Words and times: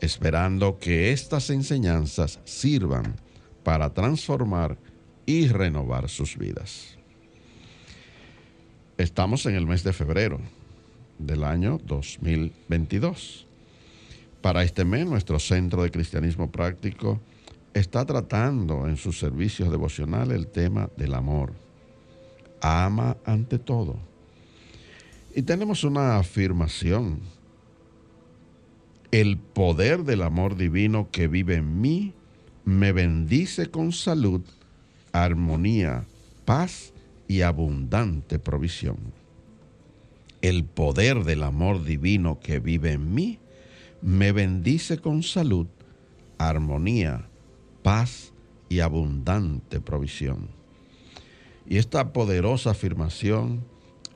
esperando 0.00 0.78
que 0.78 1.12
estas 1.12 1.50
enseñanzas 1.50 2.38
sirvan 2.44 3.16
para 3.62 3.92
transformar 3.92 4.76
y 5.26 5.48
renovar 5.48 6.08
sus 6.08 6.36
vidas. 6.36 6.96
Estamos 8.98 9.44
en 9.46 9.56
el 9.56 9.66
mes 9.66 9.82
de 9.82 9.92
febrero 9.92 10.40
del 11.18 11.44
año 11.44 11.78
2022. 11.84 13.46
Para 14.40 14.62
este 14.62 14.84
mes, 14.84 15.06
nuestro 15.06 15.38
Centro 15.38 15.82
de 15.82 15.90
Cristianismo 15.90 16.50
Práctico 16.50 17.20
está 17.74 18.06
tratando 18.06 18.88
en 18.88 18.96
sus 18.96 19.18
servicios 19.18 19.70
devocionales 19.70 20.36
el 20.36 20.46
tema 20.46 20.88
del 20.96 21.14
amor. 21.14 21.52
Ama 22.60 23.16
ante 23.24 23.58
todo. 23.58 23.96
Y 25.34 25.42
tenemos 25.42 25.84
una 25.84 26.16
afirmación 26.16 27.20
el 29.10 29.38
poder 29.38 30.04
del 30.04 30.22
amor 30.22 30.56
divino 30.56 31.08
que 31.10 31.28
vive 31.28 31.56
en 31.56 31.80
mí 31.80 32.14
me 32.64 32.92
bendice 32.92 33.70
con 33.70 33.92
salud, 33.92 34.42
armonía, 35.12 36.04
paz 36.44 36.92
y 37.28 37.42
abundante 37.42 38.38
provisión. 38.38 38.96
El 40.42 40.64
poder 40.64 41.24
del 41.24 41.42
amor 41.42 41.84
divino 41.84 42.40
que 42.40 42.58
vive 42.58 42.92
en 42.92 43.14
mí 43.14 43.38
me 44.02 44.32
bendice 44.32 44.98
con 44.98 45.22
salud, 45.22 45.66
armonía, 46.38 47.28
paz 47.82 48.32
y 48.68 48.80
abundante 48.80 49.80
provisión. 49.80 50.48
Y 51.68 51.78
esta 51.78 52.12
poderosa 52.12 52.70
afirmación 52.70 53.64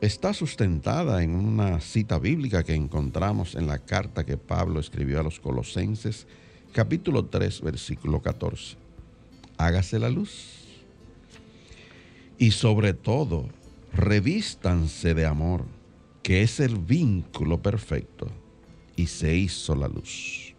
está 0.01 0.33
sustentada 0.33 1.23
en 1.23 1.35
una 1.35 1.81
cita 1.81 2.19
bíblica 2.19 2.65
que 2.65 2.75
encontramos 2.75 3.55
en 3.55 3.67
la 3.67 3.79
carta 3.79 4.25
que 4.25 4.39
Pablo 4.39 4.81
escribió 4.81 5.21
a 5.21 5.23
los 5.23 5.41
Colosenses, 5.41 6.27
capítulo 6.73 7.27
3, 7.27 7.61
versículo 7.61 8.23
14. 8.23 8.77
Hágase 9.59 9.99
la 9.99 10.09
luz. 10.09 10.65
Y 12.39 12.53
sobre 12.53 12.95
todo, 12.95 13.47
revístanse 13.93 15.13
de 15.13 15.27
amor, 15.27 15.67
que 16.23 16.43
es 16.43 16.61
el 16.61 16.79
vínculo 16.79 17.61
perfecto, 17.61 18.29
y 18.97 19.07
se 19.07 19.37
hizo 19.37 19.75
la 19.75 19.89
luz. 19.89 20.55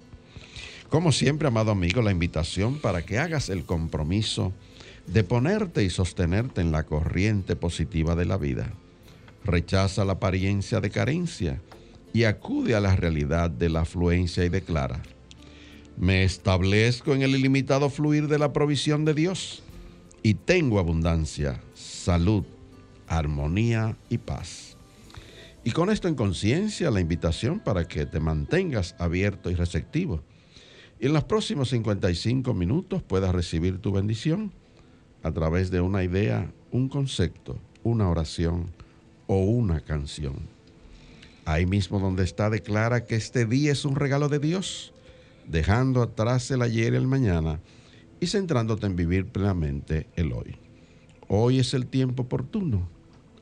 Como 0.90 1.12
siempre, 1.12 1.48
amado 1.48 1.72
amigo, 1.72 2.04
la 2.04 2.12
invitación 2.12 2.78
para 2.78 3.04
que 3.04 3.18
hagas 3.18 3.50
el 3.50 3.66
compromiso 3.66 4.54
de 5.08 5.24
ponerte 5.24 5.84
y 5.84 5.90
sostenerte 5.90 6.62
en 6.62 6.72
la 6.72 6.84
corriente 6.84 7.56
positiva 7.56 8.16
de 8.16 8.26
la 8.26 8.38
vida 8.38 8.72
rechaza 9.44 10.06
la 10.06 10.14
apariencia 10.14 10.80
de 10.80 10.90
carencia 10.90 11.62
y 12.14 12.26
acude 12.26 12.76
a 12.76 12.80
la 12.80 12.96
realidad 12.96 13.50
de 13.50 13.70
la 13.70 13.82
afluencia 13.82 14.44
y 14.46 14.50
declara, 14.50 15.02
me 15.98 16.24
establezco 16.24 17.14
en 17.14 17.22
el 17.22 17.36
ilimitado 17.36 17.90
fluir 17.90 18.28
de 18.28 18.40
la 18.40 18.54
provisión 18.54 19.06
de 19.06 19.14
Dios 19.14 19.64
y 20.24 20.34
tengo 20.36 20.80
abundancia, 20.80 21.62
salud, 21.74 22.44
armonía 23.08 23.98
y 24.10 24.18
paz. 24.18 24.78
Y 25.64 25.72
con 25.72 25.90
esto 25.92 26.08
en 26.08 26.16
conciencia, 26.16 26.90
la 26.90 27.02
invitación 27.02 27.60
para 27.60 27.88
que 27.88 28.06
te 28.06 28.20
mantengas 28.20 28.96
abierto 28.98 29.52
y 29.52 29.56
receptivo. 29.56 30.22
Y 31.00 31.06
en 31.08 31.14
los 31.14 31.24
próximos 31.26 31.70
55 31.70 32.54
minutos 32.54 33.04
puedas 33.04 33.34
recibir 33.34 33.80
tu 33.80 33.92
bendición 33.92 34.52
a 35.24 35.32
través 35.32 35.70
de 35.70 35.82
una 35.82 36.04
idea, 36.04 36.52
un 36.72 36.90
concepto, 36.90 37.60
una 37.84 38.10
oración 38.10 38.72
o 39.32 39.38
una 39.38 39.80
canción. 39.80 40.36
Ahí 41.46 41.66
mismo 41.66 42.02
donde 42.02 42.26
está 42.26 42.50
declara 42.50 43.06
que 43.06 43.16
este 43.16 43.46
día 43.46 43.72
es 43.72 43.86
un 43.86 43.96
regalo 43.96 44.28
de 44.28 44.40
Dios, 44.40 44.92
dejando 45.48 46.02
atrás 46.02 46.52
el 46.52 46.62
ayer 46.62 46.92
y 46.92 46.98
el 46.98 47.08
mañana 47.08 47.62
y 48.20 48.28
centrándote 48.28 48.88
en 48.88 48.98
vivir 48.98 49.26
plenamente 49.26 50.08
el 50.18 50.34
hoy. 50.34 50.58
Hoy 51.30 51.60
es 51.60 51.74
el 51.74 51.88
tiempo 51.88 52.24
oportuno, 52.24 52.90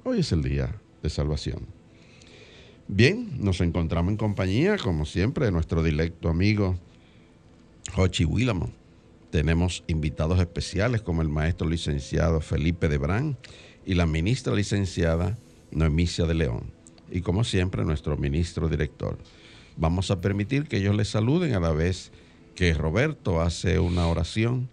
hoy 0.03 0.19
es 0.19 0.31
el 0.31 0.43
día 0.43 0.79
de 1.01 1.09
salvación. 1.09 1.65
Bien, 2.87 3.43
nos 3.43 3.59
encontramos 3.59 4.11
en 4.11 4.17
compañía, 4.17 4.77
como 4.77 5.05
siempre, 5.05 5.47
de 5.47 5.51
nuestro 5.51 5.81
directo 5.81 6.29
amigo 6.29 6.77
Jochi 7.95 8.25
Willamo. 8.25 8.71
Tenemos 9.31 9.83
invitados 9.87 10.39
especiales 10.39 11.01
como 11.01 11.23
el 11.23 11.29
maestro 11.29 11.67
licenciado 11.67 12.41
Felipe 12.41 12.89
Debrán 12.89 13.39
y 13.87 13.95
la 13.95 14.05
ministra 14.05 14.53
licenciada 14.53 15.35
Noemicia 15.71 16.25
de 16.25 16.33
León. 16.33 16.71
Y 17.11 17.21
como 17.21 17.43
siempre, 17.43 17.83
nuestro 17.83 18.17
ministro 18.17 18.69
director. 18.69 19.17
Vamos 19.77 20.11
a 20.11 20.21
permitir 20.21 20.67
que 20.67 20.77
ellos 20.77 20.95
les 20.95 21.09
saluden 21.09 21.53
a 21.53 21.59
la 21.59 21.71
vez 21.71 22.11
que 22.55 22.73
Roberto 22.73 23.41
hace 23.41 23.79
una 23.79 24.07
oración 24.07 24.69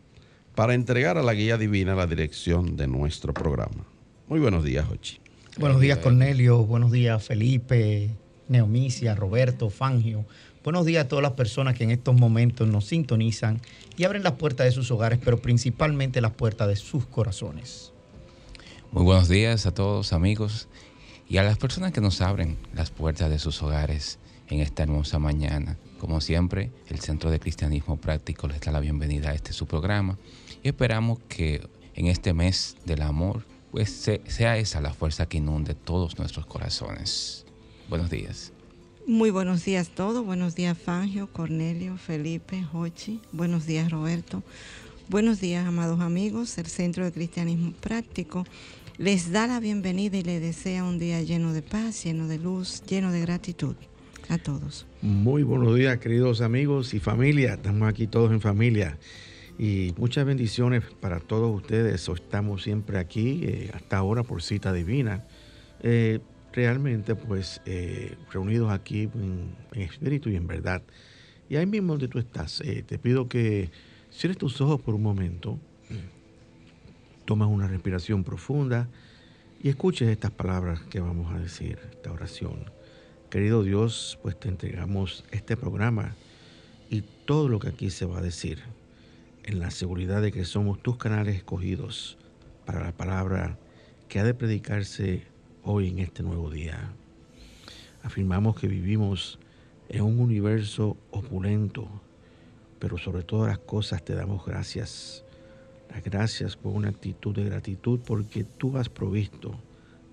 para 0.54 0.74
entregar 0.74 1.18
a 1.18 1.22
la 1.22 1.34
guía 1.34 1.56
divina 1.58 1.94
la 1.94 2.06
dirección 2.06 2.76
de 2.76 2.88
nuestro 2.88 3.32
programa. 3.32 3.86
Muy 4.26 4.40
buenos 4.40 4.64
días, 4.64 4.86
Jochi. 4.86 5.20
Buenos 5.58 5.80
días, 5.80 5.98
Cornelio. 5.98 6.64
Buenos 6.64 6.90
días, 6.90 7.22
Felipe, 7.24 8.10
Neomicia, 8.48 9.14
Roberto, 9.14 9.70
Fangio. 9.70 10.24
Buenos 10.64 10.84
días 10.84 11.04
a 11.04 11.08
todas 11.08 11.22
las 11.22 11.32
personas 11.34 11.76
que 11.76 11.84
en 11.84 11.92
estos 11.92 12.16
momentos 12.16 12.66
nos 12.66 12.86
sintonizan 12.86 13.60
y 13.96 14.02
abren 14.02 14.24
las 14.24 14.32
puertas 14.32 14.66
de 14.66 14.72
sus 14.72 14.90
hogares, 14.90 15.20
pero 15.24 15.38
principalmente 15.38 16.20
las 16.20 16.32
puertas 16.32 16.66
de 16.66 16.74
sus 16.74 17.06
corazones. 17.06 17.92
Muy 18.90 19.04
buenos 19.04 19.28
días 19.28 19.66
a 19.66 19.72
todos 19.72 20.12
amigos 20.12 20.68
y 21.28 21.38
a 21.38 21.42
las 21.42 21.58
personas 21.58 21.92
que 21.92 22.00
nos 22.00 22.20
abren 22.20 22.56
las 22.74 22.90
puertas 22.90 23.30
de 23.30 23.38
sus 23.38 23.62
hogares 23.62 24.18
en 24.48 24.60
esta 24.60 24.84
hermosa 24.84 25.18
mañana. 25.18 25.76
Como 25.98 26.20
siempre, 26.20 26.70
el 26.88 27.00
Centro 27.00 27.30
de 27.30 27.40
Cristianismo 27.40 27.96
Práctico 27.96 28.46
les 28.46 28.60
da 28.60 28.70
la 28.70 28.80
bienvenida 28.80 29.30
a 29.30 29.34
este 29.34 29.52
su 29.52 29.66
programa 29.66 30.18
y 30.62 30.68
esperamos 30.68 31.18
que 31.28 31.68
en 31.94 32.06
este 32.06 32.32
mes 32.32 32.76
del 32.84 33.02
amor 33.02 33.44
pues 33.70 33.90
sea 34.26 34.56
esa 34.56 34.80
la 34.80 34.92
fuerza 34.92 35.26
que 35.26 35.38
inunde 35.38 35.74
todos 35.74 36.18
nuestros 36.18 36.46
corazones. 36.46 37.44
Buenos 37.88 38.10
días. 38.10 38.52
Muy 39.06 39.30
buenos 39.30 39.64
días 39.64 39.88
a 39.88 39.94
todos. 39.94 40.24
Buenos 40.24 40.54
días 40.54 40.78
Fangio, 40.78 41.32
Cornelio, 41.32 41.96
Felipe, 41.96 42.62
Jochi. 42.62 43.20
Buenos 43.32 43.66
días 43.66 43.90
Roberto. 43.90 44.42
Buenos 45.08 45.40
días 45.40 45.66
amados 45.66 46.00
amigos. 46.00 46.56
El 46.58 46.66
Centro 46.66 47.04
de 47.04 47.12
Cristianismo 47.12 47.72
Práctico 47.72 48.44
les 48.98 49.30
da 49.30 49.46
la 49.46 49.60
bienvenida 49.60 50.16
y 50.16 50.22
les 50.22 50.40
desea 50.40 50.82
un 50.82 50.98
día 50.98 51.20
lleno 51.20 51.52
de 51.52 51.60
paz, 51.60 52.04
lleno 52.04 52.28
de 52.28 52.38
luz, 52.38 52.82
lleno 52.86 53.12
de 53.12 53.20
gratitud 53.20 53.76
a 54.28 54.38
todos. 54.38 54.86
Muy 55.02 55.42
buenos 55.42 55.76
días, 55.76 55.98
queridos 55.98 56.40
amigos 56.40 56.94
y 56.94 57.00
familia. 57.00 57.54
Estamos 57.54 57.88
aquí 57.88 58.06
todos 58.06 58.32
en 58.32 58.40
familia. 58.40 58.98
Y 59.58 59.92
muchas 59.98 60.24
bendiciones 60.24 60.82
para 61.00 61.20
todos 61.20 61.54
ustedes. 61.54 62.08
Estamos 62.08 62.62
siempre 62.62 62.98
aquí, 62.98 63.42
eh, 63.44 63.70
hasta 63.74 63.98
ahora 63.98 64.22
por 64.22 64.42
cita 64.42 64.72
divina. 64.72 65.24
Eh, 65.82 66.20
realmente, 66.52 67.14
pues, 67.14 67.60
eh, 67.66 68.16
reunidos 68.32 68.72
aquí 68.72 69.02
en, 69.02 69.54
en, 69.72 69.82
espíritu 69.82 70.30
y 70.30 70.36
en 70.36 70.46
verdad. 70.46 70.82
Y 71.50 71.56
ahí 71.56 71.66
mismo 71.66 71.92
donde 71.92 72.08
tú 72.08 72.18
estás, 72.18 72.62
te 72.86 72.98
pido 72.98 73.28
que 73.28 73.70
cierres 74.10 74.38
tus 74.38 74.60
ojos 74.60 74.80
por 74.80 74.94
un 74.94 75.02
momento 75.02 75.60
tomas 77.26 77.48
una 77.48 77.66
respiración 77.66 78.24
profunda 78.24 78.88
y 79.60 79.68
escuches 79.68 80.08
estas 80.08 80.30
palabras 80.30 80.80
que 80.82 81.00
vamos 81.00 81.34
a 81.34 81.38
decir, 81.38 81.78
esta 81.90 82.12
oración. 82.12 82.70
Querido 83.30 83.64
Dios, 83.64 84.18
pues 84.22 84.38
te 84.38 84.48
entregamos 84.48 85.24
este 85.32 85.56
programa 85.56 86.14
y 86.88 87.02
todo 87.24 87.48
lo 87.48 87.58
que 87.58 87.68
aquí 87.68 87.90
se 87.90 88.06
va 88.06 88.18
a 88.18 88.22
decir, 88.22 88.62
en 89.42 89.58
la 89.58 89.72
seguridad 89.72 90.22
de 90.22 90.30
que 90.30 90.44
somos 90.44 90.80
tus 90.80 90.96
canales 90.96 91.34
escogidos 91.34 92.16
para 92.64 92.84
la 92.84 92.92
palabra 92.92 93.58
que 94.08 94.20
ha 94.20 94.24
de 94.24 94.34
predicarse 94.34 95.24
hoy 95.64 95.88
en 95.88 95.98
este 95.98 96.22
nuevo 96.22 96.48
día. 96.48 96.92
Afirmamos 98.04 98.54
que 98.54 98.68
vivimos 98.68 99.40
en 99.88 100.02
un 100.02 100.20
universo 100.20 100.96
opulento, 101.10 101.88
pero 102.78 102.98
sobre 102.98 103.24
todas 103.24 103.48
las 103.48 103.58
cosas 103.58 104.04
te 104.04 104.14
damos 104.14 104.46
gracias. 104.46 105.25
Las 105.90 106.02
gracias 106.04 106.56
por 106.56 106.72
una 106.72 106.88
actitud 106.88 107.34
de 107.34 107.44
gratitud 107.44 108.00
porque 108.06 108.44
tú 108.44 108.76
has 108.76 108.88
provisto 108.88 109.58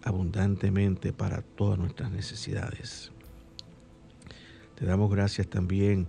abundantemente 0.04 1.14
para 1.14 1.42
todas 1.42 1.80
nuestras 1.80 2.12
necesidades. 2.12 3.12
Te 4.76 4.86
damos 4.86 5.12
gracias 5.12 5.48
también 5.48 6.08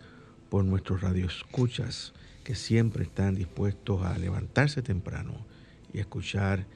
por 0.49 0.65
nuestros 0.65 1.01
radioescuchas 1.01 2.13
que 2.45 2.55
siempre 2.55 3.05
están 3.05 3.35
dispuestos 3.35 4.03
a 4.03 4.19
levantarse 4.19 4.83
temprano 4.83 5.35
y 5.93 5.99
escuchar 5.99 6.67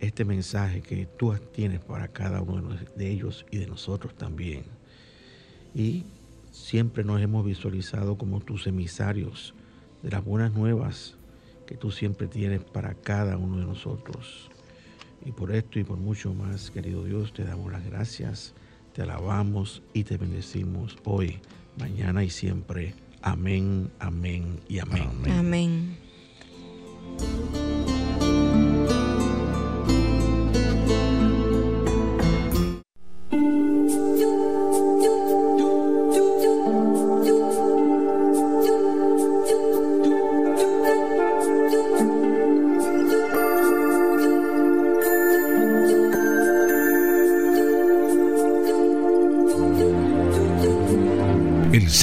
este 0.00 0.24
mensaje 0.24 0.82
que 0.82 1.06
tú 1.06 1.34
tienes 1.54 1.80
para 1.80 2.08
cada 2.08 2.40
uno 2.40 2.76
de 2.96 3.10
ellos 3.10 3.46
y 3.50 3.58
de 3.58 3.66
nosotros 3.66 4.14
también. 4.16 4.64
Y 5.74 6.04
siempre 6.50 7.04
nos 7.04 7.20
hemos 7.20 7.44
visualizado 7.44 8.16
como 8.16 8.40
tus 8.40 8.66
emisarios 8.66 9.54
de 10.02 10.10
las 10.10 10.24
buenas 10.24 10.52
nuevas 10.52 11.16
que 11.66 11.76
tú 11.76 11.90
siempre 11.90 12.26
tienes 12.26 12.62
para 12.62 12.94
cada 12.94 13.36
uno 13.36 13.58
de 13.58 13.66
nosotros. 13.66 14.50
Y 15.24 15.32
por 15.32 15.54
esto 15.54 15.78
y 15.78 15.84
por 15.84 15.98
mucho 15.98 16.34
más, 16.34 16.70
querido 16.70 17.04
Dios, 17.04 17.32
te 17.32 17.44
damos 17.44 17.72
las 17.72 17.84
gracias, 17.84 18.54
te 18.92 19.02
alabamos 19.02 19.82
y 19.92 20.04
te 20.04 20.18
bendecimos 20.18 20.96
hoy, 21.04 21.40
mañana 21.78 22.22
y 22.22 22.30
siempre. 22.30 22.94
Amén, 23.22 23.90
amén 23.98 24.60
y 24.68 24.78
amén. 24.78 25.08
Amén. 25.30 25.96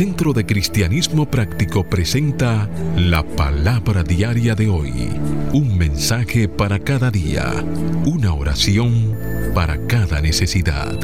Centro 0.01 0.33
de 0.33 0.47
Cristianismo 0.47 1.29
Práctico 1.29 1.87
presenta 1.87 2.67
la 2.97 3.23
palabra 3.23 4.01
diaria 4.01 4.55
de 4.55 4.67
hoy. 4.67 4.91
Un 5.53 5.77
mensaje 5.77 6.49
para 6.49 6.79
cada 6.79 7.11
día. 7.11 7.63
Una 8.07 8.33
oración 8.33 9.15
para 9.53 9.85
cada 9.85 10.19
necesidad. 10.19 10.99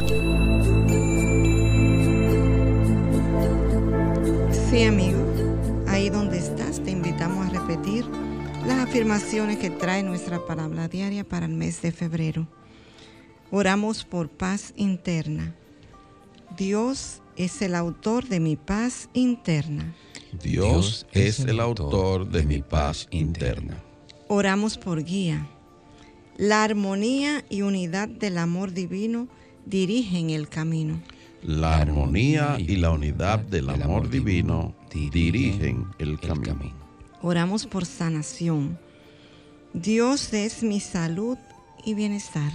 Sí, 4.68 4.82
amigo. 4.82 5.24
Ahí 5.86 6.10
donde 6.10 6.38
estás, 6.38 6.82
te 6.82 6.90
invitamos 6.90 7.46
a 7.46 7.50
repetir 7.50 8.04
las 8.66 8.80
afirmaciones 8.80 9.58
que 9.58 9.70
trae 9.70 10.02
nuestra 10.02 10.44
palabra 10.44 10.88
diaria 10.88 11.22
para 11.22 11.46
el 11.46 11.52
mes 11.52 11.80
de 11.82 11.92
febrero. 11.92 12.48
Oramos 13.52 14.04
por 14.04 14.28
paz 14.28 14.72
interna. 14.74 15.54
Dios 16.56 17.22
es 17.38 17.62
el 17.62 17.74
autor 17.76 18.26
de 18.26 18.40
mi 18.40 18.56
paz 18.56 19.08
interna. 19.14 19.94
Dios 20.42 21.06
es 21.12 21.38
el 21.40 21.60
autor 21.60 22.28
de 22.28 22.42
mi 22.42 22.62
paz 22.62 23.06
interna. 23.10 23.82
Oramos 24.26 24.76
por 24.76 25.04
guía. 25.04 25.48
La 26.36 26.64
armonía 26.64 27.44
y 27.48 27.62
unidad 27.62 28.08
del 28.08 28.38
amor 28.38 28.72
divino 28.72 29.28
dirigen 29.64 30.30
el 30.30 30.48
camino. 30.48 31.00
La 31.42 31.78
armonía 31.78 32.56
y 32.58 32.76
la 32.76 32.90
unidad 32.90 33.38
del 33.38 33.70
amor 33.70 34.10
divino 34.10 34.74
dirigen 34.90 35.86
el 35.98 36.18
camino. 36.18 36.74
Oramos 37.22 37.66
por 37.66 37.86
sanación. 37.86 38.78
Dios 39.72 40.32
es 40.32 40.64
mi 40.64 40.80
salud 40.80 41.38
y 41.84 41.94
bienestar. 41.94 42.52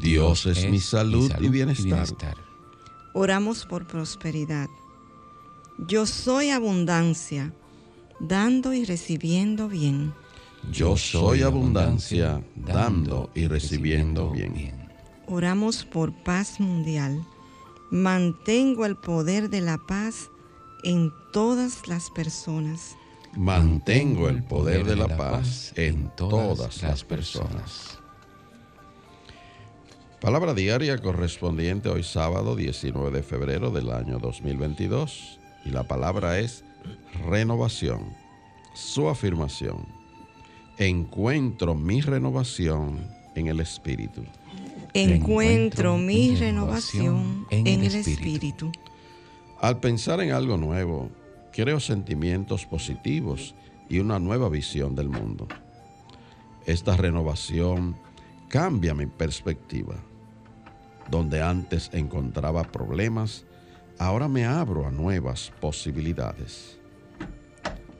Dios 0.00 0.46
es 0.46 0.70
mi 0.70 0.80
salud 0.80 1.30
y 1.40 1.48
bienestar. 1.48 2.06
Oramos 3.12 3.66
por 3.66 3.86
prosperidad. 3.86 4.68
Yo 5.78 6.06
soy 6.06 6.50
abundancia, 6.50 7.52
dando 8.20 8.72
y 8.72 8.84
recibiendo 8.84 9.68
bien. 9.68 10.12
Yo 10.70 10.96
soy 10.96 11.42
abundancia, 11.42 12.42
dando 12.54 13.30
y 13.34 13.46
recibiendo 13.46 14.30
bien. 14.30 14.88
Oramos 15.26 15.84
por 15.84 16.12
paz 16.22 16.60
mundial. 16.60 17.26
Mantengo 17.90 18.86
el 18.86 18.96
poder 18.96 19.48
de 19.48 19.60
la 19.60 19.78
paz 19.78 20.30
en 20.84 21.12
todas 21.32 21.88
las 21.88 22.10
personas. 22.10 22.96
Mantengo 23.36 24.28
el 24.28 24.42
poder 24.42 24.84
de 24.84 24.96
la 24.96 25.16
paz 25.16 25.72
en 25.76 26.10
todas 26.16 26.82
las 26.82 27.04
personas. 27.04 27.99
Palabra 30.20 30.52
diaria 30.52 30.98
correspondiente 30.98 31.88
hoy 31.88 32.02
sábado 32.02 32.54
19 32.54 33.10
de 33.10 33.22
febrero 33.22 33.70
del 33.70 33.90
año 33.90 34.18
2022 34.18 35.40
y 35.64 35.70
la 35.70 35.84
palabra 35.84 36.38
es 36.38 36.62
renovación. 37.26 38.04
Su 38.74 39.08
afirmación. 39.08 39.86
Encuentro 40.76 41.74
mi 41.74 42.02
renovación 42.02 42.98
en 43.34 43.46
el 43.46 43.60
Espíritu. 43.60 44.22
Encuentro 44.92 45.96
mi 45.96 46.34
renovación 46.34 47.46
en 47.48 47.66
el 47.66 47.94
Espíritu. 47.94 48.70
Al 49.58 49.80
pensar 49.80 50.20
en 50.20 50.32
algo 50.32 50.58
nuevo, 50.58 51.08
creo 51.50 51.80
sentimientos 51.80 52.66
positivos 52.66 53.54
y 53.88 54.00
una 54.00 54.18
nueva 54.18 54.50
visión 54.50 54.94
del 54.94 55.08
mundo. 55.08 55.48
Esta 56.66 56.94
renovación 56.94 57.96
cambia 58.50 58.92
mi 58.92 59.06
perspectiva. 59.06 59.96
Donde 61.10 61.42
antes 61.42 61.90
encontraba 61.92 62.62
problemas, 62.62 63.44
ahora 63.98 64.28
me 64.28 64.46
abro 64.46 64.86
a 64.86 64.90
nuevas 64.92 65.52
posibilidades. 65.60 66.78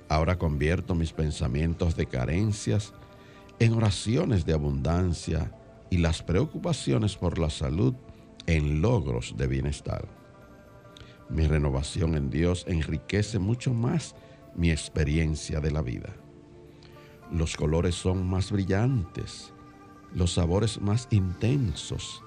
Ahora 0.09 0.39
convierto 0.39 0.95
mis 0.95 1.13
pensamientos 1.13 1.97
de 1.97 2.07
carencias 2.07 2.93
en 3.59 3.75
oraciones 3.75 4.45
de 4.47 4.55
abundancia 4.55 5.53
y 5.91 5.99
las 5.99 6.23
preocupaciones 6.23 7.17
por 7.17 7.39
la 7.39 7.51
salud 7.51 7.95
en 8.47 8.81
logros 8.81 9.35
de 9.37 9.47
bienestar. 9.47 10.09
Mi 11.29 11.47
renovación 11.47 12.17
en 12.17 12.31
Dios 12.31 12.65
enriquece 12.69 13.39
mucho 13.39 13.75
más 13.75 14.15
mi 14.55 14.71
experiencia 14.71 15.61
de 15.61 15.71
la 15.71 15.83
vida. 15.83 16.15
Los 17.33 17.57
colores 17.57 17.95
son 17.95 18.27
más 18.27 18.51
brillantes, 18.51 19.53
los 20.13 20.35
sabores 20.35 20.81
más 20.81 21.07
intensos 21.11 22.23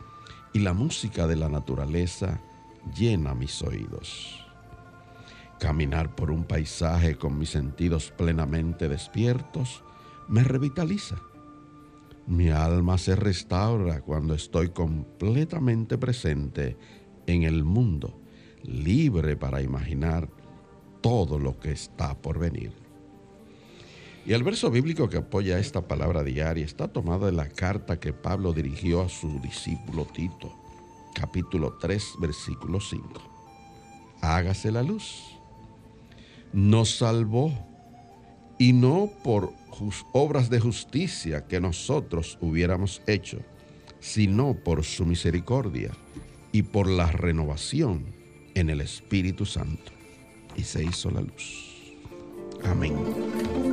y 0.53 0.59
la 0.59 0.73
música 0.73 1.27
de 1.27 1.35
la 1.35 1.49
naturaleza 1.49 2.39
llena 2.95 3.33
mis 3.33 3.61
oídos. 3.61 4.45
Caminar 5.59 6.13
por 6.15 6.29
un 6.31 6.43
paisaje 6.43 7.15
con 7.15 7.37
mis 7.37 7.49
sentidos 7.49 8.11
plenamente 8.11 8.87
despiertos 8.87 9.83
me 10.27 10.43
revitaliza. 10.43 11.15
Mi 12.27 12.49
alma 12.49 12.97
se 12.97 13.15
restaura 13.15 14.01
cuando 14.01 14.33
estoy 14.33 14.69
completamente 14.69 15.97
presente 15.97 16.77
en 17.27 17.43
el 17.43 17.63
mundo, 17.63 18.21
libre 18.63 19.35
para 19.35 19.61
imaginar 19.61 20.29
todo 21.01 21.39
lo 21.39 21.59
que 21.59 21.71
está 21.71 22.15
por 22.21 22.39
venir. 22.39 22.82
Y 24.25 24.31
el 24.31 24.43
verso 24.43 24.71
bíblico 24.71 25.09
que 25.09 25.17
apoya 25.17 25.59
esta 25.59 25.85
palabra 25.85 26.23
diaria 26.23 26.63
está 26.63 26.87
tomado 26.87 27.25
de 27.25 27.33
la 27.33 27.49
carta 27.49 27.99
que 27.99 28.13
Pablo 28.13 28.53
dirigió 28.53 29.01
a 29.01 29.09
su 29.09 29.39
discípulo 29.41 30.05
Tito, 30.05 30.53
capítulo 31.13 31.77
3, 31.79 32.13
versículo 32.19 32.79
5. 32.79 33.09
Hágase 34.21 34.71
la 34.71 34.81
luz. 34.81 35.37
Nos 36.53 36.97
salvó 36.97 37.51
y 38.57 38.71
no 38.71 39.09
por 39.23 39.51
obras 40.13 40.49
de 40.49 40.61
justicia 40.61 41.45
que 41.45 41.59
nosotros 41.59 42.37
hubiéramos 42.39 43.01
hecho, 43.07 43.39
sino 43.99 44.53
por 44.53 44.85
su 44.85 45.05
misericordia 45.05 45.91
y 46.53 46.61
por 46.63 46.87
la 46.87 47.11
renovación 47.11 48.05
en 48.55 48.69
el 48.69 48.79
Espíritu 48.79 49.45
Santo. 49.45 49.91
Y 50.55 50.63
se 50.63 50.83
hizo 50.83 51.11
la 51.11 51.21
luz. 51.21 51.73
Amén. 52.63 53.72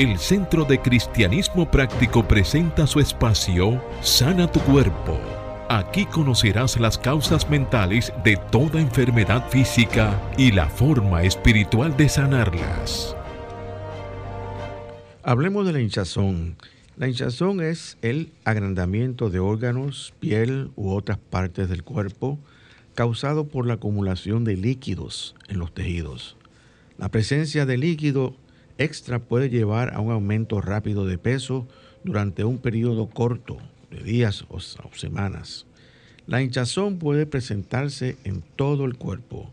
El 0.00 0.18
Centro 0.18 0.64
de 0.64 0.80
Cristianismo 0.80 1.70
Práctico 1.70 2.26
presenta 2.26 2.86
su 2.86 3.00
espacio 3.00 3.84
Sana 4.00 4.50
tu 4.50 4.58
Cuerpo. 4.60 5.20
Aquí 5.68 6.06
conocerás 6.06 6.80
las 6.80 6.96
causas 6.96 7.50
mentales 7.50 8.10
de 8.24 8.38
toda 8.50 8.80
enfermedad 8.80 9.46
física 9.50 10.18
y 10.38 10.52
la 10.52 10.70
forma 10.70 11.22
espiritual 11.22 11.94
de 11.98 12.08
sanarlas. 12.08 13.14
Hablemos 15.22 15.66
de 15.66 15.74
la 15.74 15.82
hinchazón. 15.82 16.56
La 16.96 17.06
hinchazón 17.06 17.60
es 17.60 17.98
el 18.00 18.32
agrandamiento 18.44 19.28
de 19.28 19.40
órganos, 19.40 20.14
piel 20.18 20.70
u 20.76 20.92
otras 20.92 21.18
partes 21.18 21.68
del 21.68 21.84
cuerpo 21.84 22.38
causado 22.94 23.48
por 23.48 23.66
la 23.66 23.74
acumulación 23.74 24.44
de 24.44 24.56
líquidos 24.56 25.34
en 25.48 25.58
los 25.58 25.74
tejidos. 25.74 26.38
La 26.96 27.10
presencia 27.10 27.66
de 27.66 27.76
líquido 27.76 28.34
extra 28.80 29.18
puede 29.18 29.50
llevar 29.50 29.94
a 29.94 30.00
un 30.00 30.10
aumento 30.10 30.60
rápido 30.62 31.04
de 31.04 31.18
peso 31.18 31.68
durante 32.02 32.44
un 32.44 32.58
periodo 32.58 33.08
corto 33.10 33.58
de 33.90 34.02
días 34.02 34.46
o, 34.48 34.58
semanas. 34.60 35.66
La 36.26 36.40
hinchazón 36.40 36.98
puede 36.98 37.26
presentarse 37.26 38.16
en 38.24 38.42
todo 38.56 38.86
el 38.86 38.96
cuerpo 38.96 39.52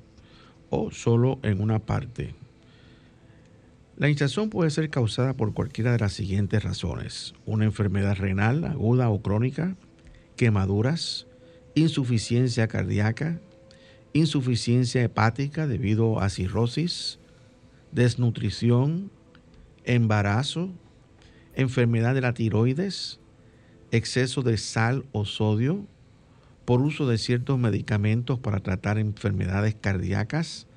o 0.69 0.91
solo 0.91 1.39
en 1.43 1.62
una 1.62 1.79
parte. 1.79 2.36
La 3.98 4.10
hinchazón 4.10 4.50
puede 4.50 4.69
ser 4.69 4.89
causada 4.89 5.34
por 5.34 5.53
cualquiera 5.53 5.91
de 5.91 6.00
las 6.00 6.13
siguientes 6.13 6.63
razones. 6.63 7.34
Una 7.46 7.65
enfermedad 7.65 8.15
renal 8.15 8.63
aguda 8.63 9.10
o 9.10 9.22
crónica, 9.22 9.75
quemaduras, 10.38 11.27
insuficiencia 11.75 12.67
cardíaca, 12.67 13.41
insuficiencia 14.13 15.03
hepática 15.03 15.67
debido 15.67 16.22
a 16.22 16.29
cirrosis, 16.29 17.19
desnutrición, 17.91 19.12
embarazo, 19.88 20.70
enfermedad 21.56 22.13
de 22.13 22.22
la 22.22 22.34
tiroides, 22.34 23.20
exceso 23.91 24.44
de 24.44 24.58
sal 24.58 25.06
o 25.13 25.25
sodio, 25.25 25.88
por 26.65 26.82
uso 26.82 27.08
de 27.08 27.17
ciertos 27.17 27.58
medicamentos 27.58 28.38
para 28.39 28.60
tratar 28.60 29.00
enfermedades 29.00 29.75
cardíacas, 29.79 30.67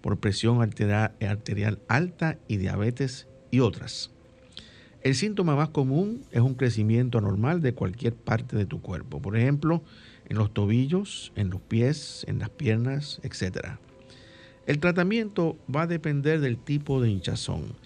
por 0.00 0.18
presión 0.18 0.60
arterial, 0.60 1.78
alta 1.88 2.38
y 2.48 2.56
diabetes 2.56 3.28
y 3.52 3.60
otras. 3.60 4.10
El 5.02 5.14
síntoma 5.14 5.54
más 5.54 5.68
común 5.68 6.22
es 6.32 6.40
un 6.40 6.54
crecimiento 6.54 7.18
anormal 7.18 7.62
de 7.62 7.72
cualquier 7.72 8.14
parte 8.14 8.56
de 8.56 8.66
tu 8.66 8.82
cuerpo. 8.82 9.22
Por 9.22 9.36
ejemplo, 9.36 9.82
en 10.28 10.36
los 10.36 10.52
tobillos, 10.52 11.32
en 11.36 11.50
los 11.50 11.60
pies, 11.60 12.24
en 12.26 12.40
las 12.40 12.50
piernas, 12.50 13.20
etc. 13.22 13.78
El 14.66 14.80
tratamiento 14.80 15.56
va 15.74 15.82
a 15.82 15.86
depender 15.86 16.40
del 16.40 16.58
tipo 16.58 17.00
de 17.00 17.10
hinchazón. 17.10 17.76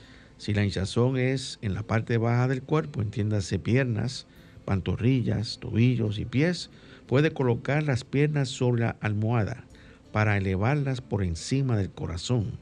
Si 0.42 0.52
la 0.54 0.64
hinchazón 0.64 1.18
es 1.18 1.60
en 1.62 1.72
la 1.72 1.84
parte 1.84 2.18
baja 2.18 2.48
del 2.48 2.64
cuerpo, 2.64 3.00
entiéndase 3.00 3.60
piernas, 3.60 4.26
pantorrillas, 4.64 5.60
tobillos 5.60 6.18
y 6.18 6.24
pies, 6.24 6.68
puede 7.06 7.30
colocar 7.30 7.84
las 7.84 8.02
piernas 8.02 8.48
sobre 8.48 8.82
la 8.82 8.96
almohada 8.98 9.62
para 10.10 10.36
elevarlas 10.36 11.00
por 11.00 11.22
encima 11.22 11.76
del 11.76 11.90
corazón. 11.90 12.58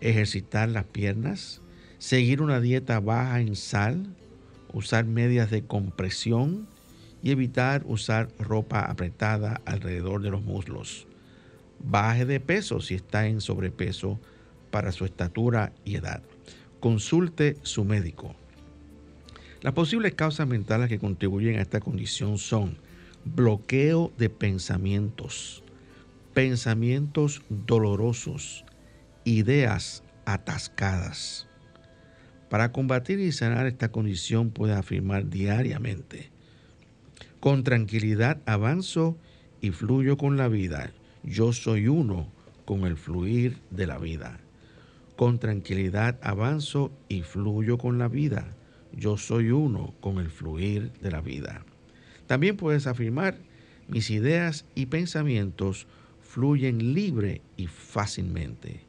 Ejercitar 0.00 0.68
las 0.68 0.84
piernas, 0.84 1.60
seguir 1.98 2.40
una 2.40 2.60
dieta 2.60 3.00
baja 3.00 3.40
en 3.40 3.56
sal, 3.56 4.06
usar 4.72 5.04
medias 5.04 5.50
de 5.50 5.64
compresión, 5.64 6.68
y 7.24 7.32
evitar 7.32 7.82
usar 7.86 8.28
ropa 8.38 8.82
apretada 8.82 9.60
alrededor 9.64 10.22
de 10.22 10.30
los 10.30 10.44
muslos. 10.44 11.08
Baje 11.80 12.24
de 12.24 12.38
peso 12.38 12.80
si 12.80 12.94
está 12.94 13.26
en 13.26 13.40
sobrepeso 13.40 14.20
para 14.70 14.92
su 14.92 15.04
estatura 15.04 15.72
y 15.84 15.96
edad. 15.96 16.22
Consulte 16.84 17.56
su 17.62 17.82
médico. 17.82 18.34
Las 19.62 19.72
posibles 19.72 20.12
causas 20.12 20.46
mentales 20.46 20.90
que 20.90 20.98
contribuyen 20.98 21.56
a 21.56 21.62
esta 21.62 21.80
condición 21.80 22.36
son 22.36 22.76
bloqueo 23.24 24.12
de 24.18 24.28
pensamientos, 24.28 25.62
pensamientos 26.34 27.40
dolorosos, 27.48 28.66
ideas 29.24 30.02
atascadas. 30.26 31.48
Para 32.50 32.70
combatir 32.70 33.18
y 33.18 33.32
sanar 33.32 33.66
esta 33.66 33.90
condición 33.90 34.50
puede 34.50 34.74
afirmar 34.74 35.30
diariamente, 35.30 36.28
con 37.40 37.64
tranquilidad 37.64 38.42
avanzo 38.44 39.16
y 39.62 39.70
fluyo 39.70 40.18
con 40.18 40.36
la 40.36 40.48
vida. 40.48 40.92
Yo 41.22 41.54
soy 41.54 41.88
uno 41.88 42.28
con 42.66 42.84
el 42.84 42.98
fluir 42.98 43.56
de 43.70 43.86
la 43.86 43.96
vida. 43.96 44.43
Con 45.16 45.38
tranquilidad 45.38 46.18
avanzo 46.22 46.90
y 47.08 47.22
fluyo 47.22 47.78
con 47.78 47.98
la 47.98 48.08
vida. 48.08 48.54
Yo 48.92 49.16
soy 49.16 49.50
uno 49.50 49.94
con 50.00 50.18
el 50.18 50.30
fluir 50.30 50.92
de 51.00 51.10
la 51.10 51.20
vida. 51.20 51.64
También 52.26 52.56
puedes 52.56 52.86
afirmar, 52.86 53.36
mis 53.88 54.10
ideas 54.10 54.64
y 54.74 54.86
pensamientos 54.86 55.86
fluyen 56.20 56.94
libre 56.94 57.42
y 57.56 57.66
fácilmente. 57.66 58.80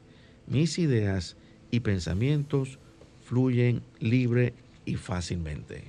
Mis 0.46 0.78
ideas 0.78 1.36
y 1.70 1.80
pensamientos 1.80 2.78
fluyen 3.24 3.82
libre 4.00 4.54
y 4.84 4.94
fácilmente. 4.96 5.84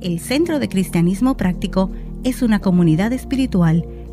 El 0.00 0.20
Centro 0.20 0.58
de 0.58 0.68
Cristianismo 0.68 1.36
Práctico 1.36 1.90
es 2.24 2.40
una 2.40 2.60
comunidad 2.60 3.12
espiritual 3.12 3.84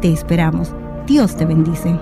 Te 0.00 0.12
esperamos. 0.12 0.74
Dios 1.06 1.36
te 1.36 1.44
bendice. 1.44 1.98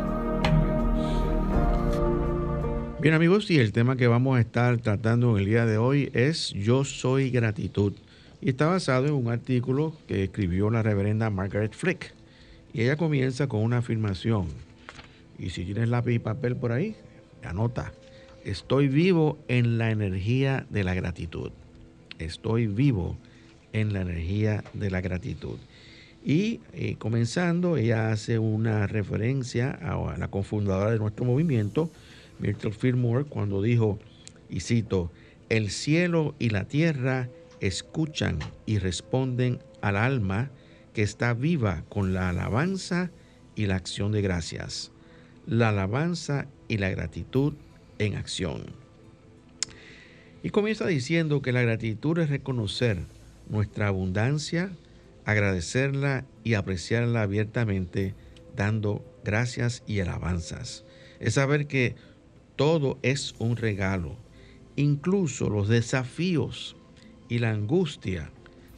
Bien 3.01 3.15
amigos, 3.15 3.51
y 3.51 3.59
el 3.59 3.73
tema 3.73 3.97
que 3.97 4.07
vamos 4.07 4.37
a 4.37 4.41
estar 4.41 4.77
tratando 4.79 5.33
en 5.33 5.39
el 5.39 5.47
día 5.47 5.67
de 5.67 5.79
hoy 5.79 6.11
es 6.13 6.51
Yo 6.51 6.85
soy 6.85 7.31
gratitud. 7.31 7.95
Y 8.41 8.51
está 8.51 8.67
basado 8.67 9.07
en 9.07 9.15
un 9.15 9.29
artículo 9.31 9.95
que 10.07 10.25
escribió 10.25 10.71
la 10.71 10.83
reverenda 10.83 11.31
Margaret 11.31 11.75
Flick. 11.75 12.15
Y 12.73 12.83
ella 12.83 12.97
comienza 12.97 13.47
con 13.47 13.63
una 13.63 13.79
afirmación. 13.79 14.47
Y 15.39 15.51
si 15.51 15.65
tienes 15.65 15.89
lápiz 15.89 16.15
y 16.15 16.19
papel 16.19 16.57
por 16.57 16.73
ahí, 16.73 16.97
anota. 17.43 17.93
Estoy 18.45 18.89
vivo 18.89 19.39
en 19.49 19.79
la 19.79 19.91
energía 19.91 20.67
de 20.71 20.85
la 20.85 20.95
gratitud 20.95 21.51
estoy 22.19 22.67
vivo 22.67 23.17
en 23.73 23.93
la 23.93 24.03
energía 24.03 24.65
de 24.73 24.91
la 24.91 25.01
gratitud. 25.01 25.59
Y 26.27 26.59
eh, 26.73 26.97
comenzando, 26.99 27.77
ella 27.77 28.11
hace 28.11 28.41
una 28.41 28.89
referencia 28.89 29.71
a, 29.71 30.19
la 30.19 30.27
cofundadora 30.27 30.91
de 30.91 30.99
nuestro 30.99 31.25
movimiento, 31.25 31.89
Myrtle 32.41 32.73
Fillmore, 32.73 33.27
cuando 33.27 33.63
dijo, 33.63 34.01
y 34.51 34.59
cito, 34.59 35.13
el 35.51 35.71
cielo 35.71 36.35
y 36.41 36.51
la 36.51 36.65
tierra 36.65 37.29
escuchan 37.61 38.41
y 38.67 38.79
responden 38.79 39.61
al 39.83 39.97
alma 39.97 40.51
que 40.95 41.03
está 41.03 41.33
viva 41.33 41.85
con 41.89 42.13
la 42.13 42.31
alabanza 42.31 43.13
y 43.55 43.67
la 43.67 43.77
acción 43.77 44.11
de 44.11 44.21
gracias. 44.21 44.91
La 45.47 45.69
alabanza 45.69 46.49
y 46.67 46.79
la 46.79 46.91
gratitud 46.91 47.55
en 48.01 48.17
acción. 48.17 48.65
Y 50.43 50.51
comienza 50.51 50.89
diciendo 50.89 51.41
que 51.41 51.53
la 51.53 51.63
gratitud 51.63 52.19
es 52.19 52.31
reconocer 52.31 52.99
nuestra 53.49 53.87
abundancia, 53.87 54.73
agradecerla 55.27 56.25
y 56.45 56.55
apreciarla 56.55 57.23
abiertamente, 57.23 58.15
dando 58.55 59.05
gracias 59.25 59.83
y 59.87 60.01
alabanzas. 60.01 60.85
Es 61.19 61.35
saber 61.35 61.67
que 61.67 61.97
todo 62.55 62.99
es 63.03 63.35
un 63.39 63.57
regalo, 63.57 64.17
incluso 64.77 65.51
los 65.51 65.69
desafíos 65.69 66.77
y 67.29 67.41
la 67.41 67.51
angustia 67.51 68.31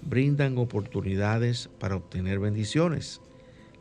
brindan 0.02 0.56
oportunidades 0.56 1.68
para 1.78 1.96
obtener 1.96 2.38
bendiciones. 2.38 3.20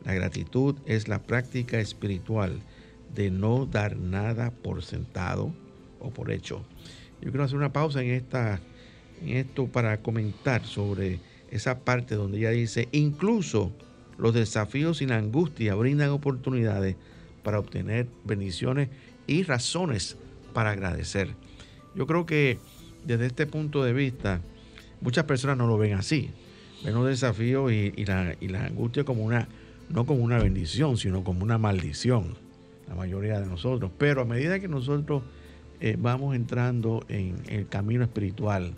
La 0.04 0.12
gratitud 0.12 0.76
es 0.84 1.08
la 1.08 1.22
práctica 1.22 1.80
espiritual 1.80 2.60
de 3.14 3.30
no 3.30 3.64
dar 3.64 3.96
nada 3.96 4.50
por 4.50 4.82
sentado 4.82 5.54
o 6.00 6.10
por 6.10 6.30
hecho. 6.30 6.66
Yo 7.22 7.30
quiero 7.30 7.44
hacer 7.44 7.56
una 7.56 7.72
pausa 7.72 8.02
en, 8.02 8.10
esta, 8.10 8.60
en 9.22 9.38
esto 9.38 9.66
para 9.68 10.02
comentar 10.02 10.64
sobre 10.66 11.18
esa 11.50 11.80
parte 11.80 12.14
donde 12.14 12.38
ella 12.38 12.50
dice, 12.50 12.88
incluso 12.92 13.72
los 14.18 14.34
desafíos 14.34 15.00
y 15.02 15.06
la 15.06 15.16
angustia 15.16 15.74
brindan 15.74 16.10
oportunidades 16.10 16.96
para 17.42 17.58
obtener 17.58 18.08
bendiciones 18.24 18.88
y 19.26 19.42
razones 19.42 20.16
para 20.52 20.70
agradecer. 20.70 21.34
Yo 21.94 22.06
creo 22.06 22.26
que 22.26 22.58
desde 23.04 23.26
este 23.26 23.46
punto 23.46 23.84
de 23.84 23.92
vista, 23.92 24.40
muchas 25.00 25.24
personas 25.24 25.56
no 25.56 25.66
lo 25.66 25.78
ven 25.78 25.94
así. 25.94 26.30
Ven 26.84 26.94
los 26.94 27.06
desafíos 27.06 27.72
y, 27.72 27.92
y 27.96 28.04
la 28.04 28.64
angustia 28.64 29.04
como 29.04 29.24
una, 29.24 29.48
no 29.88 30.06
como 30.06 30.22
una 30.22 30.38
bendición, 30.38 30.96
sino 30.96 31.24
como 31.24 31.42
una 31.42 31.58
maldición, 31.58 32.34
la 32.88 32.94
mayoría 32.94 33.40
de 33.40 33.46
nosotros. 33.46 33.90
Pero 33.98 34.22
a 34.22 34.24
medida 34.24 34.60
que 34.60 34.68
nosotros 34.68 35.22
eh, 35.80 35.96
vamos 35.98 36.34
entrando 36.34 37.04
en 37.08 37.36
el 37.48 37.68
camino 37.68 38.02
espiritual, 38.02 38.72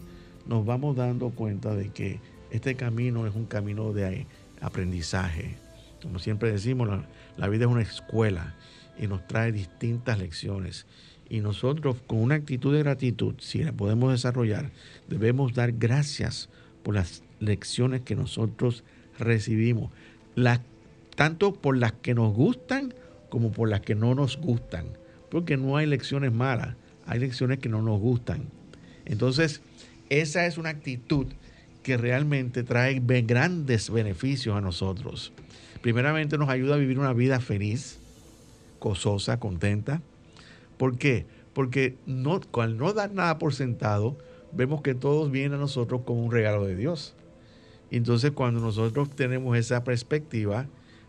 nos 0.47 0.67
vamos 0.67 0.97
dando 0.97 1.31
cuenta 1.31 1.75
de 1.75 1.89
que 1.89 2.21
este 2.51 2.75
camino 2.75 3.27
es 3.27 3.35
un 3.35 3.47
camino 3.47 3.93
de 3.93 4.27
aprendizaje. 4.61 5.57
Como 6.03 6.19
siempre 6.19 6.51
decimos, 6.51 6.89
la, 7.37 7.49
vida 7.49 7.65
es 7.65 7.71
una 7.71 7.83
escuela 7.83 8.55
y 8.99 9.07
nos 9.07 9.27
trae 9.27 9.53
distintas 9.53 10.19
lecciones. 10.19 10.87
Y 11.29 11.41
nosotros 11.41 11.97
con 12.07 12.19
una 12.19 12.35
actitud 12.35 12.75
de 12.75 12.81
gratitud, 12.81 13.35
si 13.39 13.63
la 13.63 13.73
podemos 13.73 14.13
desarrollar, 14.13 14.71
debemos 15.09 15.55
dar 15.55 15.73
gracias 15.73 16.49
por 16.83 16.95
las 16.95 17.23
lecciones 17.39 18.01
que 18.03 18.17
nosotros 18.17 18.83
recibimos, 19.19 19.93
tanto 21.15 21.53
por 21.53 21.77
las 21.77 21.93
que 21.93 22.15
nos 22.15 22.35
gustan 22.35 22.95
como 23.29 23.53
por 23.53 23.69
las 23.69 23.81
que 23.81 23.95
no 23.95 24.15
nos 24.15 24.39
gustan, 24.39 24.87
porque 25.31 25.57
no 25.57 25.77
hay 25.77 25.87
lecciones 25.87 26.33
malas, 26.33 26.75
hay 27.07 27.21
lecciones 27.21 27.59
que 27.59 27.69
no 27.69 27.81
nos 27.83 28.01
gustan. 28.01 28.49
Entonces, 29.05 29.61
esa 30.09 30.47
es 30.47 30.59
una 30.59 30.71
actitud 30.71 31.27
que 31.83 31.97
realmente 31.97 32.63
trae 32.63 33.01
grandes 33.01 33.91
beneficios 33.91 34.57
a 34.57 34.61
nosotros. 34.61 35.33
Primeramente 35.83 36.37
nos 36.37 36.49
ayuda 36.49 36.75
a 36.75 36.79
vivir 36.79 36.99
una 36.99 37.13
vida 37.13 37.41
feliz, 37.41 37.99
gozosa, 38.81 39.41
contenta. 39.41 40.03
¿Por 40.77 40.99
qué? 40.99 41.27
Porque 41.55 41.97
no, 42.07 42.41
al 42.55 42.77
no 42.77 42.93
dar 42.93 43.13
nada 43.13 43.39
por 43.39 43.55
sentado, 43.55 44.17
vemos 44.53 44.83
que 44.83 44.95
todos 44.95 45.31
vienen 45.31 45.55
a 45.55 45.59
nosotros 45.59 46.03
como 46.05 46.25
un 46.25 46.33
regalo 46.33 46.67
de 46.67 46.77
Dios. 46.77 47.15
Entonces 47.91 48.33
cuando 48.33 48.61
nosotros 48.61 49.11
tenemos 49.11 49.57
esa 49.57 49.83
perspectiva, 49.85 50.67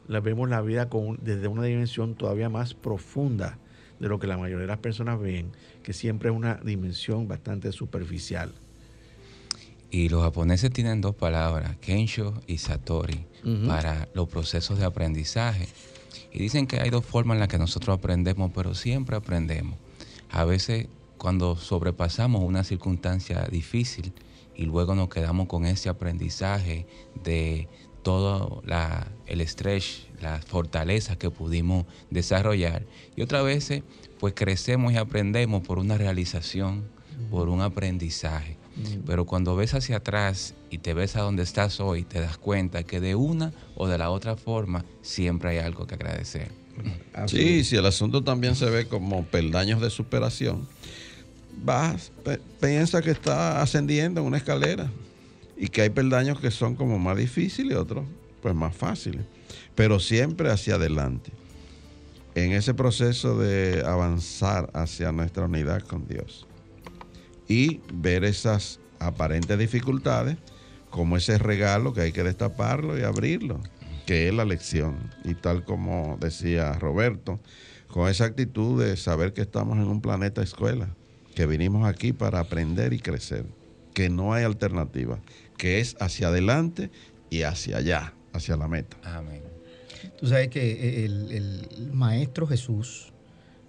la 0.07 0.19
vemos 0.19 0.49
la 0.49 0.61
vida 0.61 0.89
desde 1.21 1.47
una 1.47 1.63
dimensión 1.63 2.15
todavía 2.15 2.49
más 2.49 2.73
profunda 2.73 3.57
de 3.99 4.09
lo 4.09 4.19
que 4.19 4.27
la 4.27 4.37
mayoría 4.37 4.61
de 4.61 4.67
las 4.67 4.79
personas 4.79 5.19
ven, 5.19 5.51
que 5.83 5.93
siempre 5.93 6.29
es 6.29 6.35
una 6.35 6.55
dimensión 6.55 7.27
bastante 7.27 7.71
superficial. 7.71 8.51
Y 9.91 10.07
los 10.07 10.23
japoneses 10.23 10.71
tienen 10.71 11.01
dos 11.01 11.13
palabras, 11.15 11.75
Kensho 11.81 12.33
y 12.47 12.57
Satori, 12.59 13.25
para 13.67 14.07
los 14.13 14.29
procesos 14.29 14.79
de 14.79 14.85
aprendizaje. 14.85 15.67
Y 16.31 16.39
dicen 16.39 16.65
que 16.65 16.79
hay 16.79 16.89
dos 16.89 17.05
formas 17.05 17.35
en 17.35 17.39
las 17.41 17.49
que 17.49 17.57
nosotros 17.57 17.97
aprendemos, 17.97 18.51
pero 18.55 18.73
siempre 18.73 19.17
aprendemos. 19.17 19.77
A 20.31 20.45
veces 20.45 20.87
cuando 21.17 21.57
sobrepasamos 21.57 22.41
una 22.41 22.63
circunstancia 22.63 23.43
difícil 23.51 24.13
y 24.55 24.63
luego 24.63 24.95
nos 24.95 25.09
quedamos 25.09 25.47
con 25.47 25.65
ese 25.65 25.89
aprendizaje 25.89 26.87
de 27.23 27.67
todo 28.01 28.63
el 29.27 29.41
estrés, 29.41 30.07
las 30.21 30.43
fortalezas 30.45 31.17
que 31.17 31.29
pudimos 31.29 31.85
desarrollar. 32.09 32.85
Y 33.15 33.21
otras 33.21 33.43
veces, 33.43 33.83
pues 34.19 34.33
crecemos 34.33 34.93
y 34.93 34.97
aprendemos 34.97 35.61
por 35.67 35.79
una 35.79 35.97
realización, 35.97 36.85
por 37.29 37.49
un 37.49 37.61
aprendizaje. 37.61 38.57
Mm. 38.81 39.05
Pero 39.05 39.25
cuando 39.25 39.55
ves 39.55 39.73
hacia 39.73 39.97
atrás 39.97 40.55
y 40.69 40.79
te 40.79 40.93
ves 40.93 41.15
a 41.15 41.21
donde 41.21 41.43
estás 41.43 41.79
hoy, 41.79 42.03
te 42.03 42.19
das 42.19 42.37
cuenta 42.37 42.83
que 42.83 42.99
de 42.99 43.15
una 43.15 43.53
o 43.75 43.87
de 43.87 43.97
la 43.97 44.09
otra 44.09 44.35
forma 44.35 44.85
siempre 45.01 45.51
hay 45.51 45.57
algo 45.59 45.87
que 45.87 45.95
agradecer. 45.95 46.49
Sí, 47.27 47.63
si 47.63 47.75
el 47.75 47.85
asunto 47.85 48.23
también 48.23 48.55
se 48.55 48.65
ve 48.65 48.87
como 48.87 49.25
peldaños 49.25 49.81
de 49.81 49.89
superación, 49.89 50.67
vas, 51.63 52.11
piensa 52.59 53.01
que 53.01 53.11
está 53.11 53.61
ascendiendo 53.61 54.21
en 54.21 54.27
una 54.27 54.37
escalera 54.37 54.89
y 55.57 55.67
que 55.67 55.81
hay 55.81 55.89
peldaños 55.89 56.39
que 56.39 56.49
son 56.49 56.75
como 56.75 56.97
más 56.97 57.17
difíciles 57.17 57.73
y 57.73 57.75
otros 57.75 58.05
pues 58.41 58.55
más 58.55 58.75
fáciles, 58.75 59.21
pero 59.75 59.99
siempre 59.99 60.49
hacia 60.49 60.75
adelante. 60.75 61.31
En 62.33 62.53
ese 62.53 62.73
proceso 62.73 63.37
de 63.37 63.83
avanzar 63.85 64.71
hacia 64.73 65.11
nuestra 65.11 65.45
unidad 65.45 65.81
con 65.81 66.07
Dios 66.07 66.47
y 67.51 67.81
ver 67.93 68.23
esas 68.23 68.79
aparentes 68.97 69.59
dificultades 69.59 70.37
como 70.89 71.17
ese 71.17 71.37
regalo 71.37 71.91
que 71.91 71.99
hay 71.99 72.13
que 72.13 72.23
destaparlo 72.23 72.97
y 72.97 73.01
abrirlo, 73.01 73.59
que 74.05 74.29
es 74.29 74.33
la 74.33 74.45
lección. 74.45 74.95
Y 75.25 75.33
tal 75.33 75.65
como 75.65 76.17
decía 76.21 76.71
Roberto, 76.79 77.41
con 77.89 78.07
esa 78.07 78.23
actitud 78.23 78.81
de 78.81 78.95
saber 78.95 79.33
que 79.33 79.41
estamos 79.41 79.77
en 79.79 79.87
un 79.89 79.99
planeta 79.99 80.41
escuela, 80.41 80.95
que 81.35 81.45
vinimos 81.45 81.85
aquí 81.85 82.13
para 82.13 82.39
aprender 82.39 82.93
y 82.93 82.99
crecer, 82.99 83.45
que 83.93 84.07
no 84.07 84.33
hay 84.33 84.45
alternativa, 84.45 85.19
que 85.57 85.81
es 85.81 85.97
hacia 85.99 86.29
adelante 86.29 86.89
y 87.29 87.41
hacia 87.41 87.77
allá, 87.77 88.13
hacia 88.31 88.55
la 88.55 88.69
meta. 88.69 88.95
Amén. 89.03 89.43
Tú 90.17 90.27
sabes 90.27 90.47
que 90.47 91.03
el, 91.03 91.31
el 91.33 91.91
Maestro 91.91 92.47
Jesús, 92.47 93.11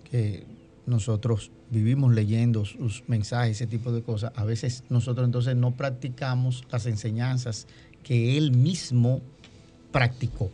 que 0.09 0.47
nosotros 0.87 1.51
vivimos 1.73 2.13
leyendo 2.13 2.67
sus 2.67 3.03
mensajes, 3.09 3.57
ese 3.57 3.67
tipo 3.67 3.93
de 3.93 4.03
cosas, 4.03 4.33
a 4.37 4.45
veces 4.45 4.85
nosotros 4.91 5.25
entonces 5.25 5.57
no 5.57 5.71
practicamos 5.71 6.65
las 6.71 6.85
enseñanzas 6.85 7.67
que 8.05 8.37
él 8.37 8.53
mismo 8.53 9.23
practicó. 9.91 10.51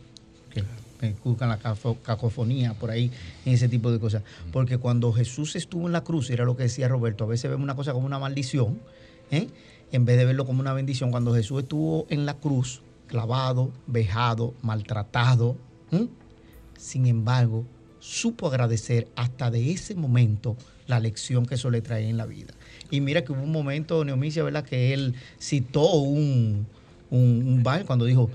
Que 0.99 1.15
buscan 1.23 1.47
la 1.47 1.57
cacofonía 1.57 2.73
por 2.73 2.91
ahí, 2.91 3.09
ese 3.45 3.69
tipo 3.69 3.91
de 3.91 3.99
cosas. 3.99 4.23
Porque 4.51 4.77
cuando 4.77 5.13
Jesús 5.13 5.55
estuvo 5.55 5.87
en 5.87 5.93
la 5.93 6.03
cruz, 6.03 6.29
era 6.29 6.43
lo 6.43 6.57
que 6.57 6.63
decía 6.63 6.87
Roberto, 6.87 7.23
a 7.23 7.27
veces 7.27 7.49
vemos 7.49 7.63
una 7.63 7.75
cosa 7.75 7.93
como 7.93 8.05
una 8.05 8.19
maldición, 8.19 8.79
¿eh? 9.31 9.47
en 9.91 10.05
vez 10.05 10.17
de 10.17 10.25
verlo 10.25 10.45
como 10.45 10.59
una 10.59 10.73
bendición. 10.73 11.11
Cuando 11.11 11.33
Jesús 11.33 11.63
estuvo 11.63 12.05
en 12.09 12.25
la 12.25 12.33
cruz, 12.33 12.81
clavado, 13.07 13.71
vejado, 13.87 14.53
maltratado, 14.61 15.55
sin 16.77 17.05
embargo, 17.07 17.65
supo 18.09 18.47
agradecer 18.47 19.07
hasta 19.15 19.51
de 19.51 19.71
ese 19.71 19.93
momento 19.93 20.57
la 20.87 20.99
lección 20.99 21.45
que 21.45 21.55
eso 21.55 21.69
le 21.69 21.81
trae 21.81 22.09
en 22.09 22.17
la 22.17 22.25
vida. 22.25 22.53
Y 22.89 23.01
mira 23.01 23.23
que 23.23 23.31
hubo 23.31 23.43
un 23.43 23.51
momento, 23.51 24.03
Neomicia, 24.03 24.43
¿verdad? 24.43 24.65
Que 24.65 24.93
él 24.93 25.13
citó 25.39 25.93
un, 25.93 26.65
un, 27.11 27.61
baile 27.61 27.85
cuando 27.85 28.05
dijo, 28.05 28.29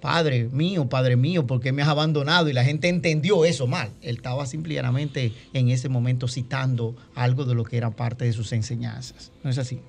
Padre 0.00 0.48
mío, 0.50 0.88
Padre 0.88 1.16
mío, 1.16 1.46
¿por 1.46 1.60
qué 1.60 1.72
me 1.72 1.82
has 1.82 1.88
abandonado? 1.88 2.48
Y 2.48 2.54
la 2.54 2.64
gente 2.64 2.88
entendió 2.88 3.44
eso 3.44 3.66
mal. 3.66 3.90
Él 4.00 4.16
estaba 4.16 4.46
simplemente 4.46 5.34
en 5.52 5.68
ese 5.68 5.90
momento 5.90 6.26
citando 6.26 6.96
algo 7.14 7.44
de 7.44 7.54
lo 7.54 7.64
que 7.64 7.76
era 7.76 7.90
parte 7.90 8.24
de 8.24 8.32
sus 8.32 8.52
enseñanzas. 8.52 9.30
¿No 9.44 9.50
es 9.50 9.58
así? 9.58 9.80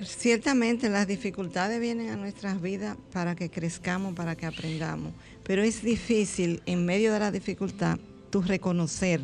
Ciertamente 0.00 0.90
las 0.90 1.08
dificultades 1.08 1.80
vienen 1.80 2.10
a 2.10 2.16
nuestras 2.16 2.60
vidas 2.60 2.96
para 3.12 3.34
que 3.34 3.50
crezcamos, 3.50 4.14
para 4.14 4.36
que 4.36 4.46
aprendamos, 4.46 5.12
pero 5.42 5.62
es 5.62 5.82
difícil 5.82 6.62
en 6.66 6.84
medio 6.84 7.12
de 7.12 7.18
la 7.18 7.32
dificultad 7.32 7.98
reconocer 8.42 9.20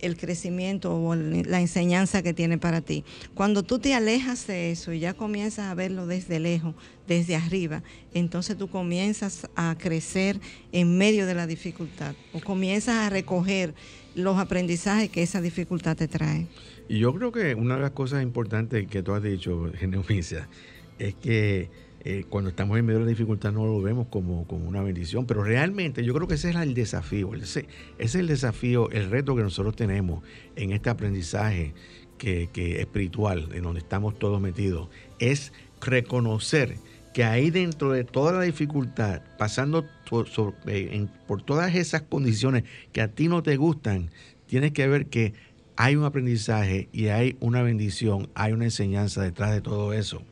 el 0.00 0.16
crecimiento 0.16 0.94
o 0.94 1.14
la 1.14 1.60
enseñanza 1.60 2.22
que 2.22 2.34
tiene 2.34 2.58
para 2.58 2.80
ti. 2.80 3.04
Cuando 3.34 3.62
tú 3.62 3.78
te 3.78 3.94
alejas 3.94 4.46
de 4.46 4.70
eso 4.70 4.92
y 4.92 5.00
ya 5.00 5.14
comienzas 5.14 5.66
a 5.66 5.74
verlo 5.74 6.06
desde 6.06 6.38
lejos, 6.38 6.74
desde 7.06 7.36
arriba, 7.36 7.82
entonces 8.14 8.56
tú 8.56 8.68
comienzas 8.68 9.48
a 9.56 9.76
crecer 9.78 10.40
en 10.72 10.98
medio 10.98 11.26
de 11.26 11.34
la 11.34 11.46
dificultad 11.46 12.14
o 12.32 12.40
comienzas 12.40 12.96
a 12.96 13.10
recoger 13.10 13.74
los 14.14 14.38
aprendizajes 14.38 15.10
que 15.10 15.22
esa 15.22 15.40
dificultad 15.40 15.96
te 15.96 16.08
trae. 16.08 16.46
Y 16.88 17.00
yo 17.00 17.14
creo 17.14 17.32
que 17.32 17.54
una 17.54 17.76
de 17.76 17.82
las 17.82 17.90
cosas 17.90 18.22
importantes 18.22 18.86
que 18.86 19.02
tú 19.02 19.14
has 19.14 19.22
dicho, 19.22 19.70
Genevicia, 19.74 20.48
es 20.98 21.14
que 21.14 21.70
eh, 22.04 22.24
cuando 22.28 22.50
estamos 22.50 22.78
en 22.78 22.86
medio 22.86 23.00
de 23.00 23.06
la 23.06 23.10
dificultad 23.10 23.52
no 23.52 23.66
lo 23.66 23.80
vemos 23.82 24.06
como, 24.08 24.46
como, 24.46 24.68
una 24.68 24.82
bendición, 24.82 25.26
pero 25.26 25.42
realmente 25.42 26.04
yo 26.04 26.14
creo 26.14 26.28
que 26.28 26.34
ese 26.34 26.50
es 26.50 26.56
el 26.56 26.74
desafío, 26.74 27.34
ese, 27.34 27.66
es 27.98 28.14
el 28.14 28.26
desafío, 28.26 28.90
el 28.90 29.10
reto 29.10 29.34
que 29.34 29.42
nosotros 29.42 29.74
tenemos 29.76 30.22
en 30.56 30.72
este 30.72 30.90
aprendizaje 30.90 31.74
que, 32.16 32.48
que 32.52 32.80
espiritual, 32.80 33.48
en 33.52 33.62
donde 33.62 33.80
estamos 33.80 34.18
todos 34.18 34.40
metidos, 34.40 34.88
es 35.18 35.52
reconocer 35.80 36.76
que 37.12 37.24
ahí 37.24 37.50
dentro 37.50 37.90
de 37.90 38.04
toda 38.04 38.32
la 38.32 38.42
dificultad, 38.42 39.22
pasando 39.38 39.84
eh, 40.66 41.06
por 41.26 41.42
todas 41.42 41.74
esas 41.74 42.02
condiciones 42.02 42.64
que 42.92 43.00
a 43.00 43.08
ti 43.08 43.28
no 43.28 43.42
te 43.42 43.56
gustan, 43.56 44.10
tienes 44.46 44.72
que 44.72 44.86
ver 44.86 45.06
que 45.06 45.34
hay 45.76 45.96
un 45.96 46.04
aprendizaje 46.04 46.88
y 46.92 47.08
hay 47.08 47.36
una 47.40 47.62
bendición, 47.62 48.28
hay 48.34 48.52
una 48.52 48.64
enseñanza 48.64 49.22
detrás 49.22 49.52
de 49.52 49.60
todo 49.60 49.92
eso. 49.92 50.22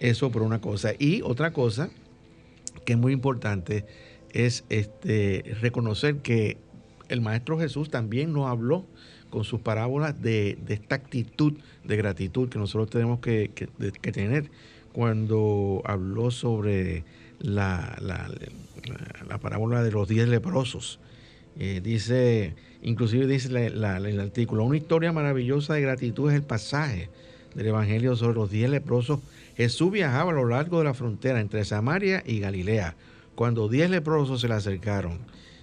Eso 0.00 0.30
por 0.30 0.42
una 0.42 0.60
cosa. 0.60 0.92
Y 0.98 1.22
otra 1.22 1.52
cosa 1.52 1.90
que 2.84 2.92
es 2.92 2.98
muy 2.98 3.12
importante 3.12 3.84
es 4.32 4.64
este, 4.68 5.56
reconocer 5.60 6.16
que 6.18 6.58
el 7.08 7.20
Maestro 7.20 7.58
Jesús 7.58 7.90
también 7.90 8.32
nos 8.32 8.46
habló 8.46 8.84
con 9.30 9.44
sus 9.44 9.60
parábolas 9.60 10.20
de, 10.22 10.58
esta 10.68 10.94
actitud 10.94 11.54
de 11.84 11.96
gratitud 11.96 12.48
que 12.48 12.58
nosotros 12.58 12.90
tenemos 12.90 13.20
que, 13.20 13.50
tener 14.00 14.50
cuando 14.92 15.82
habló 15.84 16.30
sobre 16.30 17.04
la, 17.38 17.96
la, 18.00 19.38
parábola 19.38 19.82
de 19.82 19.90
los 19.90 20.08
diez 20.08 20.28
leprosos 20.28 20.98
Eh, 21.58 21.80
dice, 21.82 22.54
inclusive 22.82 23.26
dice 23.26 23.48
el 23.48 24.20
artículo, 24.20 24.64
una 24.64 24.76
historia 24.76 25.12
maravillosa 25.12 25.74
de 25.74 25.80
gratitud 25.80 26.30
es 26.30 26.36
el 26.36 26.42
pasaje 26.42 27.08
del 27.56 27.68
Evangelio 27.68 28.14
sobre 28.16 28.34
los 28.34 28.50
diez 28.50 28.68
leprosos. 28.68 29.20
Jesús 29.56 29.90
viajaba 29.90 30.30
a 30.30 30.34
lo 30.34 30.46
largo 30.46 30.78
de 30.78 30.84
la 30.84 30.94
frontera 30.94 31.40
entre 31.40 31.64
Samaria 31.64 32.22
y 32.24 32.38
Galilea, 32.38 32.94
cuando 33.34 33.68
diez 33.68 33.88
leprosos 33.88 34.42
se 34.42 34.48
le 34.48 34.54
acercaron. 34.54 35.18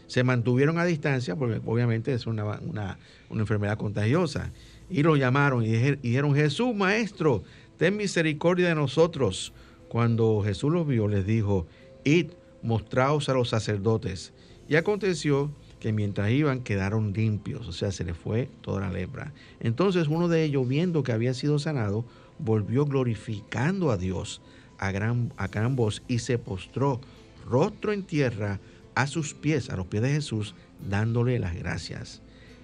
Se 0.08 0.23
mantuvieron 0.23 0.79
a 0.79 0.86
distancia, 0.86 1.36
porque 1.36 1.62
obviamente 1.65 2.13
es 2.13 2.25
una, 2.25 2.97
enfermedad 3.29 3.77
contagiosa, 3.77 4.51
y 4.89 5.03
lo 5.03 5.15
llamaron 5.15 5.63
y 5.63 5.95
dijeron, 6.01 6.36
Jesús, 6.36 6.75
maestro, 6.75 7.43
ten 7.77 7.95
misericordia 7.95 8.67
de 8.69 8.75
nosotros. 8.75 9.53
Cuando 9.88 10.41
Jesús 10.43 10.71
los 10.71 10.88
vio, 10.88 11.08
les 11.08 11.25
dijo, 11.25 11.67
id, 12.03 12.32
mostraos 12.63 13.29
a 13.29 13.34
los 13.34 13.49
sacerdotes. 13.49 14.34
Y 14.67 14.75
aconteció 14.75 15.51
que 15.83 15.91
mientras 15.91 16.31
iban 16.31 16.61
quedaron 16.61 17.11
limpios, 17.11 17.67
o 17.67 17.73
sea, 17.73 17.91
se 17.91 18.05
les 18.05 18.15
fue 18.15 18.47
toda 18.61 18.79
la 18.79 18.89
lepra. 18.89 19.33
Entonces 19.59 20.07
uno 20.07 20.29
de 20.29 20.45
ellos, 20.45 20.65
viendo 20.65 21.03
que 21.03 21.11
había 21.11 21.33
sido 21.33 21.59
sanado, 21.59 22.05
volvió 22.39 22.85
glorificando 22.85 23.91
a 23.91 23.97
Dios 23.97 24.41
a 24.77 24.91
gran, 24.93 25.33
a 25.35 25.47
gran 25.47 25.75
voz 25.75 26.01
y 26.07 26.19
se 26.19 26.37
postró 26.37 27.01
rostro 27.45 27.91
en 27.91 28.03
tierra 28.03 28.61
a 28.95 29.07
sus 29.07 29.33
pies, 29.33 29.69
a 29.69 29.75
los 29.75 29.87
pies 29.87 30.03
de 30.03 30.13
Jesús, 30.13 30.55
dándole 30.89 31.37
las 31.37 31.53
gracias. 31.53 32.21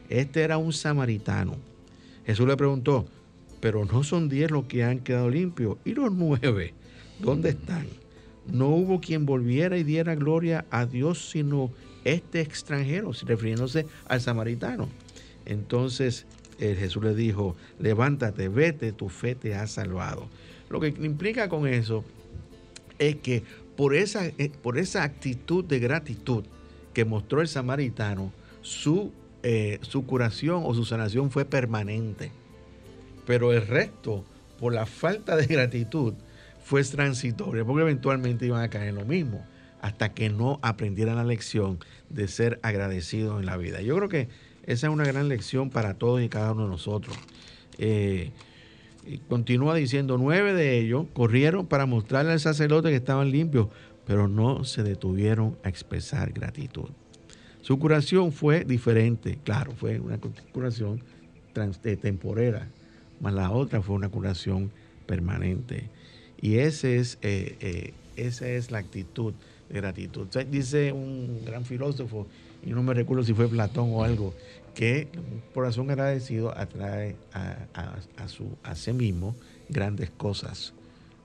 Este 0.07 0.41
era 0.41 0.57
un 0.57 0.71
samaritano. 0.71 1.57
Jesús 2.25 2.47
le 2.47 2.55
preguntó, 2.55 3.05
pero 3.59 3.83
no 3.83 4.05
son 4.05 4.29
diez 4.29 4.49
los 4.49 4.63
que 4.63 4.85
han 4.85 4.99
quedado 4.99 5.29
limpios, 5.29 5.75
¿y 5.83 5.93
los 5.93 6.13
nueve? 6.13 6.73
¿Dónde 7.19 7.49
están? 7.49 7.85
No 8.49 8.69
hubo 8.69 9.01
quien 9.01 9.25
volviera 9.25 9.77
y 9.77 9.83
diera 9.83 10.15
gloria 10.15 10.65
a 10.71 10.85
Dios, 10.85 11.29
sino 11.31 11.69
este 12.13 12.41
extranjero, 12.41 13.11
refiriéndose 13.25 13.85
al 14.07 14.21
samaritano. 14.21 14.89
Entonces 15.45 16.25
eh, 16.59 16.75
Jesús 16.77 17.03
le 17.03 17.15
dijo, 17.15 17.55
levántate, 17.79 18.49
vete, 18.49 18.91
tu 18.91 19.09
fe 19.09 19.35
te 19.35 19.55
ha 19.55 19.65
salvado. 19.67 20.27
Lo 20.69 20.79
que 20.79 20.87
implica 20.87 21.49
con 21.49 21.67
eso 21.67 22.03
es 22.99 23.15
que 23.15 23.43
por 23.75 23.95
esa, 23.95 24.25
eh, 24.25 24.51
por 24.61 24.77
esa 24.77 25.03
actitud 25.03 25.63
de 25.63 25.79
gratitud 25.79 26.43
que 26.93 27.05
mostró 27.05 27.41
el 27.41 27.47
samaritano, 27.47 28.33
su, 28.61 29.11
eh, 29.41 29.79
su 29.81 30.05
curación 30.05 30.63
o 30.65 30.73
su 30.73 30.85
sanación 30.85 31.31
fue 31.31 31.45
permanente. 31.45 32.31
Pero 33.25 33.53
el 33.53 33.65
resto, 33.65 34.25
por 34.59 34.73
la 34.73 34.85
falta 34.85 35.37
de 35.37 35.45
gratitud, 35.45 36.13
fue 36.61 36.83
transitoria, 36.83 37.63
porque 37.63 37.83
eventualmente 37.83 38.45
iban 38.45 38.61
a 38.61 38.69
caer 38.69 38.89
en 38.89 38.95
lo 38.95 39.05
mismo 39.05 39.45
hasta 39.81 40.13
que 40.13 40.29
no 40.29 40.59
aprendieran 40.61 41.15
la 41.15 41.23
lección 41.23 41.79
de 42.09 42.27
ser 42.27 42.59
agradecidos 42.63 43.39
en 43.39 43.45
la 43.45 43.57
vida. 43.57 43.81
Yo 43.81 43.95
creo 43.95 44.09
que 44.09 44.27
esa 44.63 44.87
es 44.87 44.93
una 44.93 45.05
gran 45.05 45.29
lección 45.29 45.69
para 45.69 45.95
todos 45.95 46.21
y 46.21 46.29
cada 46.29 46.51
uno 46.51 46.63
de 46.63 46.69
nosotros. 46.69 47.17
Eh, 47.77 48.31
continúa 49.27 49.75
diciendo, 49.75 50.17
nueve 50.17 50.53
de 50.53 50.77
ellos 50.77 51.07
corrieron 51.13 51.65
para 51.65 51.85
mostrarle 51.85 52.33
al 52.33 52.39
sacerdote 52.39 52.89
que 52.89 52.97
estaban 52.97 53.31
limpios, 53.31 53.67
pero 54.05 54.27
no 54.27 54.63
se 54.65 54.83
detuvieron 54.83 55.57
a 55.63 55.69
expresar 55.69 56.31
gratitud. 56.33 56.89
Su 57.61 57.79
curación 57.79 58.31
fue 58.31 58.63
diferente, 58.63 59.39
claro, 59.43 59.71
fue 59.71 59.99
una 59.99 60.19
curación 60.51 61.01
eh, 61.83 61.97
temporera, 61.97 62.67
mas 63.19 63.33
la 63.33 63.51
otra 63.51 63.81
fue 63.81 63.95
una 63.95 64.09
curación 64.09 64.71
permanente. 65.05 65.89
Y 66.41 66.57
ese 66.57 66.97
es, 66.97 67.17
eh, 67.21 67.93
esa 68.15 68.47
es 68.47 68.71
la 68.71 68.79
actitud 68.79 69.33
gratitud. 69.69 70.27
dice 70.49 70.91
un 70.91 71.43
gran 71.45 71.65
filósofo, 71.65 72.27
y 72.63 72.71
no 72.71 72.83
me 72.83 72.93
recuerdo 72.93 73.23
si 73.23 73.33
fue 73.33 73.47
Platón 73.47 73.89
o 73.93 74.03
algo, 74.03 74.33
que 74.73 75.07
un 75.15 75.41
corazón 75.53 75.89
agradecido 75.89 76.57
atrae 76.57 77.15
a, 77.33 78.27
su, 78.27 78.57
a 78.63 78.75
sí 78.75 78.93
mismo 78.93 79.35
grandes 79.67 80.09
cosas 80.09 80.73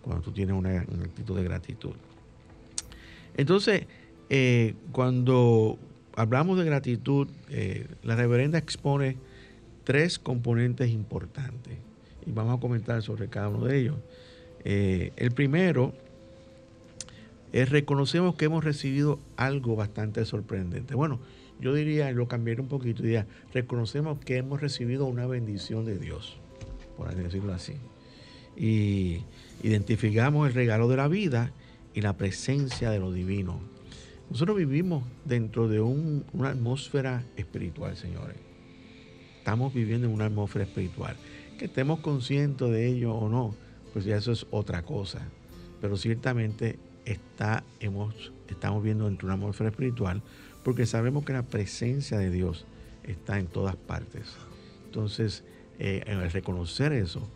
cuando 0.03 0.23
tú 0.23 0.33
tienes 0.33 0.55
una, 0.55 0.81
actitud 0.81 1.37
de 1.37 1.45
gratitud. 1.45 1.93
Entonces, 3.37 3.87
eh, 4.29 4.75
cuando 4.93 5.79
hablamos 6.15 6.59
de 6.59 6.65
gratitud, 6.65 7.29
eh, 7.49 7.87
la 8.03 8.17
reverenda 8.17 8.59
expone 8.59 9.17
tres 9.85 10.19
componentes 10.19 10.91
importantes 10.91 11.79
y 12.27 12.33
vamos 12.33 12.57
a 12.57 12.61
comentar 12.61 13.03
sobre 13.03 13.29
cada 13.29 13.49
uno 13.49 13.65
de 13.65 13.79
ellos. 13.79 13.97
Eh, 14.65 15.13
el 15.17 15.31
primero 15.31 15.93
eh, 17.55 17.67
reconocemos 17.67 18.35
que 18.35 18.47
hemos 18.47 18.65
recibido 18.65 19.21
algo 19.37 19.77
bastante 19.77 20.25
sorprendente. 20.25 20.97
Bueno, 20.97 21.21
yo 21.61 21.73
diría, 21.73 22.11
lo 22.11 22.27
cambiaré 22.27 22.61
un 22.61 22.67
poquito, 22.67 23.05
diría, 23.05 23.29
reconocemos 23.53 24.19
que 24.19 24.39
hemos 24.39 24.61
recibido 24.61 25.07
una 25.07 25.25
bendición 25.27 25.85
de 25.85 25.97
Dios, 25.97 26.37
por 26.97 27.15
decirlo 27.15 27.55
así. 27.55 27.75
Y 28.57 29.21
identificamos 29.63 30.49
el 30.49 30.55
regalo 30.55 30.89
de 30.89 30.97
la 30.97 31.07
vida 31.07 31.53
y 31.95 32.01
la 32.01 32.17
presencia 32.17 32.91
de 32.91 32.99
lo 32.99 33.13
divino. 33.13 33.61
Nosotros 34.31 34.57
vivimos 34.57 35.05
dentro 35.25 35.69
de 35.69 35.81
una 35.81 36.49
atmósfera 36.49 37.23
espiritual, 37.37 37.97
señores. 37.97 38.37
Estamos 39.39 39.73
viviendo 39.73 40.09
en 40.09 40.13
una 40.13 40.27
atmósfera 40.27 40.65
espiritual. 40.65 41.15
Que 41.57 41.67
estemos 41.67 42.01
conscientes 42.01 42.69
de 42.69 42.89
ello 42.89 43.15
o 43.15 43.29
no, 43.29 43.55
pues 43.93 44.05
ya 44.05 44.17
eso 44.17 44.33
es 44.33 44.45
otra 44.51 44.83
cosa. 44.83 45.29
Pero 45.81 45.97
ciertamente 45.97 46.81
está, 47.05 47.65
hemos, 47.81 48.33
estamos 48.49 48.83
viendo 48.83 49.07
dentro 49.07 49.29
de 49.29 49.35
una 49.35 49.43
atmósfera 49.43 49.71
espiritual 49.71 50.23
porque 50.63 50.87
sabemos 50.87 51.25
que 51.25 51.33
la 51.33 51.43
presencia 51.43 52.19
de 52.19 52.31
Dios 52.31 52.67
está 53.05 53.39
en 53.39 53.47
todas 53.47 53.77
partes. 53.77 54.35
Entonces, 54.87 55.45
eh, 55.79 56.03
al 56.07 56.31
reconocer 56.31 56.93
eso, 56.93 57.29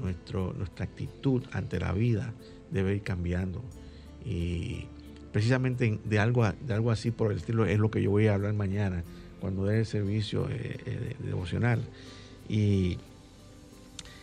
nuestro, 0.00 0.52
nuestra 0.52 0.84
actitud 0.84 1.42
ante 1.52 1.80
la 1.80 1.92
vida 1.92 2.32
debe 2.70 2.94
ir 2.94 3.02
cambiando. 3.02 3.62
Y 4.24 4.86
precisamente 5.32 5.98
de 6.04 6.18
algo, 6.18 6.48
de 6.48 6.74
algo 6.74 6.90
así 6.90 7.10
por 7.10 7.32
el 7.32 7.38
estilo 7.38 7.66
es 7.66 7.78
lo 7.78 7.90
que 7.90 8.02
yo 8.02 8.10
voy 8.10 8.26
a 8.26 8.34
hablar 8.34 8.54
mañana 8.54 9.02
cuando 9.40 9.64
dé 9.64 9.80
el 9.80 9.86
servicio 9.86 10.48
eh, 10.50 10.76
eh, 10.86 11.16
devocional. 11.24 11.82
Y 12.48 12.98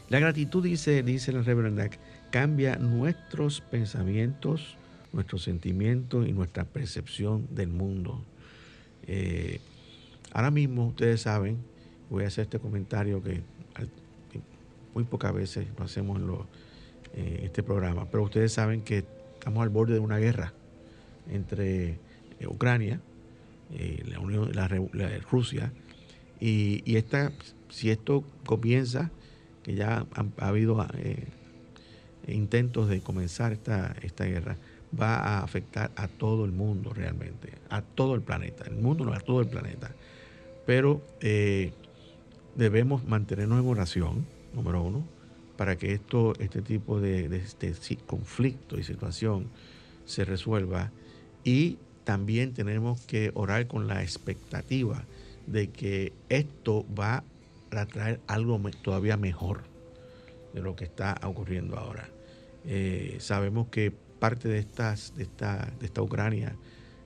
la 0.09 0.19
gratitud, 0.19 0.63
dice, 0.63 1.03
dice 1.03 1.31
la 1.31 1.41
reverenda, 1.41 1.89
cambia 2.31 2.77
nuestros 2.77 3.61
pensamientos, 3.61 4.77
nuestros 5.13 5.43
sentimientos 5.43 6.27
y 6.27 6.33
nuestra 6.33 6.65
percepción 6.65 7.47
del 7.51 7.69
mundo. 7.69 8.21
Eh, 9.07 9.61
ahora 10.33 10.51
mismo 10.51 10.87
ustedes 10.87 11.21
saben, 11.21 11.59
voy 12.09 12.23
a 12.23 12.27
hacer 12.27 12.43
este 12.43 12.59
comentario 12.59 13.23
que, 13.23 13.41
muy 14.93 15.05
pocas 15.05 15.33
veces 15.33 15.67
lo 15.77 15.85
hacemos 15.85 16.19
en 17.15 17.45
este 17.45 17.63
programa, 17.63 18.05
pero 18.11 18.23
ustedes 18.23 18.53
saben 18.53 18.81
que 18.81 19.05
estamos 19.33 19.63
al 19.63 19.69
borde 19.69 19.93
de 19.93 19.99
una 19.99 20.17
guerra 20.19 20.53
entre 21.31 21.89
eh, 22.39 22.47
Ucrania, 22.47 22.99
eh, 23.71 24.03
la 24.05 24.19
Unión, 24.19 24.51
la, 24.53 24.67
Rusia, 25.31 25.71
y, 26.39 26.95
esta, 26.95 27.31
si 27.69 27.89
esto 27.89 28.23
comienza, 28.45 29.09
que 29.63 29.73
ya 29.75 30.05
ha, 30.37 30.47
habido 30.47 30.85
intentos 32.27 32.89
de 32.89 32.99
comenzar 32.99 33.53
esta 33.53 34.25
guerra, 34.25 34.57
va 34.99 35.17
a 35.17 35.43
afectar 35.43 35.91
a 35.95 36.07
todo 36.07 36.45
el 36.45 36.51
mundo 36.51 36.93
realmente, 36.93 37.53
a 37.69 37.81
todo 37.81 38.15
el 38.15 38.21
planeta, 38.21 38.65
el 38.65 38.75
mundo 38.75 39.05
no, 39.05 39.13
a 39.13 39.19
todo 39.19 39.41
el 39.41 39.47
planeta. 39.47 39.91
Pero 40.65 41.01
eh, 41.21 41.73
debemos 42.55 43.05
mantenernos 43.05 43.59
en 43.59 43.67
oración, 43.67 44.25
número 44.53 44.81
uno, 44.81 45.03
para 45.57 45.77
que 45.77 45.93
esto, 45.93 46.33
este 46.39 46.61
tipo 46.61 46.99
de, 46.99 47.25
este 47.35 47.73
conflicto 48.05 48.79
y 48.79 48.83
situación 48.83 49.47
se 50.05 50.25
resuelva. 50.25 50.91
Y 51.43 51.77
también 52.03 52.53
tenemos 52.53 53.01
que 53.01 53.31
orar 53.33 53.67
con 53.67 53.87
la 53.87 54.01
expectativa 54.01 55.03
de 55.47 55.69
que 55.69 56.13
esto 56.29 56.85
va 56.97 57.23
a 57.71 57.85
traer 57.85 58.19
algo 58.27 58.59
todavía 58.81 59.17
mejor 59.17 59.61
de 60.53 60.61
lo 60.61 60.75
que 60.75 60.85
está 60.85 61.19
ocurriendo 61.23 61.77
ahora. 61.77 62.07
Eh, 62.65 63.17
sabemos 63.19 63.67
que 63.67 63.91
parte 64.23 64.47
de, 64.47 64.53
de, 64.53 64.59
esta, 65.23 65.73
de 65.81 65.85
esta 65.85 66.01
Ucrania 66.01 66.55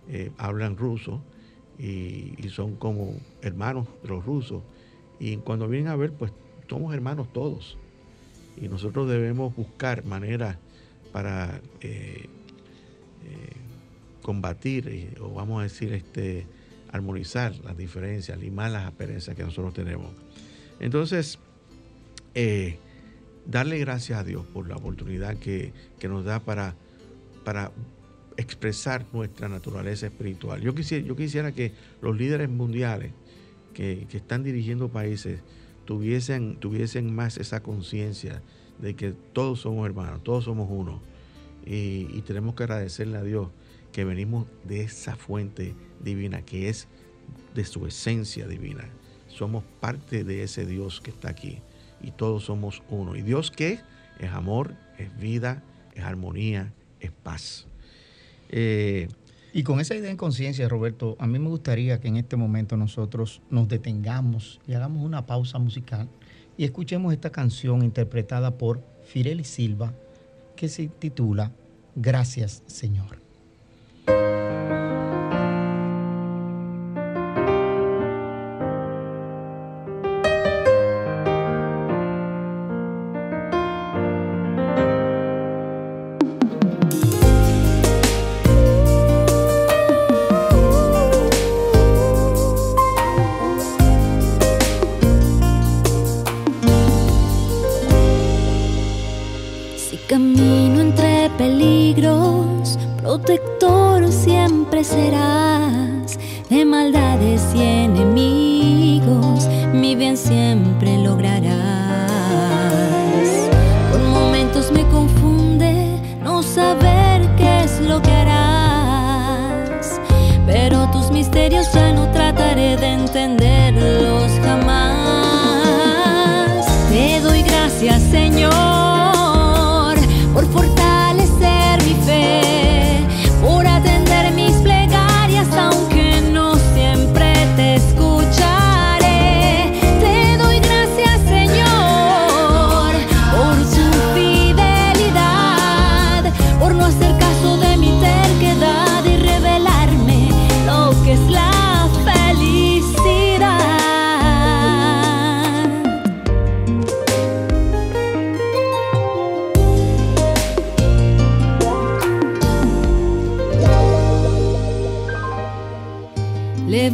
eh, 0.07 0.29
hablan 0.37 0.77
ruso 0.77 1.23
y, 1.79 2.35
son 2.49 2.75
como 2.75 3.15
hermanos 3.41 3.87
de 4.03 4.09
los 4.09 4.23
rusos. 4.23 4.61
Y 5.19 5.37
cuando 5.37 5.67
vienen 5.67 5.87
a 5.87 5.95
ver, 5.95 6.11
pues 6.11 6.31
somos 6.69 6.93
hermanos 6.93 7.33
todos. 7.33 7.79
Y 8.55 8.67
nosotros 8.67 9.09
debemos 9.09 9.55
buscar 9.55 10.05
maneras 10.05 10.57
para 11.11 11.59
eh, 11.81 12.27
eh, 13.25 13.55
combatir, 14.21 15.17
o 15.19 15.33
vamos 15.33 15.61
a 15.61 15.63
decir, 15.63 15.93
este, 15.93 16.45
armonizar 16.91 17.55
las 17.65 17.75
diferencias, 17.75 18.37
limar 18.37 18.69
las 18.69 18.85
asperezas 18.85 19.33
que 19.33 19.41
nosotros 19.41 19.73
tenemos. 19.73 20.11
Entonces, 20.79 21.39
darle 23.47 23.79
gracias 23.79 24.19
a 24.19 24.23
Dios 24.23 24.45
por 24.45 24.69
la 24.69 24.75
oportunidad 24.75 25.35
que, 25.37 25.73
que 25.97 26.07
nos 26.07 26.23
da 26.23 26.41
para 26.41 26.75
para 27.47 27.71
expresar 28.35 29.05
nuestra 29.13 29.47
naturaleza 29.47 30.07
espiritual. 30.07 30.59
Yo 30.59 30.75
quisiera, 30.75 31.07
yo 31.07 31.15
quisiera 31.15 31.53
que 31.53 31.71
los 32.01 32.17
líderes 32.17 32.49
mundiales 32.49 33.13
que, 33.73 34.05
están 34.11 34.43
dirigiendo 34.43 34.89
países 34.89 35.39
tuviesen, 35.85 36.57
tuviesen 36.57 37.15
más 37.15 37.37
esa 37.37 37.63
conciencia 37.63 38.41
de 38.79 38.97
que 38.97 39.13
todos 39.31 39.61
somos 39.61 39.85
hermanos, 39.85 40.25
todos 40.25 40.43
somos 40.43 40.67
uno. 40.69 40.99
Y, 41.65 42.09
y 42.13 42.21
tenemos 42.27 42.53
que 42.53 42.63
agradecerle 42.63 43.17
a 43.17 43.23
Dios 43.23 43.47
que 43.93 44.03
venimos 44.03 44.45
de 44.65 44.81
esa 44.81 45.15
fuente 45.15 45.73
divina, 46.03 46.41
que 46.41 46.67
es 46.67 46.89
de 47.55 47.63
su 47.63 47.87
esencia 47.87 48.45
divina. 48.45 48.89
Somos 49.29 49.63
parte 49.79 50.25
de 50.25 50.43
ese 50.43 50.65
Dios 50.65 50.99
que 50.99 51.11
está 51.11 51.29
aquí 51.29 51.61
y 52.01 52.11
todos 52.11 52.43
somos 52.43 52.83
uno. 52.89 53.15
¿Y 53.15 53.21
Dios 53.21 53.51
qué? 53.51 53.79
Es 54.19 54.31
amor, 54.31 54.75
es 54.97 55.17
vida, 55.17 55.63
es 55.95 56.03
armonía, 56.03 56.73
es 56.99 57.11
paz. 57.11 57.67
Eh, 58.49 59.07
y 59.53 59.63
con 59.63 59.79
esa 59.79 59.95
idea 59.95 60.11
en 60.11 60.17
conciencia, 60.17 60.69
Roberto, 60.69 61.15
a 61.19 61.27
mí 61.27 61.39
me 61.39 61.49
gustaría 61.49 61.99
que 61.99 62.07
en 62.07 62.17
este 62.17 62.35
momento 62.35 62.77
nosotros 62.77 63.41
nos 63.49 63.67
detengamos 63.67 64.59
y 64.67 64.73
hagamos 64.73 65.03
una 65.03 65.25
pausa 65.25 65.57
musical 65.57 66.07
y 66.57 66.63
escuchemos 66.63 67.13
esta 67.13 67.31
canción 67.31 67.83
interpretada 67.83 68.57
por 68.57 68.83
Fireli 69.03 69.43
Silva 69.43 69.93
que 70.55 70.69
se 70.69 70.87
titula 70.87 71.51
Gracias 71.95 72.63
Señor. 72.67 73.26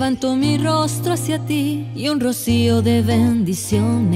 Levanto 0.03 0.35
mi 0.35 0.57
rostro 0.57 1.13
hacia 1.13 1.39
ti 1.39 1.87
y 1.95 2.09
un 2.09 2.19
rocío 2.19 2.81
de 2.81 3.01
bendiciones. 3.01 4.11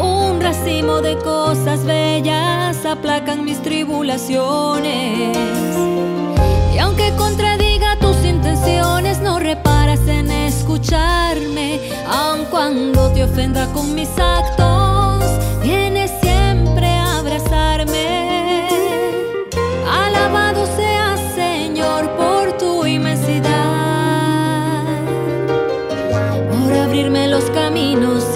Un 0.00 0.40
racimo 0.40 1.00
de 1.02 1.16
cosas 1.16 1.84
bellas 1.84 2.86
aplacan 2.86 3.44
mis 3.44 3.60
tribulaciones. 3.62 5.36
Y 6.72 6.78
aunque 6.78 7.12
contradiga 7.18 7.98
tus 7.98 8.24
intenciones, 8.24 9.18
no 9.18 9.40
reparas 9.40 10.06
en 10.06 10.30
escucharme, 10.30 11.80
aun 12.06 12.44
cuando 12.44 13.10
te 13.10 13.24
ofenda 13.24 13.66
con 13.72 13.92
mis 13.92 14.16
actos. 14.20 14.86
caminos 27.96 28.35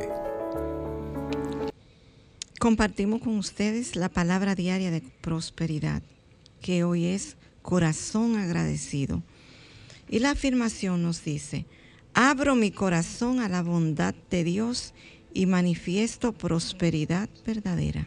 Compartimos 2.61 3.21
con 3.21 3.39
ustedes 3.39 3.95
la 3.95 4.07
palabra 4.07 4.53
diaria 4.53 4.91
de 4.91 5.01
prosperidad, 5.01 6.03
que 6.61 6.83
hoy 6.83 7.05
es 7.05 7.35
corazón 7.63 8.37
agradecido. 8.37 9.23
Y 10.07 10.19
la 10.19 10.29
afirmación 10.29 11.01
nos 11.01 11.23
dice, 11.23 11.65
abro 12.13 12.53
mi 12.53 12.69
corazón 12.69 13.39
a 13.39 13.49
la 13.49 13.63
bondad 13.63 14.13
de 14.29 14.43
Dios 14.43 14.93
y 15.33 15.47
manifiesto 15.47 16.33
prosperidad 16.33 17.27
verdadera. 17.43 18.05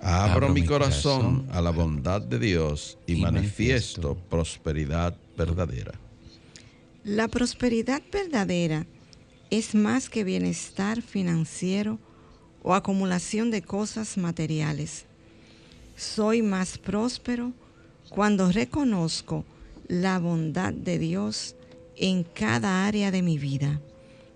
Abro, 0.00 0.48
mi 0.48 0.64
corazón, 0.64 1.46
a 1.52 1.62
la 1.62 1.70
bondad 1.70 2.20
de 2.20 2.40
Dios 2.40 2.98
y, 3.06 3.14
manifiesto 3.14 4.16
prosperidad 4.16 5.16
verdadera. 5.38 5.92
La 7.04 7.28
prosperidad 7.28 8.02
verdadera 8.10 8.84
es 9.50 9.76
más 9.76 10.10
que 10.10 10.24
bienestar 10.24 11.02
financiero 11.02 12.00
o 12.66 12.74
acumulación 12.74 13.52
de 13.52 13.62
cosas 13.62 14.18
materiales. 14.18 15.04
Soy 15.96 16.42
más 16.42 16.78
próspero 16.78 17.52
cuando 18.08 18.50
reconozco 18.50 19.44
la 19.86 20.18
bondad 20.18 20.72
de 20.72 20.98
Dios 20.98 21.54
en 21.96 22.24
cada 22.24 22.84
área 22.84 23.12
de 23.12 23.22
mi 23.22 23.38
vida 23.38 23.80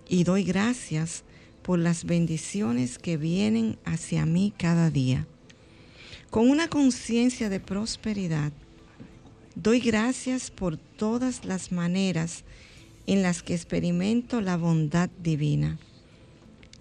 y 0.08 0.22
doy 0.22 0.44
gracias 0.44 1.24
por 1.62 1.80
las 1.80 2.04
bendiciones 2.04 2.98
que 2.98 3.16
vienen 3.16 3.78
hacia 3.84 4.26
mí 4.26 4.54
cada 4.56 4.90
día. 4.90 5.26
Con 6.30 6.48
una 6.48 6.68
conciencia 6.68 7.48
de 7.48 7.58
prosperidad, 7.58 8.52
doy 9.56 9.80
gracias 9.80 10.52
por 10.52 10.76
todas 10.76 11.44
las 11.44 11.72
maneras 11.72 12.44
en 13.08 13.22
las 13.22 13.42
que 13.42 13.54
experimento 13.54 14.40
la 14.40 14.56
bondad 14.56 15.10
divina. 15.20 15.80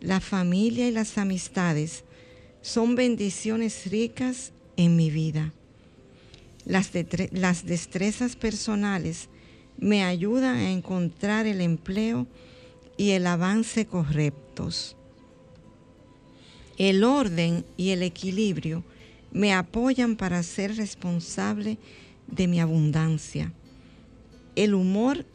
La 0.01 0.19
familia 0.21 0.87
y 0.87 0.91
las 0.91 1.17
amistades 1.17 2.03
son 2.61 2.95
bendiciones 2.95 3.89
ricas 3.89 4.53
en 4.77 4.95
mi 4.95 5.09
vida. 5.09 5.53
Las, 6.65 6.91
las 7.31 7.65
destrezas 7.65 8.35
personales 8.35 9.27
me 9.77 10.03
ayudan 10.03 10.55
a 10.55 10.71
encontrar 10.71 11.47
el 11.47 11.61
empleo 11.61 12.27
y 12.97 13.11
el 13.11 13.27
avance 13.27 13.85
correctos. 13.85 14.95
El 16.77 17.03
orden 17.03 17.65
y 17.75 17.89
el 17.89 18.03
equilibrio 18.03 18.83
me 19.31 19.53
apoyan 19.53 20.15
para 20.15 20.43
ser 20.43 20.75
responsable 20.77 21.77
de 22.27 22.47
mi 22.47 22.61
abundancia. 22.61 23.51
El 24.55 24.73
humor 24.73 25.25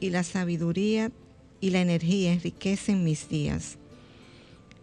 y 0.00 0.10
la 0.10 0.22
sabiduría 0.22 1.12
y 1.60 1.70
la 1.70 1.80
energía 1.80 2.32
enriquecen 2.32 3.04
mis 3.04 3.28
días. 3.28 3.78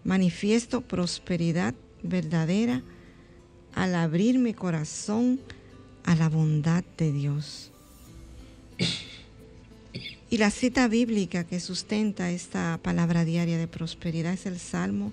Manifiesto 0.04 0.82
prosperidad 0.82 1.76
verdadera 2.04 2.82
al 3.74 3.96
abrir 3.96 4.40
mi 4.40 4.54
corazón 4.54 5.40
a 6.04 6.16
la 6.16 6.30
bondad 6.30 6.84
de 6.98 7.12
Dios. 7.12 7.72
Y 10.30 10.38
la 10.38 10.50
cita 10.50 10.88
bíblica 10.88 11.44
que 11.44 11.60
sustenta 11.60 12.32
esta 12.32 12.80
palabra 12.82 13.26
diaria 13.26 13.58
de 13.58 13.68
prosperidad 13.68 14.34
es 14.34 14.46
el 14.46 14.60
Salmo 14.60 15.12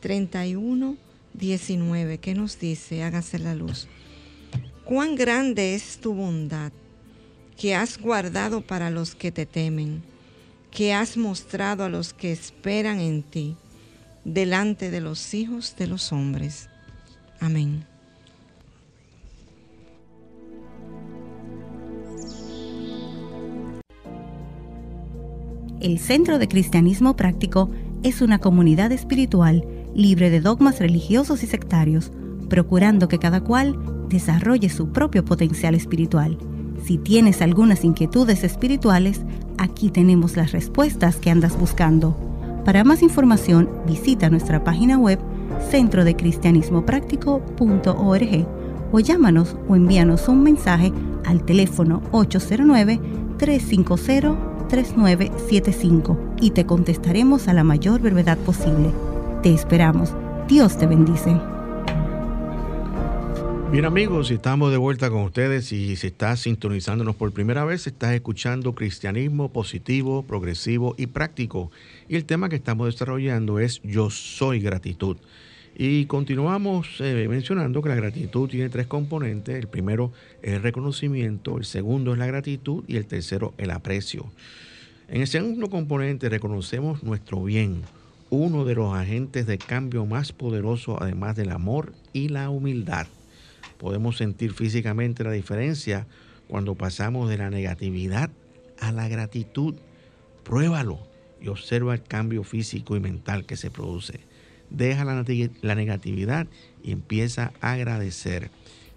31, 0.00 0.96
19, 1.34 2.18
que 2.18 2.34
nos 2.34 2.58
dice, 2.58 3.02
hágase 3.02 3.38
la 3.38 3.54
luz. 3.54 3.88
Cuán 4.84 5.16
grande 5.16 5.74
es 5.74 5.98
tu 5.98 6.14
bondad 6.14 6.72
que 7.56 7.74
has 7.74 7.98
guardado 7.98 8.62
para 8.62 8.90
los 8.90 9.14
que 9.14 9.30
te 9.30 9.46
temen, 9.46 10.02
que 10.70 10.92
has 10.92 11.16
mostrado 11.16 11.84
a 11.84 11.88
los 11.88 12.12
que 12.12 12.32
esperan 12.32 13.00
en 13.00 13.22
ti, 13.22 13.56
delante 14.24 14.90
de 14.90 15.00
los 15.00 15.34
hijos 15.34 15.76
de 15.76 15.86
los 15.86 16.12
hombres. 16.12 16.68
Amén. 17.40 17.84
El 25.80 25.98
Centro 25.98 26.38
de 26.38 26.48
Cristianismo 26.48 27.14
Práctico 27.14 27.70
es 28.02 28.22
una 28.22 28.38
comunidad 28.38 28.90
espiritual 28.92 29.66
libre 29.94 30.30
de 30.30 30.40
dogmas 30.40 30.78
religiosos 30.78 31.42
y 31.42 31.46
sectarios, 31.46 32.10
procurando 32.48 33.06
que 33.06 33.18
cada 33.18 33.42
cual 33.42 33.78
desarrolle 34.08 34.68
su 34.70 34.92
propio 34.92 35.24
potencial 35.24 35.74
espiritual. 35.74 36.38
Si 36.84 36.98
tienes 36.98 37.42
algunas 37.42 37.84
inquietudes 37.84 38.44
espirituales, 38.44 39.20
aquí 39.58 39.90
tenemos 39.90 40.36
las 40.36 40.52
respuestas 40.52 41.16
que 41.16 41.30
andas 41.30 41.58
buscando. 41.58 42.33
Para 42.64 42.84
más 42.84 43.02
información, 43.02 43.68
visita 43.86 44.30
nuestra 44.30 44.64
página 44.64 44.98
web 44.98 45.18
centrodecristianismopráctico.org 45.70 48.46
o 48.92 49.00
llámanos 49.00 49.56
o 49.68 49.76
envíanos 49.76 50.28
un 50.28 50.42
mensaje 50.42 50.92
al 51.24 51.44
teléfono 51.44 52.02
809 52.12 53.00
350 53.38 54.54
3975 54.68 56.18
y 56.40 56.50
te 56.50 56.66
contestaremos 56.66 57.48
a 57.48 57.52
la 57.52 57.64
mayor 57.64 58.00
brevedad 58.00 58.38
posible. 58.38 58.90
Te 59.42 59.52
esperamos. 59.52 60.14
Dios 60.48 60.78
te 60.78 60.86
bendice. 60.86 61.53
Bien 63.74 63.86
amigos, 63.86 64.30
estamos 64.30 64.70
de 64.70 64.76
vuelta 64.76 65.10
con 65.10 65.22
ustedes 65.22 65.72
y 65.72 65.96
si 65.96 66.06
estás 66.06 66.38
sintonizándonos 66.38 67.16
por 67.16 67.32
primera 67.32 67.64
vez, 67.64 67.88
estás 67.88 68.12
escuchando 68.12 68.72
Cristianismo 68.72 69.52
positivo, 69.52 70.22
progresivo 70.22 70.94
y 70.96 71.08
práctico. 71.08 71.72
Y 72.08 72.14
el 72.14 72.24
tema 72.24 72.48
que 72.48 72.54
estamos 72.54 72.86
desarrollando 72.86 73.58
es 73.58 73.82
Yo 73.82 74.10
soy 74.10 74.60
gratitud. 74.60 75.16
Y 75.74 76.06
continuamos 76.06 77.00
eh, 77.00 77.26
mencionando 77.28 77.82
que 77.82 77.88
la 77.88 77.96
gratitud 77.96 78.48
tiene 78.48 78.68
tres 78.68 78.86
componentes. 78.86 79.56
El 79.56 79.66
primero 79.66 80.12
es 80.40 80.52
el 80.52 80.62
reconocimiento, 80.62 81.58
el 81.58 81.64
segundo 81.64 82.12
es 82.12 82.18
la 82.20 82.26
gratitud 82.26 82.84
y 82.86 82.94
el 82.94 83.06
tercero 83.06 83.54
el 83.58 83.72
aprecio. 83.72 84.30
En 85.08 85.22
el 85.22 85.26
segundo 85.26 85.68
componente 85.68 86.28
reconocemos 86.28 87.02
nuestro 87.02 87.42
bien, 87.42 87.82
uno 88.30 88.64
de 88.64 88.76
los 88.76 88.94
agentes 88.94 89.48
de 89.48 89.58
cambio 89.58 90.06
más 90.06 90.30
poderosos 90.30 90.98
además 91.00 91.34
del 91.34 91.50
amor 91.50 91.92
y 92.12 92.28
la 92.28 92.50
humildad. 92.50 93.08
Podemos 93.78 94.16
sentir 94.16 94.52
físicamente 94.52 95.24
la 95.24 95.32
diferencia 95.32 96.06
cuando 96.48 96.74
pasamos 96.74 97.28
de 97.28 97.38
la 97.38 97.50
negatividad 97.50 98.30
a 98.80 98.92
la 98.92 99.08
gratitud. 99.08 99.74
Pruébalo 100.42 100.98
y 101.40 101.48
observa 101.48 101.94
el 101.94 102.02
cambio 102.02 102.44
físico 102.44 102.96
y 102.96 103.00
mental 103.00 103.46
que 103.46 103.56
se 103.56 103.70
produce 103.70 104.20
deja 104.70 105.04
la, 105.04 105.74
negatividad 105.74 106.46
y 106.82 106.92
empieza 106.92 107.52
a 107.60 107.72
agradecer. 107.72 108.50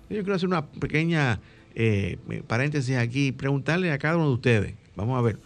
Yo 0.09 0.17
quiero 0.17 0.35
hacer 0.35 0.47
una 0.47 0.65
pequeña 0.65 1.39
eh, 1.75 2.17
paréntesis 2.47 2.97
aquí, 2.97 3.31
preguntarle 3.31 3.91
a 3.91 3.97
cada 3.97 4.17
uno 4.17 4.27
de 4.27 4.33
ustedes, 4.33 4.73
vamos 4.95 5.17
a 5.17 5.21
ver, 5.21 5.37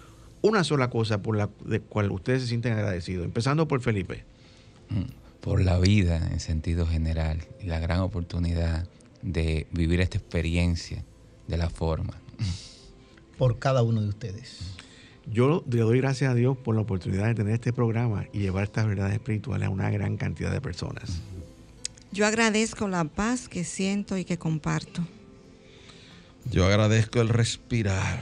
una 0.41 0.63
sola 0.63 0.89
cosa 0.89 1.21
por 1.21 1.35
la 1.35 1.49
de 1.65 1.81
cual 1.81 2.11
ustedes 2.11 2.43
se 2.43 2.47
sienten 2.47 2.73
agradecidos, 2.73 3.25
empezando 3.25 3.67
por 3.67 3.81
Felipe. 3.81 4.23
Mm, 4.89 5.41
por 5.41 5.61
la 5.61 5.79
vida 5.79 6.29
en 6.31 6.39
sentido 6.39 6.87
general 6.87 7.39
y 7.61 7.65
la 7.65 7.79
gran 7.79 7.99
oportunidad 7.99 8.87
de 9.21 9.67
vivir 9.71 10.01
esta 10.01 10.17
experiencia 10.17 11.03
de 11.47 11.57
la 11.57 11.69
forma. 11.69 12.19
Por 13.37 13.59
cada 13.59 13.83
uno 13.83 14.01
de 14.01 14.09
ustedes. 14.09 14.75
Yo 15.25 15.63
le 15.69 15.81
doy 15.81 15.99
gracias 15.99 16.31
a 16.31 16.35
Dios 16.35 16.57
por 16.57 16.75
la 16.75 16.81
oportunidad 16.81 17.27
de 17.27 17.35
tener 17.35 17.53
este 17.53 17.71
programa 17.71 18.25
y 18.33 18.39
llevar 18.39 18.63
estas 18.63 18.87
verdades 18.87 19.13
espirituales 19.13 19.67
a 19.67 19.69
una 19.69 19.89
gran 19.91 20.17
cantidad 20.17 20.51
de 20.51 20.59
personas. 20.59 21.21
Yo 22.11 22.25
agradezco 22.25 22.87
la 22.87 23.05
paz 23.05 23.47
que 23.47 23.63
siento 23.63 24.17
y 24.17 24.25
que 24.25 24.37
comparto. 24.37 25.07
Yo 26.49 26.65
agradezco 26.65 27.21
el 27.21 27.29
respirar 27.29 28.19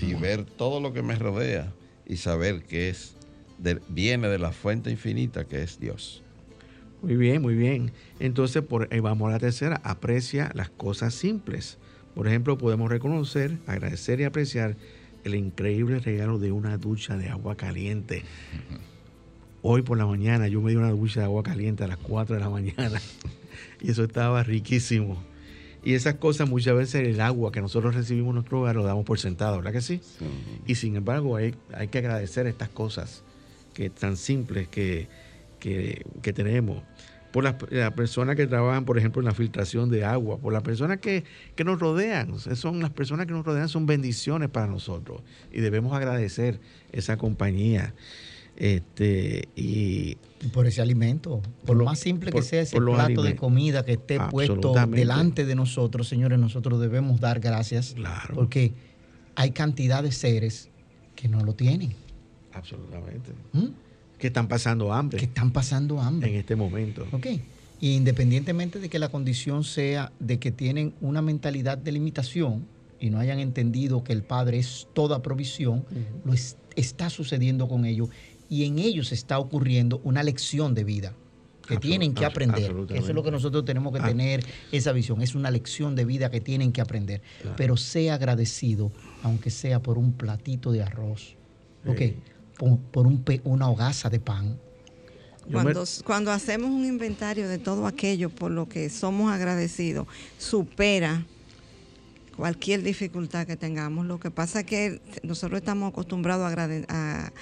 y 0.00 0.14
ver 0.20 0.44
todo 0.44 0.80
lo 0.80 0.92
que 0.92 1.02
me 1.02 1.14
rodea 1.14 1.72
y 2.06 2.16
saber 2.16 2.64
que 2.64 2.88
es 2.88 3.14
viene 3.88 4.28
de 4.28 4.38
la 4.38 4.50
fuente 4.50 4.90
infinita 4.90 5.44
que 5.44 5.62
es 5.62 5.78
Dios. 5.78 6.23
Muy 7.04 7.16
bien, 7.16 7.42
muy 7.42 7.54
bien. 7.54 7.92
Entonces, 8.18 8.62
por, 8.62 8.88
eh, 8.90 9.00
vamos 9.00 9.28
a 9.28 9.32
la 9.32 9.38
tercera, 9.38 9.78
aprecia 9.84 10.50
las 10.54 10.70
cosas 10.70 11.12
simples. 11.12 11.76
Por 12.14 12.26
ejemplo, 12.26 12.56
podemos 12.56 12.90
reconocer, 12.90 13.58
agradecer 13.66 14.20
y 14.20 14.24
apreciar 14.24 14.74
el 15.22 15.34
increíble 15.34 15.98
regalo 15.98 16.38
de 16.38 16.50
una 16.50 16.78
ducha 16.78 17.18
de 17.18 17.28
agua 17.28 17.58
caliente. 17.58 18.22
Hoy 19.60 19.82
por 19.82 19.98
la 19.98 20.06
mañana 20.06 20.48
yo 20.48 20.62
me 20.62 20.70
di 20.70 20.78
una 20.78 20.92
ducha 20.92 21.20
de 21.20 21.26
agua 21.26 21.42
caliente 21.42 21.84
a 21.84 21.88
las 21.88 21.98
4 21.98 22.36
de 22.36 22.40
la 22.40 22.48
mañana 22.48 22.98
y 23.82 23.90
eso 23.90 24.04
estaba 24.04 24.42
riquísimo. 24.42 25.22
Y 25.84 25.92
esas 25.92 26.14
cosas 26.14 26.48
muchas 26.48 26.74
veces 26.74 27.06
el 27.06 27.20
agua 27.20 27.52
que 27.52 27.60
nosotros 27.60 27.94
recibimos 27.94 28.30
en 28.30 28.36
nuestro 28.36 28.62
hogar 28.62 28.76
lo 28.76 28.84
damos 28.84 29.04
por 29.04 29.18
sentado, 29.18 29.58
¿verdad 29.58 29.72
que 29.72 29.82
sí? 29.82 30.00
Y 30.66 30.76
sin 30.76 30.96
embargo 30.96 31.36
hay, 31.36 31.54
hay, 31.74 31.88
que 31.88 31.98
agradecer 31.98 32.46
estas 32.46 32.70
cosas 32.70 33.22
que 33.74 33.90
tan 33.90 34.16
simples 34.16 34.68
que, 34.68 35.08
que, 35.64 36.04
que 36.20 36.34
tenemos 36.34 36.82
por 37.34 37.42
las, 37.42 37.54
personas 37.94 38.36
que 38.36 38.46
trabajan, 38.46 38.84
por 38.84 38.96
ejemplo, 38.96 39.20
en 39.20 39.26
la 39.26 39.34
filtración 39.34 39.90
de 39.90 40.04
agua, 40.04 40.38
por 40.38 40.52
las 40.52 40.62
personas 40.62 40.98
que, 40.98 41.24
nos 41.64 41.80
rodean. 41.80 42.38
Son 42.38 42.78
las 42.78 42.90
personas 42.90 43.26
que 43.26 43.32
nos 43.32 43.44
rodean 43.44 43.68
son 43.68 43.86
bendiciones 43.86 44.50
para 44.50 44.68
nosotros 44.68 45.22
y 45.52 45.58
debemos 45.58 45.94
agradecer 45.94 46.60
esa 46.92 47.16
compañía. 47.16 47.92
Este, 48.56 49.48
y, 49.56 50.16
por 50.52 50.68
ese 50.68 50.80
alimento, 50.80 51.42
por, 51.66 51.76
lo 51.76 51.86
más 51.86 51.98
simple 51.98 52.30
que 52.30 52.42
sea 52.42 52.60
ese 52.60 52.80
plato 52.80 53.24
de 53.24 53.34
comida 53.34 53.84
que 53.84 53.94
esté 53.94 54.20
puesto 54.30 54.72
delante 54.86 55.44
de 55.44 55.56
nosotros, 55.56 56.06
señores, 56.06 56.38
nosotros 56.38 56.80
debemos 56.80 57.18
dar 57.18 57.40
gracias. 57.40 57.94
Claro. 57.94 58.32
Porque 58.32 58.74
hay 59.34 59.50
cantidad 59.50 60.04
de 60.04 60.12
seres 60.12 60.70
que 61.16 61.26
no 61.26 61.42
lo 61.42 61.54
tienen. 61.54 61.94
Absolutamente. 62.52 63.32
¿Mm? 63.52 63.83
Que 64.24 64.28
están 64.28 64.48
pasando 64.48 64.90
hambre. 64.90 65.18
Que 65.18 65.26
están 65.26 65.52
pasando 65.52 66.00
hambre. 66.00 66.30
En 66.30 66.36
este 66.36 66.56
momento. 66.56 67.06
Ok. 67.12 67.26
independientemente 67.82 68.78
de 68.78 68.88
que 68.88 68.98
la 68.98 69.10
condición 69.10 69.64
sea 69.64 70.12
de 70.18 70.38
que 70.38 70.50
tienen 70.50 70.94
una 71.02 71.20
mentalidad 71.20 71.76
de 71.76 71.92
limitación, 71.92 72.64
y 72.98 73.10
no 73.10 73.18
hayan 73.18 73.38
entendido 73.38 74.02
que 74.02 74.14
el 74.14 74.22
Padre 74.22 74.56
es 74.60 74.88
toda 74.94 75.20
provisión, 75.20 75.84
lo 76.24 76.32
está 76.74 77.10
sucediendo 77.10 77.68
con 77.68 77.84
ellos 77.84 78.08
y 78.48 78.64
en 78.64 78.78
ellos 78.78 79.12
está 79.12 79.38
ocurriendo 79.38 80.00
una 80.04 80.22
lección 80.22 80.72
de 80.72 80.84
vida 80.84 81.12
que 81.68 81.76
tienen 81.76 82.14
que 82.14 82.24
aprender. 82.24 82.74
Eso 82.94 83.08
es 83.08 83.14
lo 83.14 83.22
que 83.22 83.30
nosotros 83.30 83.66
tenemos 83.66 83.92
que 83.92 84.00
ah. 84.00 84.06
tener, 84.06 84.42
esa 84.72 84.92
visión. 84.92 85.20
Es 85.20 85.34
una 85.34 85.50
lección 85.50 85.94
de 85.96 86.06
vida 86.06 86.30
que 86.30 86.40
tienen 86.40 86.72
que 86.72 86.80
aprender. 86.80 87.20
Pero 87.58 87.76
sea 87.76 88.14
agradecido, 88.14 88.90
aunque 89.22 89.50
sea 89.50 89.82
por 89.82 89.98
un 89.98 90.14
platito 90.14 90.72
de 90.72 90.82
arroz, 90.82 91.36
por, 92.92 93.06
un, 93.06 93.24
una 93.44 93.68
hogaza 93.68 94.10
de 94.10 94.20
pan. 94.20 94.58
Cuando, 95.50 95.84
cuando 96.04 96.32
hacemos 96.32 96.70
un 96.70 96.86
inventario 96.86 97.48
de 97.48 97.58
todo 97.58 97.86
aquello 97.86 98.30
por 98.30 98.50
lo 98.50 98.68
que 98.68 98.88
somos 98.88 99.30
agradecidos, 99.30 100.06
supera 100.38 101.26
cualquier 102.36 102.82
dificultad 102.82 103.46
que 103.46 103.56
tengamos. 103.56 104.06
Lo 104.06 104.18
que 104.18 104.30
pasa 104.30 104.60
es 104.60 104.66
que 104.66 105.00
nosotros 105.22 105.58
estamos 105.58 105.90
acostumbrados 105.90 106.50
a, 106.50 106.64
a, 106.88 107.32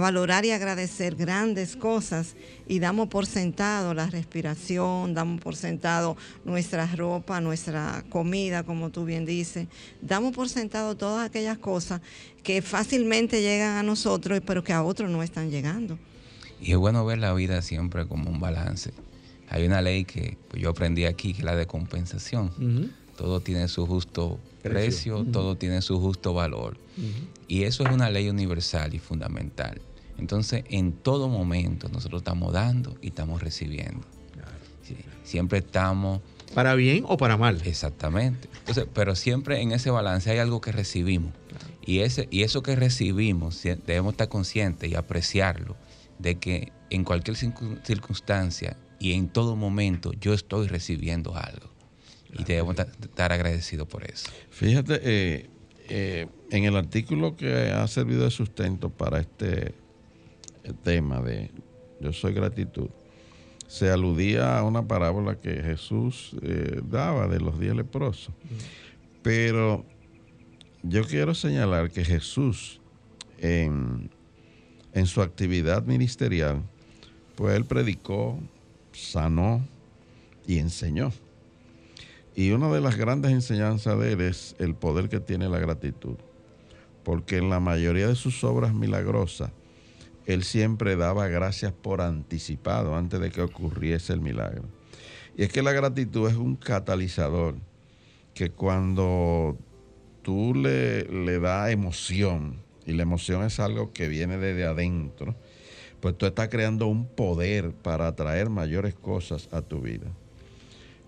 valorar 0.00 0.44
y 0.44 0.50
agradecer 0.50 1.16
grandes 1.16 1.76
cosas 1.76 2.34
y 2.66 2.78
damos 2.78 3.08
por 3.08 3.26
sentado 3.26 3.94
la 3.94 4.06
respiración, 4.06 5.14
damos 5.14 5.40
por 5.40 5.56
sentado 5.56 6.16
nuestra 6.44 6.86
ropa, 6.86 7.40
nuestra 7.40 8.04
comida, 8.08 8.62
como 8.62 8.90
tú 8.90 9.04
bien 9.04 9.26
dices, 9.26 9.68
damos 10.00 10.34
por 10.34 10.48
sentado 10.48 10.96
todas 10.96 11.26
aquellas 11.26 11.58
cosas 11.58 12.00
que 12.42 12.62
fácilmente 12.62 13.42
llegan 13.42 13.76
a 13.76 13.82
nosotros, 13.82 14.40
pero 14.46 14.64
que 14.64 14.72
a 14.72 14.82
otros 14.82 15.10
no 15.10 15.22
están 15.22 15.50
llegando. 15.50 15.98
Y 16.60 16.72
es 16.72 16.78
bueno 16.78 17.04
ver 17.04 17.18
la 17.18 17.34
vida 17.34 17.60
siempre 17.62 18.06
como 18.06 18.30
un 18.30 18.40
balance. 18.40 18.92
Hay 19.48 19.66
una 19.66 19.82
ley 19.82 20.04
que 20.04 20.38
pues, 20.48 20.62
yo 20.62 20.70
aprendí 20.70 21.04
aquí, 21.04 21.32
que 21.32 21.40
es 21.40 21.44
la 21.44 21.56
de 21.56 21.66
compensación 21.66 22.50
todo 23.16 23.40
tiene 23.40 23.68
su 23.68 23.86
justo 23.86 24.40
precio, 24.62 25.24
todo 25.24 25.56
tiene 25.56 25.82
su 25.82 26.00
justo 26.00 26.32
valor. 26.32 26.76
Y 27.48 27.64
eso 27.64 27.84
es 27.84 27.90
una 27.90 28.10
ley 28.10 28.28
universal 28.28 28.94
y 28.94 28.98
fundamental. 28.98 29.80
Entonces, 30.18 30.64
en 30.68 30.92
todo 30.92 31.28
momento 31.28 31.88
nosotros 31.88 32.20
estamos 32.20 32.52
dando 32.52 32.96
y 33.00 33.08
estamos 33.08 33.42
recibiendo. 33.42 34.06
siempre 35.24 35.58
estamos... 35.58 36.20
¿Para 36.54 36.74
bien 36.74 37.04
o 37.08 37.16
para 37.16 37.36
mal? 37.36 37.62
Exactamente. 37.64 38.48
pero 38.92 39.16
siempre 39.16 39.62
en 39.62 39.72
ese 39.72 39.90
balance 39.90 40.30
hay 40.30 40.38
algo 40.38 40.60
que 40.60 40.70
recibimos. 40.70 41.32
Y, 41.84 42.00
ese, 42.00 42.28
y 42.30 42.42
eso 42.42 42.62
que 42.62 42.76
recibimos 42.76 43.60
debemos 43.62 44.12
estar 44.12 44.28
conscientes 44.28 44.90
y 44.90 44.94
apreciarlo, 44.94 45.76
de 46.18 46.36
que 46.36 46.72
en 46.90 47.04
cualquier 47.04 47.36
circunstancia 47.36 48.76
y 49.00 49.14
en 49.14 49.28
todo 49.28 49.56
momento 49.56 50.12
yo 50.12 50.34
estoy 50.34 50.68
recibiendo 50.68 51.34
algo 51.34 51.71
y 52.32 52.44
debemos 52.44 52.76
estar 52.78 53.32
agradecidos 53.32 53.86
por 53.86 54.04
eso. 54.04 54.30
Fíjate, 54.50 55.00
eh, 55.02 55.50
eh, 55.88 56.26
en 56.50 56.64
el 56.64 56.76
artículo 56.76 57.36
que 57.36 57.70
ha 57.70 57.86
servido 57.88 58.24
de 58.24 58.30
sustento 58.30 58.90
para 58.90 59.20
este 59.20 59.74
tema 60.82 61.20
de 61.20 61.50
Yo 62.00 62.12
soy 62.12 62.32
gratitud, 62.32 62.88
se 63.66 63.90
aludía 63.90 64.58
a 64.58 64.64
una 64.64 64.86
parábola 64.86 65.40
que 65.40 65.62
Jesús 65.62 66.36
eh, 66.42 66.80
daba 66.84 67.26
de 67.28 67.40
los 67.40 67.58
diez 67.58 67.74
leprosos. 67.74 68.34
Pero 69.22 69.84
yo 70.82 71.04
quiero 71.04 71.34
señalar 71.34 71.90
que 71.90 72.04
Jesús 72.04 72.80
en 73.38 74.08
su 75.06 75.20
actividad 75.20 75.84
ministerial, 75.84 76.62
pues 77.34 77.56
él 77.56 77.64
predicó, 77.64 78.38
sanó 78.92 79.66
y 80.46 80.58
enseñó. 80.58 81.12
Y 82.34 82.52
una 82.52 82.70
de 82.70 82.80
las 82.80 82.96
grandes 82.96 83.32
enseñanzas 83.32 83.98
de 83.98 84.12
él 84.12 84.20
es 84.22 84.56
el 84.58 84.74
poder 84.74 85.08
que 85.08 85.20
tiene 85.20 85.48
la 85.48 85.58
gratitud. 85.58 86.16
Porque 87.04 87.36
en 87.36 87.50
la 87.50 87.60
mayoría 87.60 88.06
de 88.06 88.14
sus 88.14 88.42
obras 88.44 88.72
milagrosas, 88.74 89.50
él 90.24 90.44
siempre 90.44 90.96
daba 90.96 91.28
gracias 91.28 91.72
por 91.72 92.00
anticipado 92.00 92.94
antes 92.94 93.20
de 93.20 93.30
que 93.30 93.42
ocurriese 93.42 94.12
el 94.12 94.20
milagro. 94.20 94.64
Y 95.36 95.42
es 95.42 95.52
que 95.52 95.62
la 95.62 95.72
gratitud 95.72 96.28
es 96.28 96.36
un 96.36 96.56
catalizador 96.56 97.56
que 98.34 98.50
cuando 98.50 99.58
tú 100.22 100.54
le, 100.54 101.04
le 101.04 101.38
das 101.38 101.70
emoción, 101.70 102.62
y 102.86 102.92
la 102.92 103.02
emoción 103.02 103.44
es 103.44 103.60
algo 103.60 103.92
que 103.92 104.08
viene 104.08 104.38
desde 104.38 104.64
adentro, 104.64 105.36
pues 106.00 106.16
tú 106.16 106.26
estás 106.26 106.48
creando 106.48 106.86
un 106.86 107.06
poder 107.06 107.72
para 107.72 108.08
atraer 108.08 108.50
mayores 108.50 108.94
cosas 108.94 109.48
a 109.52 109.62
tu 109.62 109.80
vida. 109.80 110.06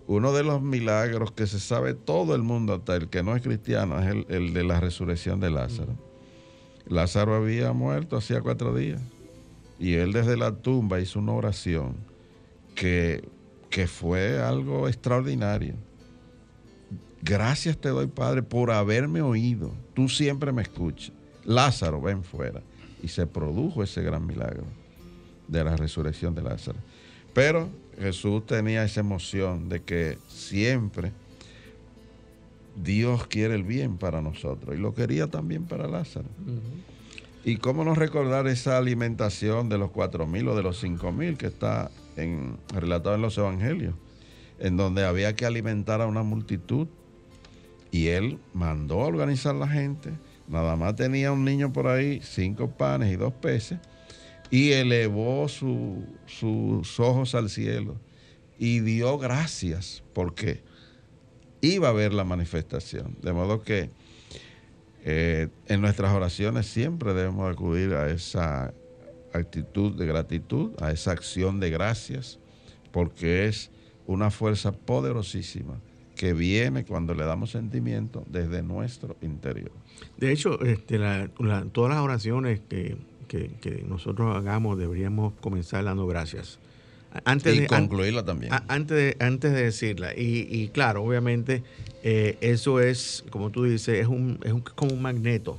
Uno 0.07 0.33
de 0.33 0.43
los 0.43 0.61
milagros 0.61 1.31
que 1.31 1.47
se 1.47 1.59
sabe 1.59 1.93
todo 1.95 2.35
el 2.35 2.43
mundo, 2.43 2.75
hasta 2.75 2.95
el 2.95 3.09
que 3.09 3.23
no 3.23 3.35
es 3.35 3.41
cristiano, 3.41 3.99
es 3.99 4.25
el, 4.29 4.53
de 4.53 4.63
la 4.63 4.79
resurrección 4.79 5.39
de 5.39 5.49
Lázaro. 5.49 5.95
Lázaro 6.87 7.33
había 7.33 7.73
muerto 7.73 8.17
hacía 8.17 8.41
cuatro 8.41 8.75
días 8.75 9.01
y 9.79 9.95
él 9.95 10.13
desde 10.13 10.37
la 10.37 10.51
tumba 10.51 10.99
hizo 10.99 11.17
una 11.17 11.33
oración 11.33 11.95
que, 12.75 13.27
que 13.71 13.87
fue 13.87 14.39
algo 14.39 14.87
extraordinario. 14.87 15.73
Gracias 17.23 17.75
te 17.77 17.89
doy, 17.89 18.05
Padre, 18.05 18.43
por 18.43 18.69
haberme 18.69 19.23
oído. 19.23 19.71
Tú 19.95 20.07
siempre 20.07 20.51
me 20.51 20.61
escuchas. 20.61 21.11
Lázaro, 21.43 21.99
ven 21.99 22.23
fuera. 22.23 22.61
Y 23.01 23.07
se 23.07 23.25
produjo 23.25 23.81
ese 23.81 24.03
gran 24.03 24.25
milagro 24.27 24.65
de 25.47 25.63
la 25.63 25.75
resurrección 25.75 26.35
de 26.35 26.43
Lázaro. 26.43 26.77
Pero 27.33 27.69
Jesús 27.99 28.45
tenía 28.45 28.83
esa 28.83 28.99
emoción 28.99 29.69
de 29.69 29.83
que 29.83 30.17
siempre 30.27 31.11
Dios 32.75 33.27
quiere 33.27 33.55
el 33.55 33.63
bien 33.63 33.97
para 33.97 34.21
nosotros 34.21 34.75
y 34.75 34.79
lo 34.79 34.93
quería 34.93 35.27
también 35.27 35.65
para 35.65 35.87
Lázaro. 35.87 36.27
¿Y 37.43 37.57
cómo 37.57 37.83
no 37.83 37.95
recordar 37.95 38.47
esa 38.47 38.77
alimentación 38.77 39.69
de 39.69 39.77
los 39.77 39.91
cuatro 39.91 40.25
mil 40.27 40.47
o 40.47 40.55
de 40.55 40.63
los 40.63 40.79
cinco 40.79 41.11
mil 41.11 41.37
que 41.37 41.47
está 41.47 41.91
en, 42.17 42.57
relatado 42.73 43.15
en 43.15 43.21
los 43.21 43.37
evangelios, 43.37 43.93
en 44.59 44.77
donde 44.77 45.05
había 45.05 45.35
que 45.35 45.45
alimentar 45.45 46.01
a 46.01 46.07
una 46.07 46.23
multitud 46.23 46.87
y 47.91 48.07
él 48.07 48.39
mandó 48.53 49.01
a 49.03 49.05
organizar 49.05 49.55
la 49.55 49.67
gente, 49.67 50.11
nada 50.47 50.75
más 50.75 50.95
tenía 50.95 51.31
un 51.31 51.45
niño 51.45 51.71
por 51.71 51.87
ahí, 51.87 52.19
cinco 52.23 52.69
panes 52.71 53.13
y 53.13 53.15
dos 53.15 53.33
peces, 53.33 53.79
y 54.49 54.71
elevó 54.71 55.47
sus 55.47 56.99
ojos 56.99 57.35
al 57.35 57.49
cielo 57.49 57.97
y 58.57 58.79
dio 58.79 59.17
gracias 59.17 60.03
porque 60.13 60.61
iba 61.61 61.89
a 61.89 61.93
ver 61.93 62.13
la 62.13 62.23
manifestación. 62.23 63.17
De 63.21 63.33
modo 63.33 63.61
que 63.61 63.89
eh, 65.03 65.49
en 65.67 65.81
nuestras 65.81 66.13
oraciones 66.13 66.67
siempre 66.67 67.13
debemos 67.13 67.51
acudir 67.51 67.93
a 67.93 68.09
esa 68.09 68.73
actitud 69.33 69.95
de 69.95 70.05
gratitud, 70.05 70.71
a 70.81 70.91
esa 70.91 71.11
acción 71.11 71.59
de 71.59 71.69
gracias, 71.69 72.39
porque 72.91 73.47
es 73.47 73.71
una 74.07 74.31
fuerza 74.31 74.71
poderosísima 74.71 75.79
que 76.15 76.33
viene 76.33 76.85
cuando 76.85 77.13
le 77.13 77.25
damos 77.25 77.51
sentimiento 77.51 78.23
desde 78.27 78.63
nuestro 78.63 79.17
interior. 79.21 79.71
De 80.17 80.31
hecho, 80.31 80.61
este, 80.63 80.97
todas 81.73 81.89
las 81.93 81.99
oraciones 82.01 82.61
que 82.69 82.97
que, 83.27 83.83
nosotros 83.87 84.35
hagamos 84.35 84.77
deberíamos 84.77 85.33
comenzar 85.41 85.83
dando 85.83 86.07
gracias. 86.07 86.59
Antes 87.23 87.55
y 87.55 87.59
de, 87.61 87.67
concluirla 87.67 88.25
también. 88.25 88.51
antes, 88.67 88.97
de, 88.97 89.25
antes 89.25 89.53
de 89.53 89.63
decirla. 89.63 90.11
Y, 90.15 90.69
claro, 90.73 91.03
obviamente, 91.03 91.63
eh, 92.03 92.37
eso 92.41 92.81
es, 92.81 93.23
como 93.29 93.51
tú 93.51 93.63
dices, 93.63 93.99
es, 93.99 94.07
un, 94.07 94.39
es 94.43 94.53
como 94.75 94.93
un 94.93 95.01
magneto 95.01 95.57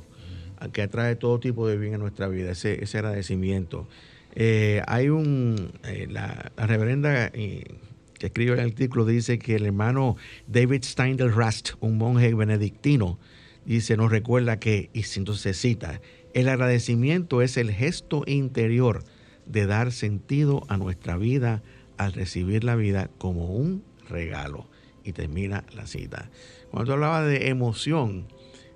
que 0.72 0.82
atrae 0.82 1.16
todo 1.16 1.40
tipo 1.40 1.66
de 1.66 1.78
bien 1.78 1.94
a 1.94 1.98
nuestra 1.98 2.28
vida, 2.28 2.50
ese, 2.52 2.82
ese 2.82 2.98
agradecimiento. 2.98 3.86
Eh, 4.34 4.82
hay 4.86 5.08
un, 5.08 5.72
eh, 5.84 6.06
la, 6.10 6.52
reverenda 6.56 7.30
que 7.30 8.26
escribe 8.26 8.54
el 8.54 8.60
artículo 8.60 9.04
dice 9.04 9.38
que 9.38 9.56
el 9.56 9.66
hermano 9.66 10.16
David 10.46 10.84
Steindl 10.84 11.32
Rast, 11.34 11.70
un 11.80 11.98
monje 11.98 12.34
benedictino, 12.34 13.18
dice, 13.64 13.96
nos 13.96 14.10
recuerda 14.10 14.58
que, 14.58 14.90
y 14.92 15.04
entonces 15.16 15.40
se 15.40 15.54
cita, 15.54 16.00
el 16.36 16.50
agradecimiento 16.50 17.40
es 17.40 17.56
el 17.56 17.72
gesto 17.72 18.22
interior 18.26 19.04
de 19.46 19.64
dar 19.64 19.90
sentido 19.90 20.66
a 20.68 20.76
nuestra 20.76 21.16
vida 21.16 21.62
al 21.96 22.12
recibir 22.12 22.62
la 22.62 22.76
vida 22.76 23.08
como 23.16 23.46
un 23.46 23.82
regalo. 24.10 24.66
Y 25.02 25.12
termina 25.12 25.64
la 25.74 25.86
cita. 25.86 26.28
Cuando 26.70 26.92
hablaba 26.92 27.22
de 27.22 27.48
emoción, 27.48 28.26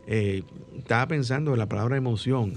eh, 0.07 0.43
estaba 0.79 1.07
pensando 1.09 1.53
en 1.53 1.59
la 1.59 1.69
palabra 1.69 1.99
emoción. 1.99 2.55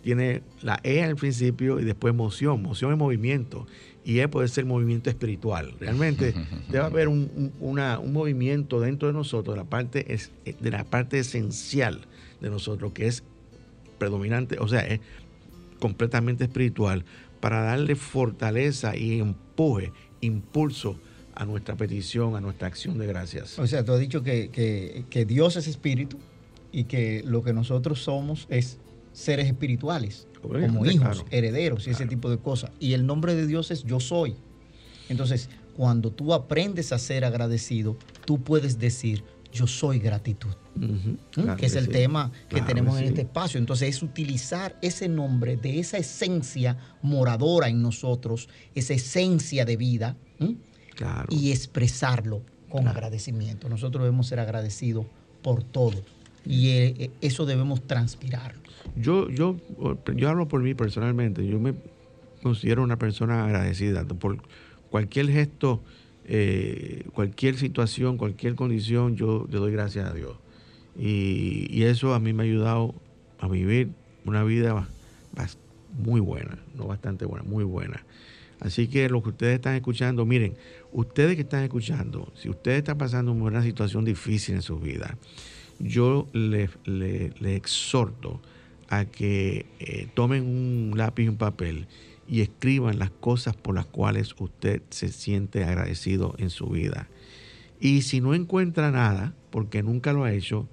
Tiene 0.00 0.40
la 0.62 0.80
E 0.84 1.02
al 1.02 1.16
principio 1.16 1.78
y 1.78 1.84
después 1.84 2.14
emoción. 2.14 2.60
Emoción 2.60 2.92
es 2.92 2.98
movimiento. 2.98 3.66
Y 4.06 4.20
E 4.20 4.28
puede 4.28 4.48
ser 4.48 4.64
movimiento 4.64 5.10
espiritual. 5.10 5.74
Realmente 5.78 6.32
debe 6.70 6.82
haber 6.82 7.08
un, 7.08 7.52
un 7.60 8.12
movimiento 8.12 8.80
dentro 8.80 9.08
de 9.08 9.12
nosotros, 9.12 9.54
de 9.54 9.62
la, 9.62 9.68
parte, 9.68 10.18
de 10.46 10.70
la 10.70 10.84
parte 10.84 11.18
esencial 11.18 12.06
de 12.40 12.48
nosotros, 12.48 12.92
que 12.92 13.06
es 13.06 13.22
predominante, 13.98 14.58
o 14.58 14.68
sea, 14.68 14.80
es 14.80 15.00
completamente 15.78 16.44
espiritual, 16.44 17.04
para 17.40 17.62
darle 17.62 17.94
fortaleza 17.96 18.96
y 18.96 19.20
empuje, 19.20 19.92
impulso 20.20 20.98
a 21.34 21.44
nuestra 21.44 21.76
petición, 21.76 22.34
a 22.34 22.40
nuestra 22.40 22.66
acción 22.66 22.98
de 22.98 23.06
gracias. 23.06 23.58
O 23.58 23.66
sea, 23.66 23.84
tú 23.84 23.92
has 23.92 24.00
dicho 24.00 24.22
que, 24.22 25.26
Dios 25.28 25.56
es 25.56 25.66
espíritu 25.66 26.18
y 26.72 26.84
que 26.84 27.22
lo 27.24 27.42
que 27.42 27.52
nosotros 27.52 28.02
somos 28.02 28.46
es 28.50 28.78
seres 29.12 29.46
espirituales, 29.46 30.26
Obviamente, 30.42 30.76
como 30.76 30.86
hijos, 30.90 31.22
claro. 31.22 31.26
herederos 31.30 31.86
y 31.86 31.90
ese 31.90 32.06
tipo 32.06 32.30
de 32.30 32.38
cosas. 32.38 32.70
Y 32.80 32.94
el 32.94 33.06
nombre 33.06 33.34
de 33.34 33.46
Dios 33.46 33.70
es 33.70 33.84
yo 33.84 34.00
soy. 34.00 34.34
Entonces, 35.08 35.50
cuando 35.76 36.10
tú 36.10 36.32
aprendes 36.32 36.92
a 36.92 36.98
ser 36.98 37.24
agradecido, 37.24 37.96
tú 38.24 38.40
puedes 38.40 38.78
decir 38.78 39.22
yo 39.56 39.66
soy 39.66 39.98
gratitud. 39.98 40.54
Que 41.30 41.66
es 41.66 41.72
que 41.72 41.78
el 41.78 41.86
sí. 41.86 41.90
tema 41.90 42.30
que 42.48 42.56
Claro 42.56 42.66
tenemos 42.66 42.94
que 42.94 43.00
en 43.00 43.06
sí. 43.06 43.08
este 43.08 43.22
espacio. 43.22 43.58
Entonces 43.58 43.88
es 43.88 44.02
utilizar 44.02 44.76
ese 44.82 45.08
nombre 45.08 45.56
de 45.56 45.78
esa 45.78 45.96
esencia 45.98 46.76
moradora 47.02 47.68
en 47.68 47.80
nosotros, 47.82 48.48
esa 48.74 48.94
esencia 48.94 49.64
de 49.64 49.76
vida, 49.76 50.16
y 51.28 51.52
expresarlo 51.52 52.42
con 52.68 52.88
agradecimiento. 52.88 53.68
Nosotros 53.68 54.04
debemos 54.04 54.26
ser 54.26 54.40
agradecidos 54.40 55.06
por 55.42 55.62
todo 55.62 56.02
y 56.44 56.68
eh, 56.70 56.94
eh, 56.98 57.10
eso 57.20 57.46
debemos 57.46 57.86
transpirarlo. 57.86 58.62
Yo, 58.96 59.28
yo, 59.30 59.56
yo 60.14 60.28
hablo 60.28 60.48
por 60.48 60.62
mí 60.62 60.74
personalmente. 60.74 61.46
Yo 61.46 61.58
me 61.58 61.74
considero 62.42 62.82
una 62.82 62.98
persona 62.98 63.44
agradecida 63.44 64.04
por 64.04 64.38
cualquier 64.90 65.28
gesto, 65.28 65.82
eh, 66.28 67.04
cualquier 67.12 67.56
situación, 67.56 68.16
cualquier 68.16 68.54
condición. 68.54 69.16
Yo 69.16 69.46
le 69.50 69.58
doy 69.58 69.72
gracias 69.72 70.10
a 70.10 70.12
Dios. 70.12 70.36
Y, 70.98 71.82
eso 71.84 72.14
a 72.14 72.20
mí 72.20 72.32
me 72.32 72.42
ha 72.42 72.46
ayudado 72.46 72.94
a 73.38 73.48
vivir 73.48 73.90
una 74.24 74.42
vida 74.42 74.88
muy 75.98 76.20
buena, 76.20 76.58
no 76.74 76.86
bastante 76.86 77.24
buena, 77.26 77.44
muy 77.44 77.64
buena. 77.64 78.04
Así 78.60 78.88
que 78.88 79.08
lo 79.08 79.22
que 79.22 79.28
ustedes 79.28 79.56
están 79.56 79.74
escuchando, 79.74 80.24
miren, 80.24 80.54
ustedes 80.92 81.36
que 81.36 81.42
están 81.42 81.62
escuchando, 81.62 82.32
si 82.34 82.48
ustedes 82.48 82.78
están 82.78 82.96
pasando 82.96 83.32
una 83.32 83.62
situación 83.62 84.04
difícil 84.04 84.56
en 84.56 84.62
su 84.62 84.78
vida, 84.78 85.18
yo 85.78 86.26
les 86.32 86.70
le, 86.84 87.32
le 87.38 87.56
exhorto 87.56 88.40
a 88.88 89.04
que 89.04 89.66
eh, 89.78 90.08
tomen 90.14 90.42
un 90.42 90.96
lápiz 90.96 91.24
y 91.24 91.28
un 91.28 91.36
papel 91.36 91.86
y 92.28 92.40
escriban 92.40 92.98
las 92.98 93.10
cosas 93.10 93.56
por 93.56 93.74
las 93.74 93.86
cuales 93.86 94.34
usted 94.38 94.82
se 94.90 95.08
siente 95.08 95.64
agradecido 95.64 96.34
en 96.38 96.50
su 96.50 96.66
vida. 96.68 97.08
Y 97.80 98.02
si 98.02 98.20
no 98.20 98.34
encuentra 98.34 98.90
nada, 98.90 99.34
porque 99.50 99.82
nunca 99.82 100.12
lo 100.12 100.24
ha 100.24 100.32
hecho, 100.32 100.68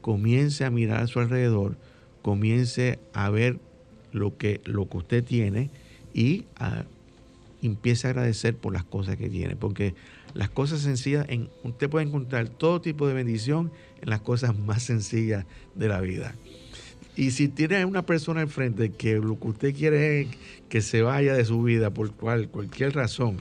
comience 0.00 0.64
a 0.64 0.70
mirar 0.70 1.02
a 1.02 1.06
su 1.06 1.20
alrededor, 1.20 1.76
comience 2.22 2.98
a 3.12 3.30
ver 3.30 3.58
lo 4.12 4.36
que, 4.36 4.60
lo 4.64 4.88
que 4.88 4.96
usted 4.96 5.24
tiene 5.24 5.70
y 6.14 6.44
a- 6.56 6.84
empiece 7.62 8.06
a 8.06 8.10
agradecer 8.10 8.56
por 8.56 8.72
las 8.72 8.84
cosas 8.84 9.16
que 9.16 9.28
tiene, 9.28 9.56
porque 9.56 9.94
las 10.34 10.48
cosas 10.50 10.80
sencillas, 10.80 11.26
en, 11.28 11.48
usted 11.64 11.88
puede 11.88 12.06
encontrar 12.06 12.48
todo 12.48 12.80
tipo 12.80 13.08
de 13.08 13.14
bendición 13.14 13.72
en 14.00 14.10
las 14.10 14.20
cosas 14.20 14.56
más 14.58 14.82
sencillas 14.82 15.44
de 15.74 15.88
la 15.88 16.00
vida. 16.00 16.34
Y 17.18 17.32
si 17.32 17.48
tiene 17.48 17.84
una 17.84 18.06
persona 18.06 18.42
al 18.42 18.48
frente 18.48 18.92
que 18.92 19.16
lo 19.16 19.40
que 19.40 19.48
usted 19.48 19.74
quiere 19.74 20.20
es 20.20 20.28
que 20.68 20.80
se 20.80 21.02
vaya 21.02 21.34
de 21.34 21.44
su 21.44 21.60
vida 21.64 21.90
por 21.90 22.12
cual, 22.12 22.48
cualquier 22.48 22.94
razón, 22.94 23.38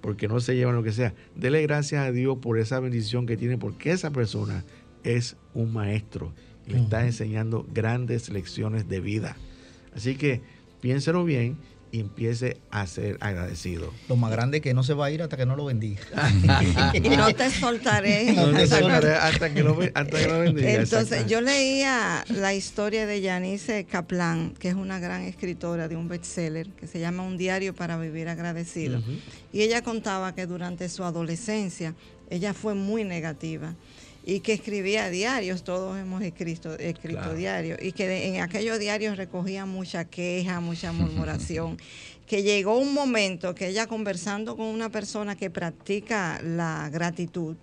porque 0.00 0.26
no 0.26 0.40
se 0.40 0.56
lleva 0.56 0.72
lo 0.72 0.82
que 0.82 0.90
sea, 0.90 1.14
dele 1.36 1.62
gracias 1.62 2.04
a 2.04 2.10
Dios 2.10 2.38
por 2.38 2.58
esa 2.58 2.80
bendición 2.80 3.26
que 3.26 3.36
tiene, 3.36 3.56
porque 3.56 3.92
esa 3.92 4.10
persona 4.10 4.64
es 5.04 5.36
un 5.54 5.72
maestro 5.72 6.32
y 6.66 6.72
le 6.72 6.80
está 6.80 7.06
enseñando 7.06 7.64
grandes 7.72 8.30
lecciones 8.30 8.88
de 8.88 8.98
vida. 8.98 9.36
Así 9.94 10.16
que 10.16 10.40
piénselo 10.80 11.24
bien 11.24 11.56
y 11.92 12.00
empiece 12.00 12.58
a 12.70 12.86
ser 12.86 13.16
agradecido. 13.20 13.92
Lo 14.08 14.16
más 14.16 14.30
grande 14.30 14.58
es 14.58 14.62
que 14.62 14.74
no 14.74 14.82
se 14.82 14.94
va 14.94 15.06
a 15.06 15.10
ir 15.10 15.22
hasta 15.22 15.36
que 15.36 15.44
no 15.46 15.56
lo 15.56 15.64
bendiga. 15.64 16.00
Y 16.94 17.00
no 17.00 17.32
te 17.34 17.50
soltaré. 17.50 18.32
No 18.36 18.50
te 18.52 18.62
hasta 18.62 18.76
que- 18.76 18.82
soltaré 18.82 19.12
hasta 19.14 19.52
que 19.54 19.62
lo, 19.62 19.74
ve- 19.76 19.92
hasta 19.94 20.18
que 20.18 20.26
lo 20.28 20.38
bendiga. 20.40 20.72
Entonces, 20.74 21.26
yo 21.26 21.40
leía 21.40 22.24
la 22.28 22.54
historia 22.54 23.06
de 23.06 23.22
Janice 23.22 23.84
Kaplan, 23.84 24.54
que 24.58 24.68
es 24.68 24.74
una 24.74 24.98
gran 25.00 25.22
escritora 25.22 25.88
de 25.88 25.96
un 25.96 26.08
bestseller 26.08 26.68
que 26.70 26.86
se 26.86 27.00
llama 27.00 27.22
Un 27.24 27.36
diario 27.38 27.74
para 27.74 27.98
vivir 27.98 28.28
agradecido. 28.28 29.02
Y 29.52 29.62
ella 29.62 29.82
contaba 29.82 30.34
que 30.34 30.46
durante 30.46 30.88
su 30.88 31.02
adolescencia 31.04 31.94
ella 32.30 32.54
fue 32.54 32.74
muy 32.74 33.02
negativa 33.04 33.74
y 34.24 34.40
que 34.40 34.52
escribía 34.52 35.08
diarios, 35.10 35.64
todos 35.64 35.98
hemos 35.98 36.22
escrito, 36.22 36.74
escrito 36.78 37.20
Claro. 37.20 37.34
diarios, 37.34 37.78
y 37.82 37.92
que 37.92 38.06
de- 38.06 38.28
en 38.28 38.40
aquellos 38.42 38.78
diarios 38.78 39.16
recogía 39.16 39.66
mucha 39.66 40.04
queja, 40.04 40.60
mucha 40.60 40.92
murmuración, 40.92 41.78
que 42.26 42.42
llegó 42.44 42.76
un 42.78 42.94
momento 42.94 43.54
que 43.54 43.66
ella 43.68 43.86
conversando 43.88 44.56
con 44.56 44.66
una 44.66 44.88
persona 44.90 45.34
que 45.36 45.50
practica 45.50 46.40
la 46.44 46.88
gratitud, 46.92 47.56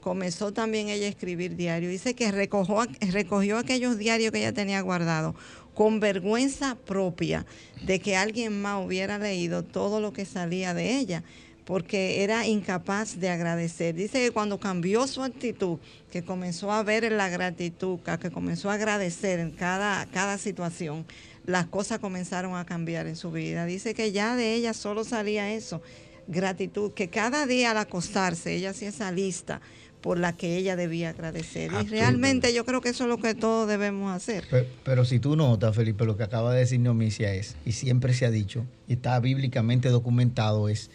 comenzó 0.00 0.52
también 0.52 0.88
ella 0.88 1.06
a 1.06 1.08
escribir 1.08 1.56
diario. 1.56 1.88
Dice 1.88 2.14
que 2.14 2.30
recogió, 2.30 2.86
recogió 3.10 3.58
aquellos 3.58 3.98
diarios 3.98 4.30
que 4.30 4.38
ella 4.38 4.52
tenía 4.52 4.80
guardados 4.82 5.34
con 5.74 5.98
vergüenza 5.98 6.76
propia 6.76 7.44
de 7.84 7.98
que 7.98 8.14
alguien 8.16 8.62
más 8.62 8.84
hubiera 8.86 9.18
leído 9.18 9.64
todo 9.64 9.98
lo 10.00 10.12
que 10.12 10.24
salía 10.24 10.74
de 10.74 10.96
ella 10.98 11.24
porque 11.64 12.22
era 12.22 12.46
incapaz 12.46 13.18
de 13.18 13.30
agradecer. 13.30 13.94
Dice 13.94 14.20
que 14.20 14.30
cuando 14.30 14.58
cambió 14.58 15.06
su 15.06 15.22
actitud, 15.22 15.78
que 16.10 16.22
comenzó 16.22 16.70
a 16.70 16.82
ver 16.82 17.04
en 17.04 17.16
la 17.16 17.28
gratitud, 17.28 17.98
que 18.20 18.30
comenzó 18.30 18.70
a 18.70 18.74
agradecer 18.74 19.40
en 19.40 19.50
cada, 19.50 20.04
cada 20.06 20.38
situación, 20.38 21.06
las 21.46 21.66
cosas 21.66 21.98
comenzaron 21.98 22.56
a 22.56 22.66
cambiar 22.66 23.06
en 23.06 23.16
su 23.16 23.30
vida. 23.30 23.66
Dice 23.66 23.94
que 23.94 24.12
ya 24.12 24.36
de 24.36 24.54
ella 24.54 24.74
solo 24.74 25.04
salía 25.04 25.52
eso, 25.52 25.82
gratitud, 26.26 26.92
que 26.92 27.08
cada 27.08 27.46
día 27.46 27.70
al 27.70 27.78
acostarse 27.78 28.54
ella 28.54 28.70
hacía 28.70 28.90
esa 28.90 29.10
lista 29.10 29.60
por 30.02 30.18
la 30.18 30.34
que 30.34 30.58
ella 30.58 30.76
debía 30.76 31.10
agradecer. 31.10 31.72
Y 31.82 31.86
realmente 31.86 32.52
yo 32.52 32.66
creo 32.66 32.82
que 32.82 32.90
eso 32.90 33.04
es 33.04 33.08
lo 33.08 33.16
que 33.16 33.34
todos 33.34 33.66
debemos 33.66 34.14
hacer. 34.14 34.44
Pero, 34.50 34.66
pero 34.84 35.04
si 35.06 35.18
tú 35.18 35.34
notas, 35.34 35.74
Felipe, 35.74 36.04
lo 36.04 36.18
que 36.18 36.24
acaba 36.24 36.52
de 36.52 36.60
decir 36.60 36.78
Neomicia 36.80 37.32
es, 37.32 37.56
y 37.64 37.72
siempre 37.72 38.12
se 38.12 38.26
ha 38.26 38.30
dicho, 38.30 38.66
y 38.86 38.94
está 38.94 39.18
bíblicamente 39.18 39.88
documentado, 39.88 40.68
es 40.68 40.90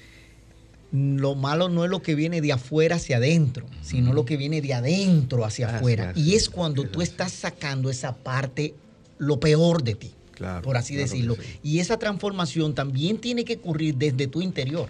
lo 0.91 1.35
malo 1.35 1.69
no 1.69 1.83
es 1.83 1.89
lo 1.91 2.01
que 2.01 2.15
viene 2.15 2.41
de 2.41 2.51
afuera 2.51 2.95
hacia 2.95 3.17
adentro, 3.17 3.65
sino 3.81 4.11
lo 4.13 4.25
que 4.25 4.37
viene 4.37 4.59
de 4.61 4.73
adentro 4.73 5.45
hacia 5.45 5.67
Así, 5.67 5.75
afuera. 5.77 6.09
así, 6.11 6.21
y 6.21 6.35
es 6.35 6.49
cuando 6.49 6.83
tú 6.85 7.01
es. 7.01 7.09
estás 7.09 7.31
sacando 7.31 7.89
esa 7.89 8.15
parte, 8.15 8.73
lo 9.19 9.39
peor 9.39 9.83
de 9.83 9.95
ti, 9.95 10.11
Claro, 10.33 10.61
por 10.63 10.77
así 10.77 10.93
claro 10.95 11.09
decirlo. 11.09 11.35
sí. 11.35 11.41
Y 11.63 11.79
esa 11.79 11.99
transformación 11.99 12.73
también 12.73 13.17
tiene 13.19 13.43
que 13.45 13.55
ocurrir 13.55 13.95
desde 13.97 14.27
tu 14.27 14.41
interior. 14.41 14.89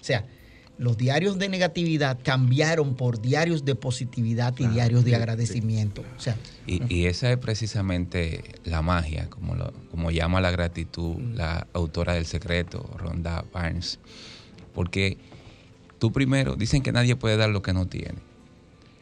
O 0.00 0.04
sea, 0.04 0.24
los 0.78 0.96
diarios 0.98 1.38
de 1.38 1.48
negatividad 1.48 2.18
cambiaron 2.22 2.96
por 2.96 3.20
diarios 3.22 3.64
de 3.64 3.74
positividad 3.76 4.52
y 4.54 4.56
Claro, 4.56 4.72
diarios 4.74 5.04
de 5.04 5.10
sí, 5.10 5.14
agradecimiento. 5.14 6.02
O 6.16 6.20
sea, 6.20 6.36
Y, 6.66 6.82
y 6.92 7.06
esa 7.06 7.30
es 7.30 7.38
precisamente 7.38 8.42
la 8.64 8.82
magia, 8.82 9.30
como, 9.30 9.54
lo, 9.54 9.72
como 9.90 10.10
llama 10.10 10.40
la 10.40 10.50
gratitud 10.50 11.16
la 11.34 11.66
autora 11.72 12.14
del 12.14 12.26
secreto, 12.26 12.82
Rhonda 12.98 13.44
Barnes. 13.52 13.98
Porque 14.74 15.16
tú 15.98 16.12
primero, 16.12 16.56
dicen 16.56 16.82
que 16.82 16.92
nadie 16.92 17.16
puede 17.16 17.36
dar 17.36 17.50
lo 17.50 17.62
que 17.62 17.72
no 17.72 17.86
tiene. 17.86 18.18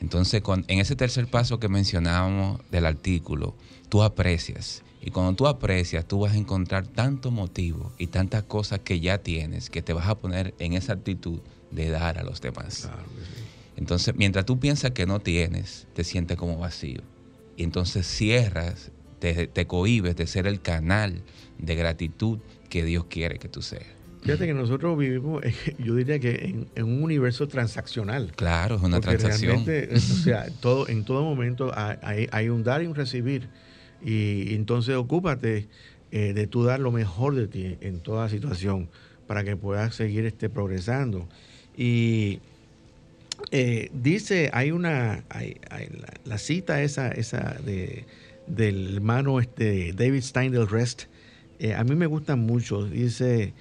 Entonces, 0.00 0.42
con- 0.42 0.64
en 0.68 0.80
ese 0.80 0.96
tercer 0.96 1.26
paso 1.28 1.58
que 1.58 1.68
mencionábamos 1.68 2.60
del 2.70 2.86
artículo, 2.86 3.54
tú 3.88 4.02
aprecias. 4.02 4.82
Y 5.00 5.10
cuando 5.10 5.34
tú 5.34 5.46
aprecias, 5.46 6.06
tú 6.06 6.20
vas 6.20 6.32
a 6.32 6.36
encontrar 6.36 6.86
tanto 6.86 7.30
motivo 7.30 7.92
y 7.98 8.06
tantas 8.08 8.42
cosas 8.44 8.80
que 8.80 9.00
ya 9.00 9.18
tienes 9.18 9.68
que 9.70 9.82
te 9.82 9.92
vas 9.92 10.08
a 10.08 10.14
poner 10.18 10.54
en 10.58 10.72
esa 10.74 10.94
actitud 10.94 11.40
de 11.70 11.90
dar 11.90 12.18
a 12.18 12.22
los 12.22 12.40
demás. 12.40 12.82
Claro 12.82 13.02
que 13.02 13.24
sí. 13.24 13.42
Entonces, 13.76 14.14
mientras 14.16 14.46
tú 14.46 14.58
piensas 14.60 14.92
que 14.92 15.04
no 15.06 15.20
tienes, 15.20 15.86
te 15.94 16.04
sientes 16.04 16.36
como 16.36 16.56
vacío. 16.58 17.00
Y 17.56 17.64
entonces 17.64 18.06
cierras, 18.06 18.90
te, 19.18 19.46
te 19.46 19.66
cohibes 19.66 20.16
de 20.16 20.26
ser 20.26 20.46
el 20.46 20.60
canal 20.60 21.22
de 21.58 21.74
gratitud 21.74 22.38
que 22.68 22.84
Dios 22.84 23.04
quiere 23.06 23.38
que 23.38 23.48
tú 23.48 23.62
seas. 23.62 23.86
Fíjate 24.24 24.46
que 24.46 24.54
nosotros 24.54 24.96
vivimos, 24.98 25.42
yo 25.78 25.94
diría 25.94 26.18
que 26.18 26.46
en, 26.46 26.66
en 26.74 26.84
un 26.84 27.02
universo 27.02 27.46
transaccional. 27.46 28.32
Claro, 28.34 28.76
es 28.76 28.82
una 28.82 29.00
Porque 29.00 29.18
transacción. 29.18 29.64
realmente, 29.66 29.94
o 29.94 29.98
sea, 30.24 30.46
todo, 30.60 30.88
en 30.88 31.04
todo 31.04 31.22
momento 31.22 31.70
hay, 31.76 32.26
hay- 32.32 32.48
un 32.48 32.64
dar 32.64 32.82
y 32.82 32.86
un 32.86 32.94
recibir. 32.94 33.48
Y 34.02 34.54
entonces 34.54 34.94
ocúpate 34.96 35.68
eh, 36.10 36.32
de 36.32 36.46
tú 36.46 36.64
dar 36.64 36.80
lo 36.80 36.90
mejor 36.90 37.34
de 37.34 37.48
ti 37.48 37.76
en 37.80 38.00
toda 38.00 38.28
situación 38.28 38.88
para 39.26 39.44
que 39.44 39.56
puedas 39.56 39.94
seguir 39.94 40.24
este, 40.26 40.48
progresando. 40.48 41.28
Y 41.76 42.40
eh, 43.50 43.90
dice, 43.92 44.50
hay 44.52 44.70
una, 44.70 45.24
hay, 45.28 45.56
hay 45.70 45.88
la, 45.88 46.08
la 46.24 46.38
cita 46.38 46.82
esa, 46.82 47.08
esa 47.08 47.56
de, 47.64 48.04
del 48.46 48.94
hermano 48.94 49.40
este, 49.40 49.92
David 49.92 50.22
Steindl 50.22 50.66
Rest, 50.68 51.04
eh, 51.58 51.74
a 51.74 51.84
mí 51.84 51.94
me 51.94 52.06
gusta 52.06 52.36
mucho. 52.36 52.84
Dice 52.84 53.52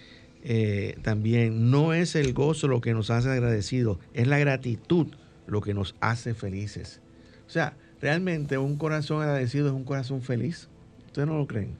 eh, 0.43 0.97
también, 1.01 1.71
no 1.71 1.93
es 1.93 2.15
el 2.15 2.33
gozo 2.33 2.67
lo 2.67 2.81
que 2.81 2.93
nos 2.93 3.09
hace 3.09 3.29
agradecidos, 3.29 3.97
es 4.13 4.27
la 4.27 4.37
gratitud 4.39 5.07
lo 5.47 5.61
que 5.61 5.73
nos 5.73 5.95
hace 6.01 6.33
felices. 6.33 6.99
O 7.47 7.49
sea, 7.49 7.77
realmente 8.01 8.57
un 8.57 8.77
corazón 8.77 9.21
agradecido 9.21 9.67
es 9.67 9.73
un 9.73 9.83
corazón 9.85 10.21
feliz. 10.21 10.67
¿Ustedes 11.07 11.27
no 11.27 11.37
lo 11.37 11.47
creen? 11.47 11.77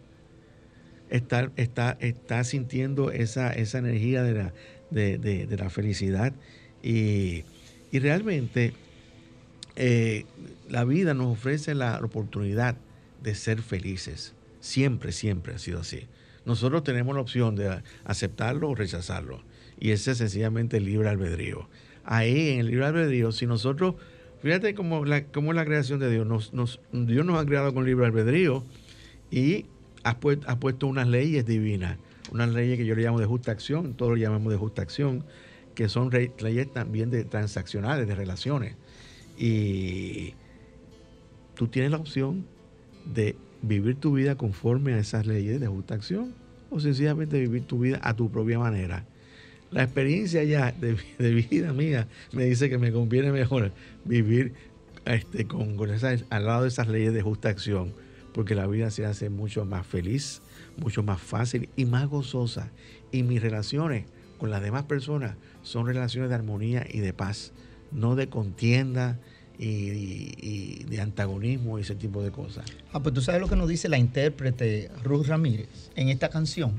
Está, 1.10 1.52
está, 1.58 1.98
está 2.00 2.44
sintiendo 2.44 3.12
esa, 3.12 3.52
esa 3.52 3.78
energía 3.80 4.24
de 4.24 4.34
la, 4.34 4.54
de, 4.90 5.18
de- 5.18 5.58
la 5.58 5.70
felicidad. 5.70 6.34
Y, 6.82 7.44
y 7.92 8.00
realmente 8.00 8.74
eh, 9.76 10.26
la 10.70 10.86
vida 10.86 11.14
nos 11.14 11.28
ofrece 11.34 11.76
la 11.76 12.00
oportunidad 12.04 12.76
de 13.22 13.36
ser 13.36 13.62
felices. 13.62 14.34
Siempre, 14.60 15.12
siempre 15.12 15.54
ha 15.56 15.60
sido 15.60 15.80
así. 15.82 16.08
Nosotros 16.46 16.84
tenemos 16.84 17.16
la 17.16 17.22
opción 17.22 17.56
de 17.56 17.82
aceptarlo 18.04 18.70
o 18.70 18.76
rechazarlo. 18.76 19.44
Y 19.80 19.92
ese 19.92 20.12
es 20.12 20.18
sencillamente 20.18 20.78
el 20.78 20.86
libre 20.86 21.10
albedrío. 21.10 21.70
Ahí, 22.04 22.50
en 22.50 22.60
el 22.60 22.68
libre 22.68 22.86
albedrío, 22.86 23.32
si 23.32 23.48
nosotros, 23.48 23.96
fíjate 24.42 24.76
cómo, 24.76 25.06
la, 25.06 25.24
la 25.34 25.66
creación 25.66 26.00
de 26.00 26.12
Dios. 26.12 26.54
Nos, 26.54 26.80
Dios 26.92 27.26
nos 27.26 27.42
ha 27.42 27.46
creado 27.46 27.74
con 27.74 27.86
libre 27.86 28.06
albedrío 28.06 28.64
y 29.32 29.66
ha, 30.04 30.18
ha 30.48 30.60
puesto 30.60 30.88
unas 30.88 31.08
leyes 31.08 31.46
divinas, 31.46 31.98
unas 32.32 32.50
leyes 32.50 32.78
que 32.78 32.86
yo 32.86 32.96
le 32.96 33.04
llamo 33.04 33.20
de 33.20 33.26
justa 33.26 33.52
acción, 33.52 33.94
todos 33.94 34.12
lo 34.12 34.18
llamamos 34.18 34.52
de 34.52 34.58
justa 34.58 34.82
acción, 34.82 35.24
que 35.76 35.90
son 35.90 36.12
leyes 36.12 36.72
también 36.72 37.10
de 37.10 37.24
transaccionales, 37.24 38.08
de 38.08 38.16
relaciones. 38.16 38.76
Y 39.38 40.34
tú 41.56 41.68
tienes 41.68 41.92
la 41.92 41.98
opción 41.98 42.46
de 43.06 43.36
vivir 43.64 43.96
tu 43.96 44.14
vida 44.14 44.36
conforme 44.36 44.94
a 44.94 45.00
esas 45.00 45.26
leyes 45.26 45.60
de 45.60 45.68
justa 45.68 45.96
acción 45.96 46.34
o 46.70 46.80
sencillamente 46.80 47.40
vivir 47.40 47.64
tu 47.64 47.80
vida 47.80 48.00
a 48.04 48.14
tu 48.14 48.30
propia 48.30 48.60
manera. 48.60 49.06
La 49.72 49.84
experiencia 49.84 50.44
ya 50.44 50.72
de, 50.72 50.96
vida 51.50 51.74
mía 51.74 52.08
me 52.32 52.46
dice 52.46 52.70
que 52.70 52.78
me 52.78 52.92
conviene 52.92 53.32
mejor 53.32 53.72
vivir 54.06 54.54
este, 55.06 55.48
con, 55.48 55.76
al 56.30 56.46
lado 56.46 56.62
de 56.62 56.68
esas 56.68 56.88
leyes 56.88 57.14
de 57.14 57.22
justa 57.24 57.50
acción, 57.50 57.94
porque 58.34 58.54
la 58.54 58.68
vida 58.68 58.92
se 58.92 59.06
hace 59.06 59.30
mucho 59.30 59.66
más 59.66 59.88
feliz, 59.88 60.42
mucho 60.78 61.02
más 61.02 61.22
fácil 61.22 61.70
y 61.76 61.86
más 61.86 62.08
gozosa. 62.08 62.72
Y 63.12 63.24
mis 63.24 63.42
relaciones 63.42 64.06
con 64.38 64.52
las 64.52 64.62
demás 64.62 64.84
personas 64.84 65.38
son 65.62 65.88
relaciones 65.88 66.30
de 66.30 66.36
armonía 66.36 66.86
y 66.90 67.00
de 67.00 67.14
paz, 67.14 67.54
no 67.92 68.16
de 68.16 68.28
contienda, 68.28 69.20
y, 69.58 70.84
de 70.84 71.02
antagonismo 71.02 71.78
y 71.78 71.82
ese 71.82 71.96
tipo 71.96 72.22
de 72.22 72.32
cosas. 72.32 72.66
Ah, 72.92 73.02
pues 73.02 73.14
tú 73.16 73.22
sabes 73.22 73.42
lo 73.42 73.48
que 73.48 73.56
nos 73.56 73.68
dice 73.68 73.90
la 73.90 73.98
intérprete 73.98 74.92
Ruth 75.04 75.28
Ramírez 75.28 75.92
en 75.96 76.10
esta 76.10 76.30
canción, 76.30 76.74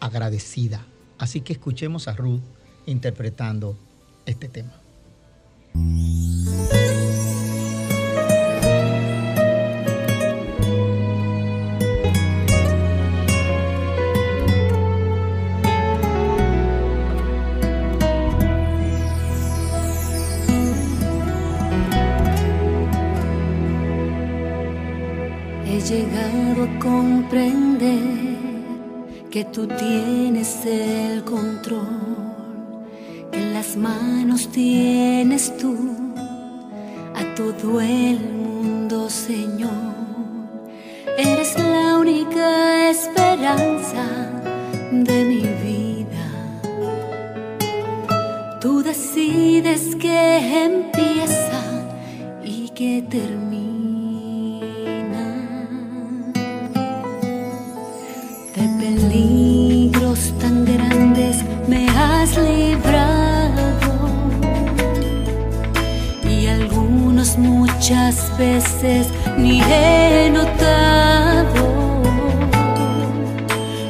agradecida. 0.00 0.86
Así 1.18 1.40
que 1.40 1.52
escuchemos 1.52 2.08
a 2.08 2.14
Ruth 2.14 2.42
interpretando 2.86 3.76
este 4.26 4.48
tema. 4.48 4.72
Llegado 25.88 26.64
a 26.64 26.78
comprender 26.80 28.36
que 29.30 29.44
tú 29.44 29.66
tienes 29.66 30.66
el 30.66 31.24
control, 31.24 32.84
que 33.32 33.38
en 33.38 33.54
las 33.54 33.74
manos 33.74 34.48
tienes 34.48 35.56
tú 35.56 35.74
a 37.14 37.34
todo 37.34 37.80
el 37.80 38.20
mundo, 38.20 39.08
Señor. 39.08 39.70
Eres 41.16 41.58
la 41.58 41.96
única 41.98 42.90
esperanza 42.90 44.04
de 44.92 45.24
mi 45.24 45.40
vida. 45.64 46.26
Tú 48.60 48.82
decides 48.82 49.96
que 49.96 50.64
empieza 50.64 51.62
y 52.44 52.68
que 52.70 53.02
termina. 53.08 53.47
Tan 60.40 60.64
grandes 60.64 61.44
me 61.68 61.88
has 61.88 62.36
librado 62.36 63.66
y 66.28 66.46
algunos 66.46 67.38
muchas 67.38 68.36
veces 68.36 69.08
ni 69.36 69.60
he 69.62 70.30
notado. 70.30 71.62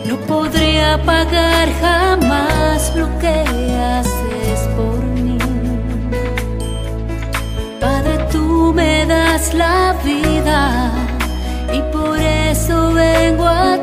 No 0.08 0.16
podría 0.26 1.02
pagar 1.04 1.68
jamás 1.80 2.94
lo 2.94 3.06
que 3.18 3.34
haces 3.94 4.60
por 4.76 5.00
mí. 5.22 5.38
Padre, 7.80 8.18
tú 8.32 8.72
me 8.74 9.06
das 9.06 9.54
la 9.54 9.94
vida 10.04 10.90
y 11.72 11.80
por 11.92 12.18
eso 12.18 12.92
vengo 12.92 13.46
a 13.46 13.77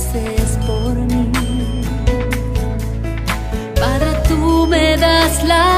haces 0.00 0.58
por 0.66 0.94
mí. 0.94 1.30
Padre, 3.78 4.10
tú 4.28 4.66
me 4.66 4.96
das 4.96 5.44
la 5.44 5.69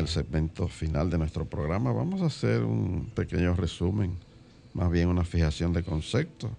el 0.00 0.08
segmento 0.08 0.66
final 0.66 1.10
de 1.10 1.18
nuestro 1.18 1.44
programa 1.44 1.92
vamos 1.92 2.22
a 2.22 2.26
hacer 2.26 2.62
un 2.62 3.10
pequeño 3.14 3.54
resumen, 3.54 4.16
más 4.72 4.90
bien 4.90 5.08
una 5.08 5.24
fijación 5.24 5.74
de 5.74 5.82
conceptos 5.82 6.50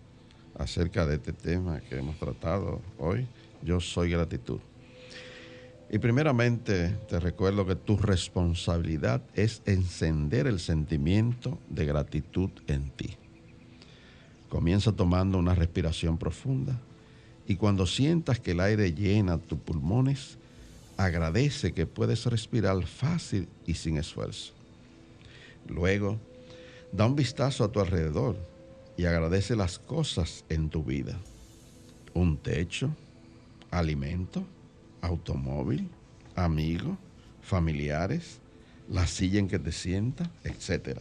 acerca 0.58 1.08
de 1.08 1.16
este 1.16 1.34
tema 1.34 1.82
que 1.82 1.98
hemos 1.98 2.18
tratado 2.18 2.82
hoy. 3.00 3.26
Yo 3.64 3.80
soy 3.80 4.12
gratitud. 4.12 4.60
Y 5.90 5.98
primeramente 5.98 6.90
te 7.10 7.20
recuerdo 7.20 7.66
que 7.66 7.76
tu 7.76 7.98
responsabilidad 7.98 9.24
es 9.34 9.64
encender 9.66 10.46
el 10.46 10.60
sentimiento 10.60 11.58
de 11.68 11.86
gratitud 11.86 12.52
en 12.68 12.92
ti. 12.92 13.18
Comienza 14.50 14.92
tomando 14.92 15.40
una 15.40 15.56
respiración 15.56 16.18
profunda 16.18 16.80
y 17.48 17.56
cuando 17.56 17.88
sientas 17.88 18.40
que 18.40 18.52
el 18.52 18.60
aire 18.60 18.94
llena 18.94 19.40
tus 19.40 19.58
pulmones, 19.60 20.38
agradece 20.98 21.74
que 21.74 21.86
puedes 21.86 22.26
respirar 22.26 22.86
fácil 22.86 23.48
y 23.66 23.76
sin 23.76 23.98
esfuerzo. 23.98 24.54
Luego, 25.68 26.20
da 26.92 27.06
un 27.06 27.16
vistazo 27.16 27.64
a 27.64 27.72
tu 27.72 27.80
alrededor 27.80 28.38
y 28.98 29.06
agradece 29.06 29.56
las 29.56 29.80
cosas 29.80 30.46
en 30.50 30.70
tu 30.70 30.84
vida. 30.84 31.18
Un 32.14 32.38
techo, 32.38 32.90
alimento, 33.70 34.46
automóvil, 35.02 35.90
amigo, 36.36 36.98
familiares, 37.42 38.40
la 38.90 39.08
silla 39.08 39.40
en 39.40 39.48
que 39.48 39.60
te 39.60 39.72
sienta, 39.72 40.30
etc. 40.44 41.00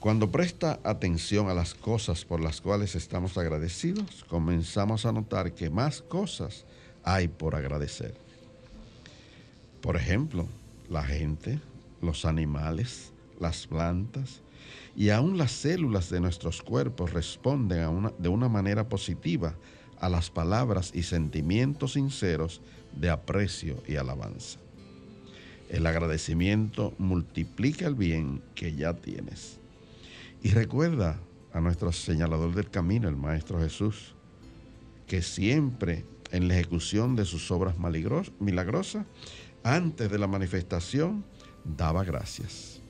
Cuando 0.00 0.30
presta 0.30 0.80
atención 0.82 1.48
a 1.48 1.54
las 1.54 1.74
cosas 1.74 2.24
por 2.24 2.40
las 2.40 2.60
cuales 2.60 2.96
estamos 2.96 3.38
agradecidos, 3.38 4.24
comenzamos 4.28 5.06
a 5.06 5.12
notar 5.12 5.52
que 5.52 5.70
más 5.70 6.02
cosas 6.02 6.64
hay 7.04 7.28
por 7.28 7.54
agradecer. 7.54 8.21
Por 9.82 9.96
ejemplo, 9.96 10.46
la 10.88 11.02
gente, 11.02 11.58
los 12.00 12.24
animales, 12.24 13.12
las 13.40 13.66
plantas 13.66 14.40
y 14.94 15.10
aún 15.10 15.36
las 15.36 15.50
células 15.50 16.08
de 16.08 16.20
nuestros 16.20 16.62
cuerpos 16.62 17.12
responden 17.12 18.12
de 18.18 18.28
una 18.28 18.48
manera 18.48 18.88
positiva 18.88 19.56
a 19.98 20.08
las 20.08 20.30
palabras 20.30 20.92
y 20.94 21.02
sentimientos 21.02 21.94
sinceros 21.94 22.60
de 22.94 23.10
aprecio 23.10 23.82
y 23.88 23.96
alabanza. 23.96 24.60
El 25.68 25.86
agradecimiento 25.86 26.94
multiplica 26.98 27.86
el 27.86 27.96
bien 27.96 28.40
que 28.54 28.74
ya 28.74 28.94
tienes. 28.94 29.58
Y 30.42 30.50
recuerda 30.50 31.18
a 31.52 31.60
nuestro 31.60 31.92
señalador 31.92 32.54
del 32.54 32.70
camino, 32.70 33.08
el 33.08 33.16
Maestro 33.16 33.58
Jesús, 33.58 34.14
que 35.06 35.22
siempre 35.22 36.04
en 36.30 36.48
la 36.48 36.54
ejecución 36.54 37.16
de 37.16 37.24
sus 37.24 37.50
obras 37.50 37.76
milagrosas 38.38 39.06
antes 39.62 40.10
de 40.10 40.18
la 40.18 40.26
manifestación, 40.26 41.24
daba 41.64 42.04
gracias. 42.04 42.82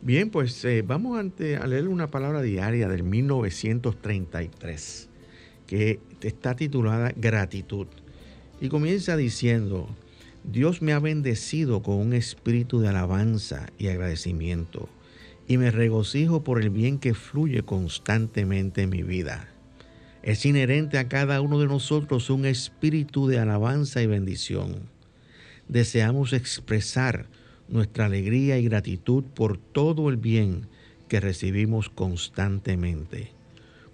Bien, 0.00 0.30
pues 0.30 0.64
eh, 0.64 0.82
vamos 0.86 1.18
a 1.18 1.24
leer 1.66 1.88
una 1.88 2.08
palabra 2.08 2.40
diaria 2.40 2.88
del 2.88 3.02
1933 3.02 5.08
que 5.66 6.00
está 6.22 6.54
titulada 6.56 7.12
Gratitud. 7.14 7.88
Y 8.60 8.68
comienza 8.68 9.16
diciendo, 9.16 9.88
Dios 10.42 10.82
me 10.82 10.92
ha 10.92 10.98
bendecido 10.98 11.82
con 11.82 11.96
un 11.96 12.12
espíritu 12.12 12.80
de 12.80 12.88
alabanza 12.88 13.68
y 13.78 13.88
agradecimiento, 13.88 14.88
y 15.46 15.58
me 15.58 15.70
regocijo 15.70 16.42
por 16.42 16.60
el 16.60 16.70
bien 16.70 16.98
que 16.98 17.14
fluye 17.14 17.62
constantemente 17.62 18.82
en 18.82 18.90
mi 18.90 19.02
vida. 19.02 19.48
Es 20.28 20.44
inherente 20.44 20.98
a 20.98 21.08
cada 21.08 21.40
uno 21.40 21.58
de 21.58 21.66
nosotros 21.66 22.28
un 22.28 22.44
espíritu 22.44 23.28
de 23.28 23.38
alabanza 23.38 24.02
y 24.02 24.06
bendición. 24.06 24.90
Deseamos 25.68 26.34
expresar 26.34 27.24
nuestra 27.66 28.04
alegría 28.04 28.58
y 28.58 28.64
gratitud 28.64 29.24
por 29.24 29.56
todo 29.56 30.10
el 30.10 30.18
bien 30.18 30.66
que 31.08 31.20
recibimos 31.20 31.88
constantemente. 31.88 33.32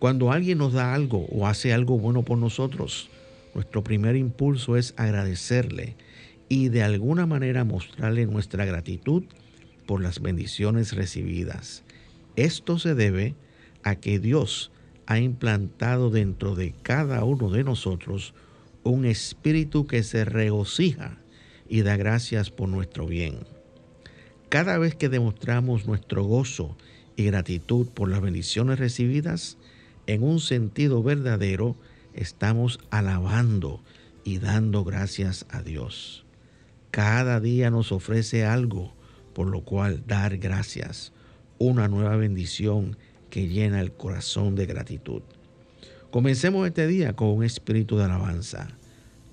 Cuando 0.00 0.32
alguien 0.32 0.58
nos 0.58 0.72
da 0.72 0.92
algo 0.92 1.24
o 1.26 1.46
hace 1.46 1.72
algo 1.72 2.00
bueno 2.00 2.24
por 2.24 2.36
nosotros, 2.36 3.10
nuestro 3.54 3.84
primer 3.84 4.16
impulso 4.16 4.76
es 4.76 4.92
agradecerle 4.96 5.94
y 6.48 6.68
de 6.68 6.82
alguna 6.82 7.26
manera 7.26 7.62
mostrarle 7.62 8.26
nuestra 8.26 8.64
gratitud 8.64 9.22
por 9.86 10.02
las 10.02 10.20
bendiciones 10.20 10.96
recibidas. 10.96 11.84
Esto 12.34 12.80
se 12.80 12.96
debe 12.96 13.36
a 13.84 13.94
que 13.94 14.18
Dios 14.18 14.72
ha 15.06 15.18
implantado 15.18 16.10
dentro 16.10 16.54
de 16.54 16.72
cada 16.82 17.24
uno 17.24 17.50
de 17.50 17.64
nosotros 17.64 18.34
un 18.82 19.04
espíritu 19.04 19.86
que 19.86 20.02
se 20.02 20.24
regocija 20.24 21.18
y 21.68 21.82
da 21.82 21.96
gracias 21.96 22.50
por 22.50 22.68
nuestro 22.68 23.06
bien. 23.06 23.38
Cada 24.48 24.78
vez 24.78 24.94
que 24.94 25.08
demostramos 25.08 25.86
nuestro 25.86 26.24
gozo 26.24 26.76
y 27.16 27.24
gratitud 27.24 27.88
por 27.88 28.08
las 28.08 28.20
bendiciones 28.20 28.78
recibidas, 28.78 29.56
en 30.06 30.22
un 30.22 30.40
sentido 30.40 31.02
verdadero, 31.02 31.76
estamos 32.12 32.78
alabando 32.90 33.80
y 34.22 34.38
dando 34.38 34.84
gracias 34.84 35.46
a 35.50 35.62
Dios. 35.62 36.24
Cada 36.90 37.40
día 37.40 37.70
nos 37.70 37.90
ofrece 37.90 38.44
algo 38.44 38.92
por 39.34 39.48
lo 39.48 39.60
cual 39.62 40.04
dar 40.06 40.38
gracias, 40.38 41.12
una 41.58 41.88
nueva 41.88 42.16
bendición 42.16 42.96
que 43.34 43.48
llena 43.48 43.80
el 43.80 43.90
corazón 43.90 44.54
de 44.54 44.64
gratitud. 44.64 45.22
Comencemos 46.12 46.68
este 46.68 46.86
día 46.86 47.14
con 47.14 47.30
un 47.30 47.42
espíritu 47.42 47.96
de 47.96 48.04
alabanza. 48.04 48.68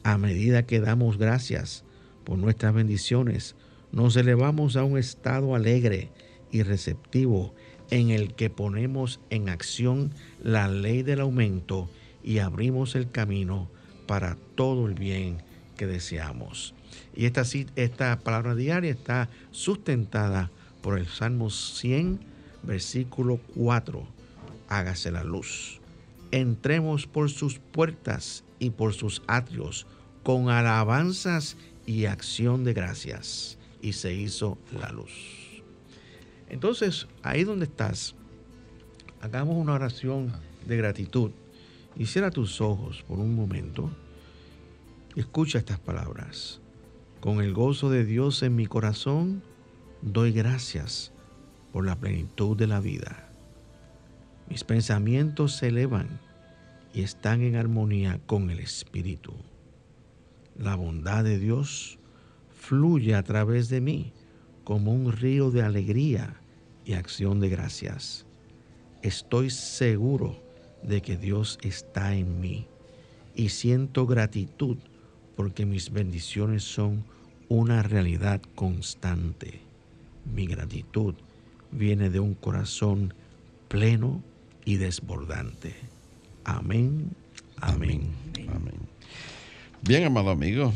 A 0.02 0.18
medida 0.18 0.66
que 0.66 0.80
damos 0.80 1.20
gracias 1.20 1.84
por 2.24 2.40
nuestras 2.40 2.74
bendiciones, 2.74 3.56
nos 3.92 4.16
elevamos 4.16 4.76
a 4.76 4.84
un 4.86 4.98
estado 4.98 5.54
alegre 5.54 6.10
y 6.52 6.64
receptivo 6.64 7.54
en 7.92 8.10
el 8.10 8.34
que 8.34 8.50
ponemos 8.50 9.20
en 9.30 9.50
acción 9.50 10.10
la 10.42 10.68
ley 10.68 11.04
del 11.04 11.22
aumento 11.22 11.88
y 12.24 12.40
abrimos 12.40 12.96
el 12.96 13.12
camino 13.12 13.70
para 14.08 14.36
todo 14.56 14.88
el 14.88 14.96
bien 14.96 15.44
que 15.78 15.86
deseamos. 15.86 16.74
Y 17.16 17.26
esta, 17.26 17.44
esta 17.76 18.20
palabra 18.22 18.56
diaria 18.56 18.90
está 18.90 19.30
sustentada 19.52 20.50
por 20.82 20.98
el 20.98 21.06
Salmo 21.06 21.52
100, 21.52 22.32
versículo 22.64 23.40
4, 23.56 24.06
hágase 24.68 25.12
la 25.12 25.24
luz. 25.24 25.80
Entremos 26.32 27.08
por 27.08 27.30
sus 27.30 27.60
puertas 27.60 28.44
y 28.60 28.70
por 28.70 28.94
sus 28.94 29.22
atrios 29.28 29.86
con 30.24 30.50
alabanzas 30.50 31.58
y 31.86 32.06
acción 32.06 32.64
de 32.64 32.74
gracias. 32.74 33.58
Y 33.82 33.94
se 33.94 34.14
hizo 34.14 34.58
la 34.80 34.92
luz. 34.92 35.64
Entonces, 36.50 37.08
ahí 37.24 37.44
donde 37.44 37.66
estás, 37.66 38.16
hagamos 39.22 39.58
una 39.58 39.74
oración 39.74 40.32
de 40.66 40.78
gratitud. 40.78 41.32
Y 41.98 42.06
cierra 42.06 42.32
tus 42.32 42.62
ojos 42.62 43.04
por 43.08 43.20
un 43.20 43.36
momento. 43.36 43.90
Escucha 45.16 45.58
estas 45.58 45.80
palabras. 45.80 46.62
Con 47.20 47.42
el 47.42 47.54
gozo 47.54 47.90
de 47.90 48.06
Dios 48.06 48.44
en 48.44 48.56
mi 48.56 48.68
corazón, 48.68 49.44
doy 50.02 50.32
gracias 50.32 51.12
por 51.72 51.86
la 51.86 51.96
plenitud 51.96 52.58
de 52.58 52.68
la 52.68 52.80
vida. 52.80 53.30
Mis 54.50 54.64
pensamientos 54.64 55.56
se 55.56 55.68
elevan 55.68 56.20
y 56.94 57.02
están 57.02 57.42
en 57.42 57.56
armonía 57.56 58.20
con 58.26 58.50
el 58.50 58.60
Espíritu. 58.60 59.34
La 60.58 60.76
bondad 60.76 61.24
de 61.24 61.40
Dios 61.40 61.98
fluye 62.50 63.16
a 63.16 63.24
través 63.24 63.70
de 63.70 63.82
mí 63.82 64.12
como 64.64 64.94
un 64.94 65.12
río 65.12 65.52
de 65.52 65.64
alegría 65.64 66.36
y 66.86 66.94
acción 66.94 67.40
de 67.40 67.50
gracias. 67.50 68.26
Estoy 69.02 69.50
seguro 69.50 70.36
de 70.84 71.02
que 71.02 71.18
Dios 71.18 71.58
está 71.62 72.14
en 72.14 72.40
mí 72.40 72.68
y 73.36 73.50
siento 73.50 74.06
gratitud 74.06 74.78
porque 75.36 75.66
mis 75.66 75.92
bendiciones 75.92 76.64
son 76.64 77.04
una 77.48 77.84
realidad 77.84 78.42
constante. 78.56 79.62
Mi 80.36 80.46
gratitud 80.46 81.16
viene 81.72 82.10
de 82.10 82.20
un 82.20 82.34
corazón 82.34 83.14
pleno 83.68 84.22
y 84.66 84.78
desbordante. 84.78 85.76
Amén, 86.44 87.10
amén. 87.58 88.10
Amén. 88.54 88.76
Bien, 89.82 90.04
amado 90.04 90.30
amigo, 90.30 90.74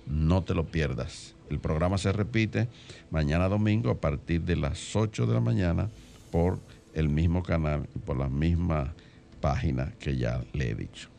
No 0.07 0.43
te 0.45 0.53
lo 0.53 0.67
pierdas. 0.67 1.35
El 1.49 1.59
programa 1.59 1.97
se 1.97 2.13
repite 2.13 2.69
mañana 3.09 3.49
domingo 3.49 3.89
a 3.89 3.99
partir 3.99 4.43
de 4.43 4.55
las 4.55 4.95
8 4.95 5.27
de 5.27 5.33
la 5.33 5.41
mañana 5.41 5.89
por 6.31 6.57
el 6.93 7.09
mismo 7.09 7.43
canal 7.43 7.89
y 7.93 7.99
por 7.99 8.15
la 8.15 8.29
misma 8.29 8.93
página 9.41 9.91
que 9.99 10.15
ya 10.15 10.41
le 10.53 10.69
he 10.69 10.75
dicho. 10.75 11.09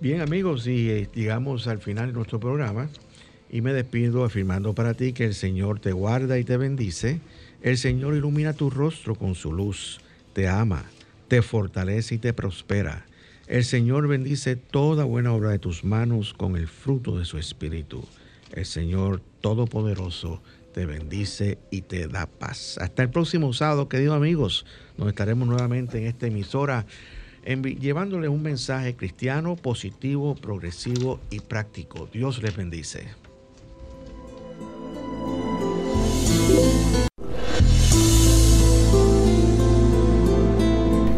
Bien 0.00 0.20
amigos, 0.20 0.64
y 0.68 0.88
eh, 0.88 1.08
llegamos 1.12 1.66
al 1.66 1.80
final 1.80 2.06
de 2.06 2.12
nuestro 2.12 2.38
programa 2.38 2.88
y 3.50 3.62
me 3.62 3.72
despido 3.72 4.22
afirmando 4.22 4.76
para 4.76 4.94
ti 4.94 5.12
que 5.12 5.24
el 5.24 5.34
Señor 5.34 5.80
te 5.80 5.90
guarda 5.90 6.38
y 6.38 6.44
te 6.44 6.56
bendice, 6.56 7.18
el 7.62 7.76
Señor 7.76 8.14
ilumina 8.14 8.52
tu 8.52 8.70
rostro 8.70 9.14
con 9.14 9.34
su 9.34 9.52
luz, 9.52 10.00
te 10.32 10.48
ama, 10.48 10.84
te 11.28 11.42
fortalece 11.42 12.16
y 12.16 12.18
te 12.18 12.32
prospera. 12.32 13.06
El 13.48 13.64
Señor 13.64 14.06
bendice 14.08 14.56
toda 14.56 15.04
buena 15.04 15.32
obra 15.32 15.50
de 15.50 15.58
tus 15.58 15.82
manos 15.82 16.34
con 16.34 16.56
el 16.56 16.68
fruto 16.68 17.18
de 17.18 17.24
su 17.24 17.38
espíritu. 17.38 18.04
El 18.52 18.66
Señor 18.66 19.22
Todopoderoso 19.40 20.42
te 20.72 20.86
bendice 20.86 21.58
y 21.70 21.82
te 21.82 22.08
da 22.08 22.26
paz. 22.26 22.78
Hasta 22.78 23.02
el 23.02 23.10
próximo 23.10 23.52
sábado, 23.52 23.88
queridos 23.88 24.16
amigos. 24.16 24.66
Nos 24.96 25.08
estaremos 25.08 25.48
nuevamente 25.48 25.98
en 25.98 26.06
esta 26.06 26.26
emisora 26.26 26.86
llevándoles 27.44 28.30
un 28.30 28.42
mensaje 28.42 28.94
cristiano, 28.94 29.56
positivo, 29.56 30.34
progresivo 30.34 31.18
y 31.30 31.40
práctico. 31.40 32.08
Dios 32.12 32.42
les 32.42 32.54
bendice. 32.54 33.27